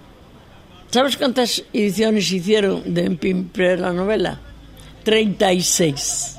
¿Sabes 0.91 1.17
cuántas 1.17 1.63
ediciones 1.73 2.33
hicieron 2.33 2.95
de 2.95 3.05
Empimple 3.05 3.77
la 3.77 3.93
novela? 3.93 4.41
36. 5.05 6.37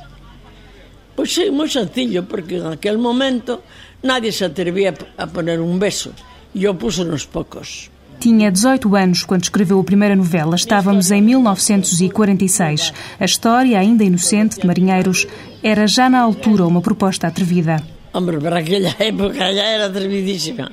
Pues 1.15 1.33
sí, 1.33 1.51
muy 1.51 1.69
sencillo, 1.69 2.27
porque 2.27 2.57
en 2.57 2.67
aquel 2.67 2.97
momento 2.97 3.63
nadie 4.01 4.31
se 4.31 4.45
atrevía 4.45 4.93
a 5.17 5.27
poner 5.27 5.59
un 5.59 5.79
beso. 5.79 6.11
Yo 6.53 6.77
puse 6.77 7.03
unos 7.03 7.27
pocos. 7.27 7.89
Tinha 8.19 8.51
18 8.51 8.95
anos 8.97 9.23
quando 9.23 9.43
escreveu 9.43 9.79
a 9.79 9.83
primeira 9.83 10.13
novela. 10.13 10.55
Estávamos 10.55 11.09
em 11.09 11.21
1946. 11.21 12.91
A 13.17 13.23
história, 13.23 13.79
ainda 13.79 14.03
inocente, 14.03 14.59
de 14.59 14.67
marinheiros, 14.67 15.25
era 15.63 15.87
já 15.87 16.09
na 16.09 16.19
altura 16.19 16.65
uma 16.65 16.81
proposta 16.81 17.27
atrevida. 17.27 17.81
Hombre, 18.11 18.37
para 18.37 18.59
aquella 18.59 18.93
época 18.99 19.51
ya 19.53 19.63
era 19.63 19.85
atrevidísima. 19.85 20.69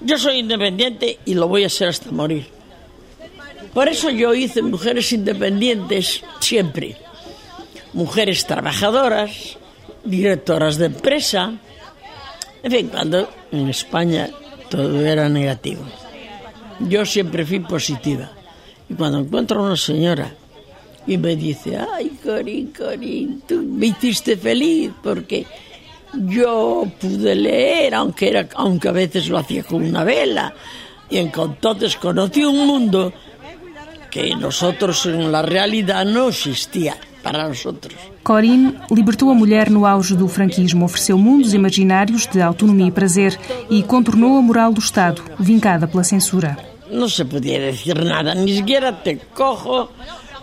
Yo 0.00 0.16
soy 0.16 0.38
independiente 0.38 1.18
y 1.26 1.34
lo 1.34 1.48
voy 1.48 1.64
a 1.64 1.68
ser 1.68 1.88
hasta 1.88 2.10
morir. 2.10 2.46
Por 3.74 3.86
eso 3.86 4.08
yo 4.08 4.32
hice 4.32 4.62
mujeres 4.62 5.12
independientes 5.12 6.22
siempre. 6.40 6.96
Mujeres 7.92 8.46
trabajadoras, 8.46 9.58
directoras 10.02 10.78
de 10.78 10.86
empresa. 10.86 11.52
En 12.62 12.72
fin, 12.72 12.88
cuando 12.88 13.28
en 13.52 13.68
España 13.68 14.30
todo 14.70 15.04
era 15.04 15.28
negativo. 15.28 15.84
Yo 16.88 17.04
siempre 17.04 17.44
fui 17.44 17.60
positiva. 17.60 18.30
Y 18.88 18.94
cuando 18.94 19.18
encuentro 19.18 19.60
a 19.60 19.66
una 19.66 19.76
señora 19.76 20.32
y 21.06 21.16
me 21.16 21.36
dice, 21.36 21.78
ay, 21.78 22.18
Corín, 22.22 22.72
Corín, 22.76 23.42
tú 23.46 23.62
me 23.62 23.86
hiciste 23.86 24.36
feliz 24.36 24.90
porque 25.02 25.46
yo 26.12 26.86
pude 27.00 27.34
leer, 27.34 27.94
aunque, 27.94 28.28
era, 28.28 28.48
aunque 28.54 28.88
a 28.88 28.92
veces 28.92 29.28
lo 29.28 29.38
hacía 29.38 29.62
con 29.62 29.84
una 29.84 30.04
vela. 30.04 30.52
Y 31.08 31.18
entonces 31.18 31.96
conocí 31.96 32.44
un 32.44 32.66
mundo 32.66 33.12
que 34.10 34.34
nosotros 34.34 35.06
en 35.06 35.30
la 35.30 35.42
realidad 35.42 36.04
no 36.04 36.28
existía 36.28 36.96
para 37.22 37.46
nosotros. 37.46 37.94
Corinne 38.22 38.74
libertou 38.90 39.30
a 39.30 39.34
mulher 39.34 39.70
no 39.70 39.86
auge 39.86 40.14
do 40.14 40.28
franquismo, 40.28 40.84
ofereceu 40.84 41.16
mundos 41.16 41.54
imaginários 41.54 42.26
de 42.26 42.42
autonomia 42.42 42.88
e 42.88 42.92
prazer 42.92 43.38
e 43.70 43.82
contornou 43.82 44.36
a 44.36 44.42
moral 44.42 44.72
do 44.72 44.80
Estado, 44.80 45.22
vincada 45.38 45.86
pela 45.86 46.04
censura. 46.04 46.69
No 46.90 47.08
se 47.08 47.24
podía 47.24 47.60
decir 47.60 48.02
nada, 48.04 48.34
ni 48.34 48.56
siquiera 48.56 49.02
te 49.02 49.18
cojo, 49.18 49.90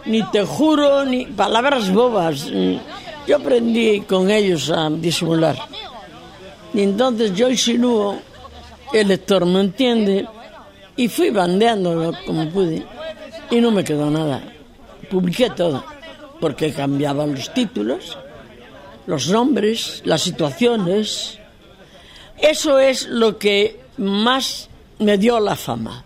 ni 0.05 0.23
te 0.31 0.45
juro, 0.45 1.03
ni 1.05 1.25
palabras 1.25 1.91
bobas. 1.91 2.47
Yo 3.27 3.35
aprendí 3.35 4.01
con 4.01 4.31
ellos 4.31 4.69
a 4.69 4.89
disimular. 4.89 5.57
Y 6.73 6.81
entonces 6.81 7.33
yo 7.33 7.49
insinúo, 7.49 8.19
el 8.93 9.07
lector 9.09 9.45
me 9.45 9.59
entiende, 9.61 10.25
y 10.95 11.07
fui 11.07 11.29
bandeando 11.29 12.13
como 12.25 12.49
pude. 12.49 12.85
Y 13.51 13.61
no 13.61 13.71
me 13.71 13.83
quedó 13.83 14.09
nada. 14.09 14.41
Publiqué 15.09 15.49
todo, 15.51 15.83
porque 16.39 16.71
cambiaban 16.73 17.33
los 17.35 17.53
títulos, 17.53 18.17
los 19.05 19.29
nombres, 19.29 20.01
las 20.05 20.21
situaciones. 20.21 21.39
Eso 22.37 22.79
es 22.79 23.07
lo 23.07 23.37
que 23.37 23.79
más 23.97 24.69
me 24.99 25.17
dio 25.17 25.39
la 25.39 25.55
fama, 25.55 26.03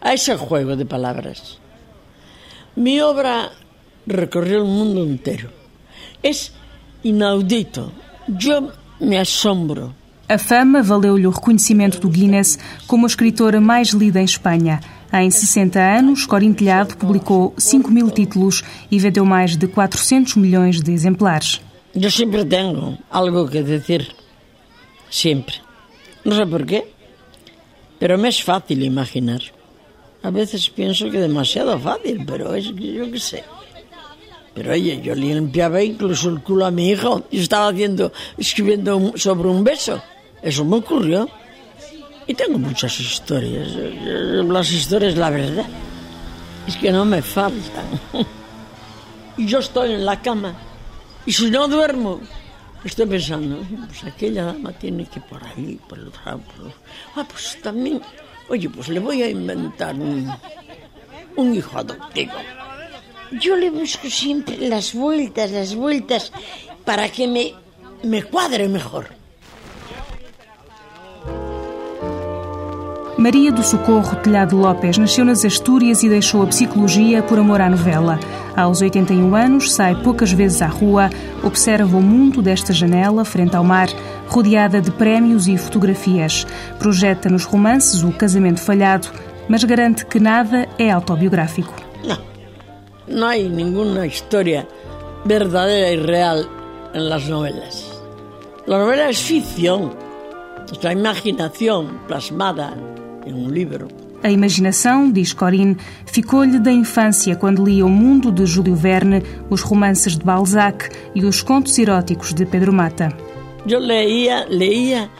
a 0.00 0.14
ese 0.14 0.36
juego 0.36 0.76
de 0.76 0.84
palabras. 0.84 1.58
Mi 2.76 3.00
obra 3.00 3.52
recorrió 4.06 4.58
el 4.58 4.64
mundo 4.64 5.04
entero. 5.04 5.50
Es 6.22 6.52
inaudito. 7.02 7.92
Yo 8.28 8.72
me 9.00 9.18
asombro. 9.18 9.94
A 10.28 10.38
fama 10.38 10.82
valeu-lhe 10.82 11.26
o 11.26 11.30
reconhecimento 11.30 11.98
do 11.98 12.08
Guinness 12.08 12.58
como 12.86 13.04
a 13.04 13.08
escritora 13.08 13.60
mais 13.60 13.88
lida 13.88 14.20
em 14.20 14.24
Espanha. 14.24 14.80
Em 15.12 15.28
60 15.28 15.80
anos, 15.80 16.24
Corinne 16.24 16.54
Telhado 16.54 16.96
publicou 16.96 17.52
5 17.58 17.90
mil 17.90 18.10
títulos 18.10 18.62
e 18.88 18.98
vendeu 19.00 19.24
mais 19.24 19.56
de 19.56 19.66
400 19.66 20.36
milhões 20.36 20.80
de 20.80 20.92
exemplares. 20.92 21.60
Eu 21.92 22.10
sempre 22.12 22.44
tenho 22.44 22.96
algo 23.10 23.48
que 23.48 23.60
dizer. 23.60 24.14
Sempre. 25.10 25.56
Não 26.24 26.36
sei 26.36 26.46
porquê, 26.46 26.84
pero 27.98 28.16
me 28.16 28.28
é 28.28 28.32
fácil 28.32 28.80
imaginar. 28.82 29.40
A 30.22 30.30
veces 30.30 30.68
pienso 30.68 31.10
que 31.10 31.16
é 31.16 31.20
demasiado 31.20 31.78
fácil, 31.78 32.24
pero 32.26 32.54
es 32.54 32.68
que 32.72 32.92
yo 32.92 33.10
que 33.10 33.18
sé. 33.18 33.44
Pero 34.54 34.72
oye, 34.72 35.00
yo 35.00 35.14
le 35.14 35.34
limpiaba 35.34 35.82
incluso 35.82 36.28
el 36.28 36.42
culo 36.42 36.66
a 36.66 36.70
mi 36.70 36.90
hijo 36.90 37.24
y 37.30 37.40
estaba 37.40 37.68
haciendo, 37.68 38.12
escribiendo 38.36 39.12
sobre 39.16 39.48
un 39.48 39.64
beso. 39.64 40.02
Eso 40.42 40.64
me 40.64 40.76
ocurrió. 40.76 41.28
Y 42.26 42.34
tengo 42.34 42.58
muchas 42.58 42.98
historias. 43.00 43.68
Las 43.74 44.70
historias, 44.70 45.16
la 45.16 45.30
verdad, 45.30 45.66
es 46.66 46.76
que 46.76 46.92
no 46.92 47.04
me 47.04 47.22
faltan. 47.22 47.86
Y 49.36 49.46
yo 49.46 49.60
estoy 49.60 49.92
en 49.92 50.04
la 50.04 50.20
cama. 50.20 50.52
Y 51.24 51.32
si 51.32 51.50
no 51.50 51.66
duermo, 51.66 52.20
estoy 52.84 53.06
pensando, 53.06 53.64
pues 53.86 54.04
aquella 54.04 54.44
dama 54.44 54.72
tiene 54.72 55.06
que 55.06 55.18
por 55.20 55.42
ahí, 55.42 55.80
por 55.88 55.98
el 55.98 56.12
Ah, 56.26 57.24
pues 57.26 57.56
también, 57.62 58.02
oye, 58.50 58.68
pues 58.68 58.88
le 58.88 59.00
voy 59.00 59.22
a 59.22 59.28
inventar 59.30 59.94
un, 59.94 60.30
un 61.36 61.54
hijo 61.54 61.78
adoptivo. 61.78 62.32
Yo 63.40 63.56
le 63.56 63.70
busco 63.70 64.10
siempre 64.10 64.56
las 64.58 64.92
vueltas, 64.92 65.50
las 65.52 65.74
vueltas, 65.74 66.32
para 66.84 67.08
que 67.08 67.28
me, 67.28 67.54
me 68.02 68.24
cuadre 68.24 68.68
mejor. 68.68 69.19
Maria 73.20 73.52
do 73.52 73.62
Socorro 73.62 74.16
Telhado 74.16 74.56
Lopes 74.56 74.96
nasceu 74.96 75.26
nas 75.26 75.44
Astúrias 75.44 76.02
e 76.02 76.08
deixou 76.08 76.42
a 76.42 76.46
psicologia 76.46 77.22
por 77.22 77.38
amor 77.38 77.60
à 77.60 77.68
novela. 77.68 78.18
Aos 78.56 78.80
81 78.80 79.34
anos, 79.34 79.74
sai 79.74 79.94
poucas 79.94 80.32
vezes 80.32 80.62
à 80.62 80.66
rua, 80.66 81.10
observa 81.44 81.98
o 81.98 82.00
mundo 82.00 82.40
desta 82.40 82.72
janela, 82.72 83.22
frente 83.22 83.54
ao 83.54 83.62
mar, 83.62 83.90
rodeada 84.26 84.80
de 84.80 84.90
prémios 84.90 85.48
e 85.48 85.58
fotografias. 85.58 86.46
Projeta 86.78 87.28
nos 87.28 87.44
romances 87.44 88.02
o 88.02 88.10
casamento 88.10 88.62
falhado, 88.62 89.08
mas 89.50 89.64
garante 89.64 90.06
que 90.06 90.18
nada 90.18 90.66
é 90.78 90.90
autobiográfico. 90.90 91.74
Não, 92.02 92.18
não 93.06 93.26
há 93.28 93.36
nenhuma 93.36 94.06
história 94.06 94.66
verdadeira 95.26 95.92
e 95.92 96.06
real 96.06 96.38
las 96.94 97.28
novelas. 97.28 98.02
La 98.66 98.78
novela 98.78 99.10
é 99.10 99.12
ficção, 99.12 99.90
é 100.82 100.88
a 100.88 100.92
imaginação 100.92 101.86
plasmada 102.08 102.99
em 103.26 103.32
um 103.32 103.48
livro. 103.48 103.88
A 104.22 104.30
imaginação, 104.30 105.10
diz 105.10 105.32
Corinne, 105.32 105.76
ficou-lhe 106.04 106.58
da 106.58 106.70
infância 106.70 107.34
quando 107.36 107.64
lia 107.64 107.86
O 107.86 107.88
Mundo 107.88 108.30
de 108.30 108.44
Júlio 108.44 108.74
Verne, 108.74 109.22
os 109.48 109.62
romances 109.62 110.16
de 110.18 110.24
Balzac 110.24 110.90
e 111.14 111.24
os 111.24 111.42
contos 111.42 111.78
eróticos 111.78 112.34
de 112.34 112.44
Pedro 112.44 112.72
Mata. 112.72 113.16
Eu 113.66 113.78
leía, 113.78 114.46
leía 114.48 115.10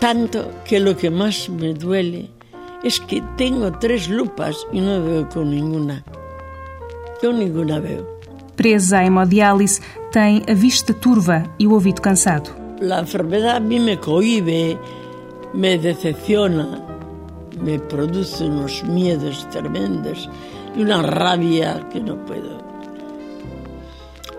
tanto 0.00 0.50
que 0.64 0.78
lo 0.78 0.94
que 0.96 1.10
más 1.10 1.48
me 1.48 1.72
duele 1.72 2.30
es 2.82 2.98
que 2.98 3.22
tengo 3.36 3.72
tres 3.72 4.08
lupas 4.08 4.66
y 4.72 4.80
no 4.80 5.02
veo 5.02 5.28
con 5.28 5.50
ninguna. 5.50 6.04
Con 7.20 7.38
ninguna 7.38 7.80
veo. 7.80 8.06
Presa 8.56 8.98
à 8.98 9.04
hemodiálise, 9.04 9.80
tem 10.12 10.42
a 10.48 10.54
vista 10.54 10.92
turva 10.94 11.44
e 11.58 11.66
o 11.66 11.72
ouvido 11.72 12.00
cansado. 12.00 12.50
La 12.80 13.00
enfermedad 13.00 13.56
a 13.56 13.60
mí 13.60 13.80
me 13.80 13.96
cohibe, 13.96 14.78
me 15.54 15.78
decepciona, 15.78 16.93
me 17.60 17.78
produce 17.78 18.44
unos 18.44 18.82
miedos 18.84 19.48
tremendos 19.50 20.28
y 20.76 20.82
una 20.82 21.02
rabia 21.02 21.88
que 21.90 22.00
no 22.00 22.16
puedo. 22.24 22.64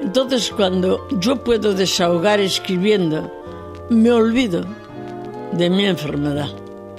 entonces 0.01 0.51
cuando 0.55 1.07
yo 1.19 1.43
puedo 1.43 1.73
desahogar 1.73 2.39
escribiendo, 2.39 3.31
me 3.89 4.11
olvido 4.11 4.65
de 5.53 5.69
mi 5.69 5.85
enfermedad. 5.85 6.49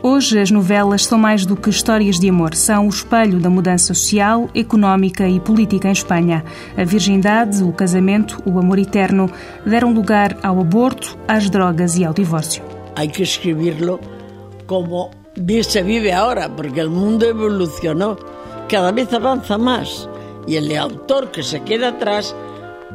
Hoje, 0.02 0.38
as 0.38 0.52
novelas 0.52 1.04
são 1.04 1.18
mais 1.18 1.44
do 1.44 1.56
que 1.56 1.68
histórias 1.68 2.20
de 2.20 2.28
amor. 2.28 2.54
São 2.54 2.86
o 2.86 2.88
espelho 2.88 3.40
da 3.40 3.50
mudança 3.50 3.92
social, 3.92 4.48
económica 4.54 5.26
e 5.28 5.40
política 5.40 5.88
em 5.88 5.92
Espanha. 5.92 6.44
A 6.76 6.84
virgindade, 6.84 7.64
o 7.64 7.72
casamento, 7.72 8.40
o 8.46 8.58
amor 8.58 8.78
eterno 8.78 9.28
deram 9.64 9.92
lugar 9.92 10.36
ao 10.44 10.60
aborto, 10.60 11.18
às 11.26 11.50
drogas 11.50 11.96
e 11.96 12.04
ao 12.04 12.14
divórcio. 12.14 12.62
Hay 12.94 13.08
que 13.08 13.24
escribirlo 13.24 13.98
como 14.66 15.10
se 15.62 15.82
vive 15.82 16.12
ahora, 16.12 16.54
porque 16.54 16.80
el 16.80 16.90
mundo 16.90 17.26
evolucionó. 17.26 18.16
Cada 18.68 18.92
vez 18.92 19.12
avanza 19.12 19.58
más. 19.58 20.08
Y 20.46 20.56
el 20.56 20.76
autor 20.76 21.30
que 21.30 21.42
se 21.42 21.62
queda 21.62 21.88
atrás 21.88 22.34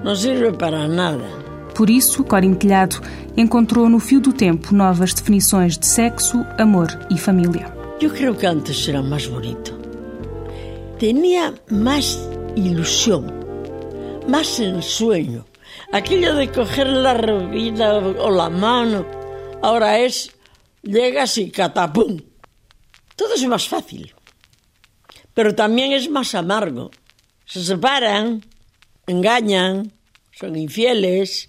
no 0.03 0.15
sirve 0.15 0.51
para 0.51 0.87
nada. 0.87 1.27
Por 1.75 1.89
isso, 1.89 2.23
Corim 2.23 2.55
Telhado 2.55 3.01
encontrou 3.37 3.89
no 3.89 3.99
fio 3.99 4.19
do 4.19 4.33
tempo 4.33 4.73
novas 4.75 5.13
definições 5.13 5.77
de 5.77 5.85
sexo, 5.85 6.45
amor 6.57 6.87
e 7.09 7.17
família. 7.17 7.73
Eu 8.01 8.09
creio 8.09 8.35
que 8.35 8.45
antes 8.45 8.87
era 8.87 9.01
mais 9.01 9.27
bonito. 9.27 9.79
Tinha 10.97 11.53
mais 11.69 12.19
ilusão, 12.55 13.25
mais 14.27 14.59
ensueño. 14.59 15.45
Aquello 15.91 16.35
de 16.35 16.47
coger 16.47 16.87
la 16.87 17.13
vida 17.49 17.99
o 17.99 18.29
la 18.29 18.49
mano, 18.49 19.05
ahora 19.61 19.99
es 19.99 20.31
llegas 20.83 21.37
y 21.37 21.51
catapum. 21.51 22.19
Todo 23.21 23.35
es 23.35 23.45
más 23.45 23.67
fácil, 23.69 24.11
pero 25.35 25.53
también 25.53 25.91
es 25.91 26.09
más 26.09 26.33
amargo. 26.33 26.89
Se 27.45 27.63
separan, 27.63 28.43
engañan, 29.05 29.91
son 30.31 30.55
infieles, 30.55 31.45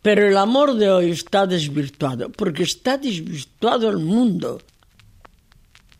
Pero 0.00 0.26
el 0.26 0.38
amor 0.38 0.76
de 0.76 0.88
hoy 0.88 1.10
está 1.10 1.46
desvirtuado, 1.46 2.32
porque 2.32 2.62
está 2.62 2.96
desvirtuado 2.96 3.90
el 3.90 3.98
mundo. 3.98 4.62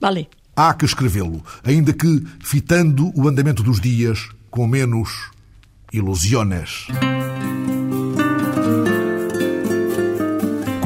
Vale. 0.01 0.31
Há 0.57 0.79
que 0.79 0.87
escrevê-lo, 0.87 1.45
ainda 1.63 1.93
que 1.93 2.09
fitando 2.41 3.13
o 3.15 3.29
andamento 3.29 3.63
dos 3.63 3.79
dias 3.83 4.19
com 4.49 4.67
menos 4.67 5.11
ilusiones. 5.93 6.87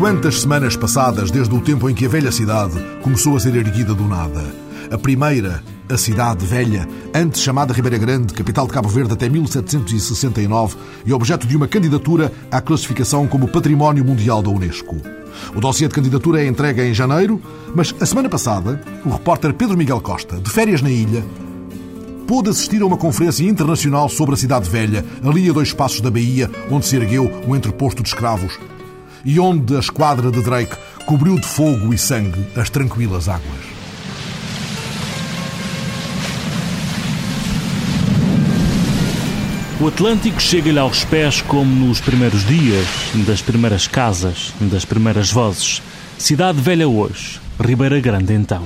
Quantas 0.03 0.41
semanas 0.41 0.75
passadas 0.75 1.31
desde 1.31 1.55
o 1.55 1.61
tempo 1.61 1.89
em 1.89 1.95
que 1.95 2.07
a 2.07 2.09
velha 2.09 2.33
cidade 2.33 2.75
começou 3.05 3.37
a 3.37 3.41
ser 3.41 3.55
erguida 3.55 3.95
do 3.95 4.03
nada? 4.03 4.53
A 4.91 4.99
primeira 4.99 5.63
a 5.89 5.97
cidade 5.97 6.45
velha, 6.45 6.89
antes 7.15 7.41
chamada 7.41 7.73
Ribeira 7.73 7.99
Grande, 7.99 8.35
capital 8.35 8.67
de 8.67 8.73
Cabo 8.73 8.89
Verde 8.89 9.13
até 9.13 9.29
1769 9.29 10.77
e 11.07 11.13
objeto 11.13 11.47
de 11.47 11.57
uma 11.57 11.69
candidatura 11.69 12.33
à 12.51 12.61
classificação 12.61 13.29
como 13.29 13.47
Património 13.47 14.05
Mundial 14.05 14.43
da 14.43 14.51
Unesco. 14.51 14.97
O 15.55 15.61
dossiê 15.61 15.87
de 15.87 15.95
candidatura 15.95 16.43
é 16.43 16.49
entregue 16.49 16.83
em 16.83 16.93
janeiro, 16.93 17.41
mas 17.73 17.95
a 18.01 18.05
semana 18.05 18.29
passada, 18.29 18.83
o 19.07 19.09
repórter 19.09 19.55
Pedro 19.55 19.77
Miguel 19.77 20.01
Costa, 20.01 20.37
de 20.37 20.51
férias 20.51 20.83
na 20.83 20.91
ilha, 20.91 21.25
pôde 22.27 22.51
assistir 22.51 22.83
a 22.83 22.87
uma 22.87 22.97
conferência 22.97 23.49
internacional 23.49 24.09
sobre 24.09 24.35
a 24.35 24.39
cidade 24.39 24.69
velha, 24.69 25.05
ali 25.23 25.49
a 25.49 25.53
dois 25.53 25.73
passos 25.73 26.01
da 26.01 26.11
Bahia, 26.11 26.51
onde 26.69 26.87
se 26.87 26.97
ergueu 26.97 27.31
um 27.47 27.55
entreposto 27.55 28.03
de 28.03 28.09
escravos 28.09 28.59
e 29.25 29.39
onde 29.39 29.77
a 29.77 29.81
esquadra 29.81 30.31
de 30.31 30.43
Drake 30.43 30.77
cobriu 31.07 31.39
de 31.39 31.47
fogo 31.47 31.93
e 31.93 31.99
sangue 31.99 32.47
as 32.57 32.71
tranquilas 32.71 33.29
águas. 33.29 33.73
O 39.81 39.89
Atlântico 39.89 40.41
chega-lhe 40.41 40.79
aos 40.79 41.05
pés 41.05 41.43
como 41.43 41.87
nos 41.87 42.01
primeiros 42.01 42.47
dias, 42.47 42.87
das 43.27 43.43
primeiras 43.43 43.89
casas, 43.89 44.55
das 44.61 44.85
primeiras 44.85 45.33
vozes. 45.33 45.83
Cidade 46.17 46.61
Velha 46.61 46.89
hoje, 46.89 47.41
Ribeira 47.59 47.99
Grande 47.99 48.33
então. 48.33 48.63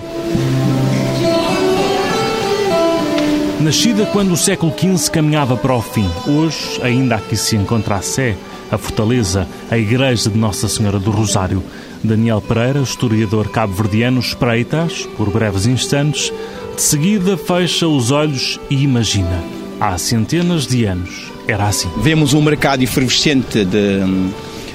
Nascida 3.60 4.04
quando 4.12 4.32
o 4.32 4.36
século 4.36 4.74
XV 4.78 5.10
caminhava 5.10 5.56
para 5.56 5.74
o 5.74 5.80
fim, 5.80 6.06
hoje 6.26 6.78
ainda 6.82 7.16
aqui 7.16 7.34
se 7.34 7.56
encontra 7.56 7.96
a 7.96 8.02
Sé, 8.02 8.36
a 8.70 8.78
Fortaleza, 8.78 9.46
a 9.70 9.78
Igreja 9.78 10.30
de 10.30 10.38
Nossa 10.38 10.68
Senhora 10.68 10.98
do 10.98 11.10
Rosário. 11.10 11.62
Daniel 12.02 12.40
Pereira, 12.40 12.80
historiador 12.80 13.48
cabo-verdiano, 13.48 14.20
espreita-as 14.20 15.06
por 15.16 15.30
breves 15.30 15.66
instantes, 15.66 16.32
de 16.74 16.82
seguida 16.82 17.36
fecha 17.36 17.88
os 17.88 18.10
olhos 18.10 18.60
e 18.70 18.82
imagina 18.82 19.42
há 19.80 19.96
centenas 19.98 20.66
de 20.66 20.84
anos 20.84 21.36
era 21.46 21.68
assim. 21.68 21.88
Vemos 21.98 22.34
um 22.34 22.42
mercado 22.42 22.82
efervescente 22.82 23.64
de, 23.64 24.00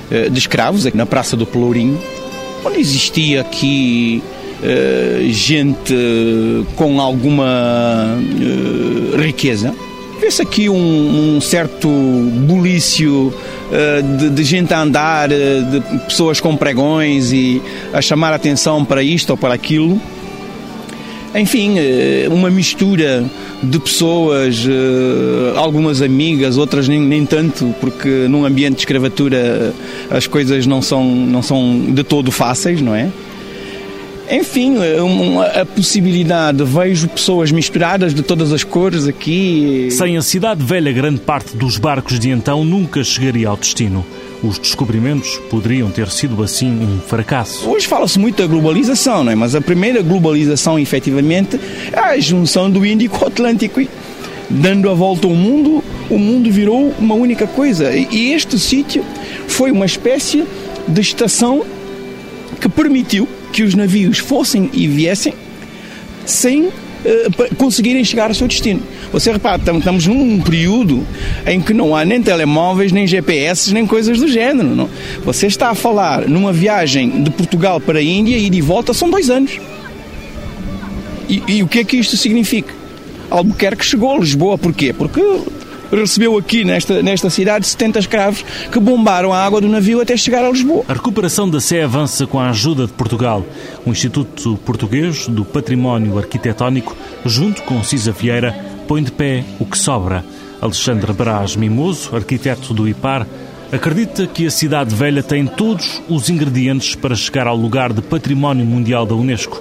eh, 0.09 0.29
de 0.29 0.39
escravos 0.39 0.85
aqui 0.85 0.95
na 0.95 1.05
Praça 1.05 1.35
do 1.35 1.45
Pelourinho, 1.45 1.99
onde 2.63 2.79
existia 2.79 3.41
aqui 3.41 4.23
uh, 4.61 5.29
gente 5.31 5.93
com 6.75 7.01
alguma 7.01 8.17
riqueza. 9.17 9.75
Vê-se 10.19 10.41
aqui 10.41 10.69
um, 10.69 11.35
um, 11.37 11.41
certo 11.41 11.89
bulício 11.89 13.33
de, 14.17 14.29
de, 14.29 14.43
gente 14.43 14.73
a 14.73 14.81
andar, 14.81 15.29
de 15.29 15.81
pessoas 16.05 16.39
com 16.39 16.55
pregões 16.57 17.31
e 17.31 17.61
a 17.93 18.01
chamar 18.01 18.33
atenção 18.33 18.83
para 18.83 19.01
isto 19.01 19.29
ou 19.29 19.37
para 19.37 19.53
aquilo. 19.53 20.01
Enfim, 21.33 21.75
uma 22.29 22.49
mistura 22.49 23.23
de 23.63 23.79
pessoas, 23.79 24.65
eh, 24.67 25.53
algumas 25.55 26.01
amigas, 26.01 26.57
outras 26.57 26.89
nem, 26.89 26.99
nem 26.99 27.25
tanto, 27.25 27.73
porque 27.79 28.27
num 28.27 28.43
ambiente 28.43 28.75
de 28.75 28.81
escravatura 28.81 29.73
as 30.09 30.27
coisas 30.27 30.67
não 30.67 30.81
são, 30.81 31.05
não 31.05 31.41
são 31.41 31.79
de 31.93 32.03
todo 32.03 32.31
fáceis, 32.31 32.81
não 32.81 32.93
é? 32.93 33.09
Enfim, 34.31 34.77
a 35.59 35.65
possibilidade, 35.65 36.63
vejo 36.63 37.09
pessoas 37.09 37.51
misturadas 37.51 38.13
de 38.15 38.23
todas 38.23 38.53
as 38.53 38.63
cores 38.63 39.05
aqui. 39.05 39.89
Sem 39.91 40.15
a 40.15 40.21
cidade 40.21 40.63
velha, 40.63 40.89
grande 40.93 41.19
parte 41.19 41.57
dos 41.57 41.77
barcos 41.77 42.17
de 42.17 42.29
então 42.29 42.63
nunca 42.63 43.03
chegaria 43.03 43.49
ao 43.49 43.57
destino. 43.57 44.05
Os 44.41 44.57
descobrimentos 44.57 45.37
poderiam 45.49 45.91
ter 45.91 46.09
sido 46.09 46.41
assim 46.41 46.71
um 46.71 47.01
fracasso. 47.01 47.69
Hoje 47.69 47.85
fala-se 47.85 48.17
muito 48.17 48.41
da 48.41 48.47
globalização, 48.47 49.21
não 49.21 49.33
é? 49.33 49.35
mas 49.35 49.53
a 49.53 49.59
primeira 49.59 50.01
globalização, 50.01 50.79
efetivamente, 50.79 51.59
é 51.91 51.99
a 51.99 52.17
junção 52.17 52.71
do 52.71 52.85
Índico 52.85 53.17
ao 53.17 53.27
Atlântico. 53.27 53.81
Dando 54.49 54.89
a 54.89 54.93
volta 54.93 55.27
ao 55.27 55.33
mundo, 55.33 55.83
o 56.09 56.17
mundo 56.17 56.49
virou 56.49 56.93
uma 56.97 57.15
única 57.15 57.47
coisa. 57.47 57.93
E 57.93 58.31
este 58.31 58.57
sítio 58.57 59.03
foi 59.47 59.71
uma 59.71 59.85
espécie 59.85 60.45
de 60.87 61.01
estação 61.01 61.65
que 62.61 62.69
permitiu 62.69 63.27
que 63.51 63.63
os 63.63 63.75
navios 63.75 64.17
fossem 64.17 64.69
e 64.73 64.87
viessem 64.87 65.33
sem 66.25 66.65
uh, 66.65 67.55
conseguirem 67.57 68.03
chegar 68.03 68.29
ao 68.29 68.33
seu 68.33 68.47
destino. 68.47 68.81
Você 69.11 69.31
repara, 69.31 69.61
estamos 69.77 70.07
num 70.07 70.39
período 70.39 71.05
em 71.45 71.59
que 71.59 71.73
não 71.73 71.95
há 71.95 72.05
nem 72.05 72.21
telemóveis, 72.21 72.91
nem 72.91 73.05
GPS, 73.05 73.73
nem 73.73 73.85
coisas 73.85 74.19
do 74.19 74.27
género. 74.27 74.69
Não? 74.69 74.89
Você 75.23 75.47
está 75.47 75.69
a 75.69 75.75
falar 75.75 76.27
numa 76.27 76.53
viagem 76.53 77.23
de 77.23 77.29
Portugal 77.29 77.79
para 77.79 77.99
a 77.99 78.03
Índia 78.03 78.37
e 78.37 78.49
de 78.49 78.61
volta 78.61 78.93
são 78.93 79.09
dois 79.09 79.29
anos. 79.29 79.59
E, 81.27 81.43
e 81.47 81.63
o 81.63 81.67
que 81.67 81.79
é 81.79 81.83
que 81.83 81.97
isto 81.97 82.15
significa? 82.17 82.73
Albuquerque 83.29 83.85
chegou 83.85 84.13
a 84.13 84.19
Lisboa, 84.19 84.57
porquê? 84.57 84.91
Porque 84.93 85.21
recebeu 85.99 86.37
aqui 86.37 86.63
nesta, 86.63 87.03
nesta 87.03 87.29
cidade 87.29 87.67
70 87.67 87.99
escravos 87.99 88.45
que 88.71 88.79
bombaram 88.79 89.33
a 89.33 89.43
água 89.43 89.59
do 89.59 89.67
navio 89.67 90.01
até 90.01 90.15
chegar 90.15 90.43
a 90.43 90.49
Lisboa. 90.49 90.85
A 90.87 90.93
recuperação 90.93 91.49
da 91.49 91.59
Sé 91.59 91.83
avança 91.83 92.25
com 92.25 92.39
a 92.39 92.49
ajuda 92.49 92.87
de 92.87 92.93
Portugal. 92.93 93.45
O 93.85 93.89
Instituto 93.89 94.57
Português 94.65 95.27
do 95.27 95.43
Património 95.43 96.17
Arquitetónico, 96.17 96.95
junto 97.25 97.61
com 97.63 97.83
Cisa 97.83 98.11
Vieira, 98.11 98.53
põe 98.87 99.03
de 99.03 99.11
pé 99.11 99.43
o 99.59 99.65
que 99.65 99.77
sobra. 99.77 100.23
Alexandre 100.61 101.11
Braz 101.11 101.55
Mimoso, 101.55 102.15
arquiteto 102.15 102.73
do 102.73 102.87
IPAR, 102.87 103.25
acredita 103.71 104.27
que 104.27 104.45
a 104.45 104.51
cidade 104.51 104.93
velha 104.93 105.23
tem 105.23 105.47
todos 105.47 106.01
os 106.07 106.29
ingredientes 106.29 106.93
para 106.93 107.15
chegar 107.15 107.47
ao 107.47 107.55
lugar 107.55 107.91
de 107.91 108.01
Património 108.01 108.65
Mundial 108.65 109.05
da 109.05 109.15
Unesco. 109.15 109.59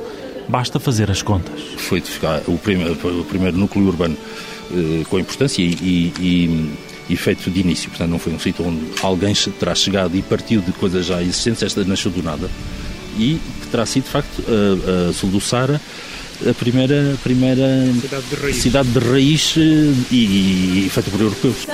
Basta 0.49 0.79
fazer 0.79 1.11
as 1.11 1.23
contas. 1.23 1.61
Foi 1.79 2.03
o 2.47 2.59
primeiro, 2.59 2.93
o 2.93 3.25
primeiro 3.25 3.57
núcleo 3.57 3.87
urbano 3.87 4.17
com 5.09 5.19
importância 5.19 5.63
e, 5.63 6.13
e, 6.21 6.71
e, 7.09 7.17
feito 7.17 7.51
de 7.51 7.61
início. 7.61 7.89
Portanto, 7.91 8.11
não 8.11 8.19
foi 8.19 8.33
um 8.33 8.39
sítio 8.39 8.67
onde 8.67 8.81
alguém 9.03 9.35
terá 9.59 9.75
chegado 9.75 10.17
e 10.17 10.23
partiu 10.23 10.61
de 10.61 10.73
coisas 10.73 11.07
já 11.07 11.23
existentes. 11.23 11.63
Esta 11.63 11.85
nasceu 11.85 12.11
do 12.11 12.23
nada. 12.23 12.51
E 13.19 13.41
que 13.61 13.67
terá 13.69 13.85
sido, 13.85 14.05
de 14.05 14.11
facto, 14.11 14.45
a, 14.47 15.11
a 15.11 15.13
sul 15.13 15.31
do 15.31 15.41
Sara 15.41 15.81
a 16.49 16.55
primeira, 16.55 17.15
a 17.15 17.17
primeira 17.19 17.87
cidade 18.01 18.27
de 18.29 18.35
raiz, 18.37 18.57
cidade 18.57 18.89
de 18.89 18.99
raiz 18.99 19.55
eh, 19.59 19.61
e, 20.11 20.87
e 20.87 20.91
feita 20.91 21.11
por 21.11 21.21
europeus. 21.21 21.67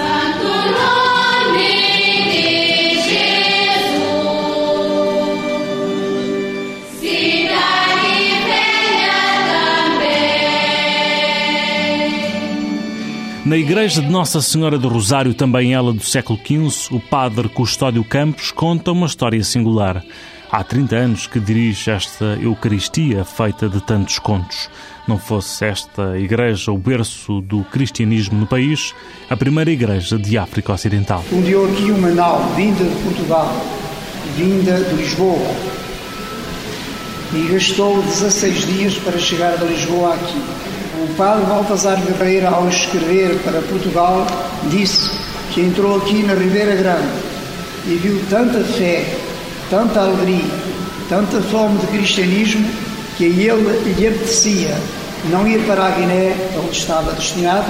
Na 13.46 13.56
igreja 13.56 14.02
de 14.02 14.08
Nossa 14.08 14.42
Senhora 14.42 14.76
do 14.76 14.88
Rosário, 14.88 15.32
também 15.32 15.72
ela 15.72 15.92
do 15.92 16.02
século 16.02 16.36
XV, 16.36 16.92
o 16.96 16.98
padre 16.98 17.48
Custódio 17.48 18.02
Campos 18.02 18.50
conta 18.50 18.90
uma 18.90 19.06
história 19.06 19.40
singular. 19.44 20.02
Há 20.50 20.64
30 20.64 20.96
anos 20.96 21.26
que 21.28 21.38
dirige 21.38 21.92
esta 21.92 22.36
Eucaristia 22.42 23.24
feita 23.24 23.68
de 23.68 23.80
tantos 23.80 24.18
contos. 24.18 24.68
Não 25.06 25.16
fosse 25.16 25.64
esta 25.64 26.18
igreja 26.18 26.72
o 26.72 26.76
berço 26.76 27.40
do 27.40 27.62
cristianismo 27.62 28.36
no 28.36 28.48
país, 28.48 28.92
a 29.30 29.36
primeira 29.36 29.70
igreja 29.70 30.18
de 30.18 30.36
África 30.36 30.72
Ocidental. 30.72 31.22
Fundiu 31.22 31.66
aqui 31.66 31.92
uma 31.92 32.10
nau 32.10 32.52
vinda 32.56 32.82
de 32.82 32.96
Portugal, 33.04 33.48
vinda 34.34 34.74
de 34.82 34.94
Lisboa, 34.96 35.54
e 37.32 37.52
gastou 37.52 38.02
16 38.02 38.66
dias 38.66 38.94
para 38.96 39.16
chegar 39.20 39.56
de 39.56 39.66
Lisboa 39.66 40.14
aqui. 40.14 40.65
O 40.98 41.06
padre 41.14 41.44
Baltazar 41.44 42.00
Ferreira, 42.00 42.48
ao 42.48 42.66
escrever 42.68 43.38
para 43.44 43.60
Portugal, 43.60 44.26
disse 44.70 45.10
que 45.52 45.60
entrou 45.60 45.98
aqui 45.98 46.22
na 46.22 46.32
Ribeira 46.32 46.74
Grande 46.74 47.12
e 47.86 47.96
viu 47.96 48.18
tanta 48.30 48.64
fé, 48.64 49.04
tanta 49.68 50.00
alegria, 50.00 50.50
tanta 51.06 51.38
fome 51.42 51.78
de 51.80 51.86
cristianismo 51.88 52.66
que 53.18 53.26
a 53.26 53.28
ele 53.28 53.94
lhe 53.94 54.06
apetecia 54.06 54.74
não 55.24 55.46
ir 55.46 55.64
para 55.66 55.86
a 55.86 55.90
Guiné, 55.90 56.34
onde 56.58 56.76
estava 56.76 57.12
destinado, 57.12 57.66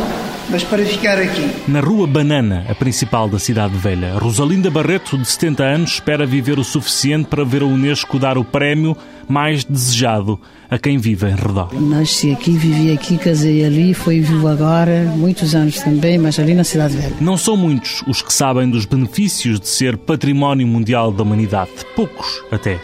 mas 0.48 0.62
para 0.62 0.84
ficar 0.84 1.18
aqui. 1.18 1.50
Na 1.66 1.80
Rua 1.80 2.06
Banana, 2.06 2.64
a 2.68 2.74
principal 2.74 3.28
da 3.28 3.38
cidade 3.38 3.76
velha, 3.76 4.18
Rosalinda 4.18 4.70
Barreto, 4.70 5.16
de 5.16 5.26
70 5.26 5.64
anos, 5.64 5.92
espera 5.92 6.26
viver 6.26 6.58
o 6.58 6.64
suficiente 6.64 7.28
para 7.28 7.44
ver 7.44 7.62
a 7.62 7.66
Unesco 7.66 8.18
dar 8.18 8.38
o 8.38 8.44
prémio 8.44 8.96
mais 9.28 9.64
desejado 9.64 10.38
a 10.70 10.78
quem 10.78 10.98
vive 10.98 11.26
em 11.28 11.34
redor. 11.34 11.70
Nasci 11.74 12.32
aqui, 12.32 12.52
vivi 12.52 12.92
aqui, 12.92 13.18
casei 13.18 13.64
ali, 13.64 13.94
fui 13.94 14.20
vivo 14.20 14.48
agora, 14.48 15.12
muitos 15.16 15.54
anos 15.54 15.80
também, 15.80 16.18
mas 16.18 16.38
ali 16.38 16.54
na 16.54 16.64
cidade 16.64 16.96
velha. 16.96 17.16
Não 17.20 17.36
são 17.36 17.56
muitos 17.56 18.02
os 18.06 18.22
que 18.22 18.32
sabem 18.32 18.68
dos 18.68 18.84
benefícios 18.84 19.58
de 19.60 19.68
ser 19.68 19.96
património 19.96 20.66
mundial 20.66 21.10
da 21.10 21.22
humanidade, 21.22 21.70
poucos 21.94 22.42
até. 22.50 22.78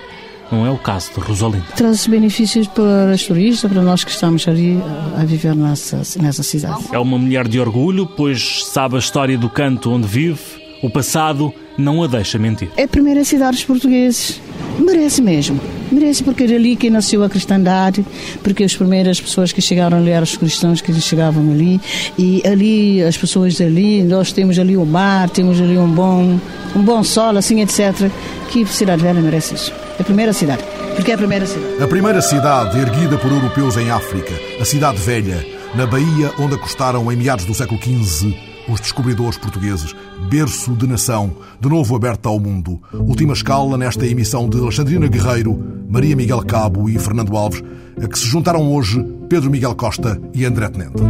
Não 0.52 0.66
é 0.66 0.70
o 0.70 0.76
caso 0.76 1.14
de 1.14 1.20
Rosalinda. 1.20 1.64
Traz 1.74 2.06
benefícios 2.06 2.68
para 2.68 3.12
os 3.14 3.26
turistas, 3.26 3.72
para 3.72 3.80
nós 3.80 4.04
que 4.04 4.10
estamos 4.10 4.46
ali 4.46 4.78
a 5.18 5.24
viver 5.24 5.56
nessa, 5.56 6.02
nessa 6.20 6.42
cidade. 6.42 6.84
É 6.92 6.98
uma 6.98 7.16
mulher 7.16 7.48
de 7.48 7.58
orgulho, 7.58 8.06
pois 8.06 8.66
sabe 8.66 8.96
a 8.96 8.98
história 8.98 9.38
do 9.38 9.48
canto 9.48 9.90
onde 9.90 10.06
vive, 10.06 10.62
o 10.82 10.90
passado 10.90 11.54
não 11.76 12.02
a 12.02 12.06
deixa 12.06 12.38
mentir. 12.38 12.70
É 12.76 12.84
a 12.84 12.88
primeira 12.88 13.24
cidade 13.24 13.56
dos 13.56 13.64
portugueses. 13.64 14.40
Merece 14.78 15.20
mesmo. 15.20 15.60
Merece 15.90 16.22
porque 16.22 16.44
é 16.44 16.54
ali 16.54 16.74
que 16.76 16.88
nasceu 16.88 17.22
a 17.22 17.28
cristandade, 17.28 18.04
porque 18.42 18.64
as 18.64 18.74
primeiras 18.74 19.20
pessoas 19.20 19.52
que 19.52 19.60
chegaram 19.60 19.98
ali 19.98 20.10
eram 20.10 20.24
os 20.24 20.36
cristãos 20.36 20.80
que 20.80 20.92
chegavam 21.00 21.50
ali. 21.50 21.80
E 22.18 22.42
ali, 22.46 23.02
as 23.02 23.16
pessoas 23.16 23.56
dali, 23.56 24.02
nós 24.02 24.32
temos 24.32 24.58
ali 24.58 24.76
o 24.76 24.86
mar, 24.86 25.28
temos 25.28 25.60
ali 25.60 25.76
um 25.76 25.88
bom, 25.88 26.38
um 26.74 26.82
bom 26.82 27.04
sol, 27.04 27.36
assim, 27.36 27.60
etc. 27.60 28.10
Que 28.50 28.64
Cidade 28.66 29.02
Velha 29.02 29.20
merece 29.20 29.54
isso. 29.54 29.72
É 29.98 30.02
a 30.02 30.04
primeira 30.04 30.32
cidade. 30.32 30.62
Porque 30.96 31.10
é 31.10 31.14
a 31.14 31.18
primeira 31.18 31.46
cidade. 31.46 31.82
A 31.82 31.86
primeira 31.86 32.22
cidade 32.22 32.78
erguida 32.78 33.18
por 33.18 33.30
europeus 33.30 33.76
em 33.76 33.90
África, 33.90 34.32
a 34.60 34.64
Cidade 34.64 34.98
Velha, 34.98 35.44
na 35.74 35.86
Bahia 35.86 36.32
onde 36.38 36.54
acostaram 36.54 37.10
em 37.12 37.16
meados 37.16 37.44
do 37.44 37.54
século 37.54 37.80
XV 37.82 38.51
os 38.68 38.80
descobridores 38.80 39.38
portugueses, 39.38 39.94
berço 40.28 40.72
de 40.74 40.86
nação, 40.86 41.36
de 41.60 41.68
novo 41.68 41.94
aberta 41.96 42.28
ao 42.28 42.38
mundo. 42.38 42.80
Última 42.92 43.32
escala 43.32 43.76
nesta 43.76 44.06
emissão 44.06 44.48
de 44.48 44.58
Alexandrina 44.58 45.06
Guerreiro, 45.06 45.58
Maria 45.88 46.16
Miguel 46.16 46.44
Cabo 46.44 46.88
e 46.88 46.98
Fernando 46.98 47.36
Alves, 47.36 47.62
a 48.02 48.06
que 48.06 48.18
se 48.18 48.26
juntaram 48.26 48.72
hoje 48.72 49.04
Pedro 49.28 49.50
Miguel 49.50 49.74
Costa 49.74 50.20
e 50.34 50.44
André 50.44 50.68
Tenente. 50.68 51.02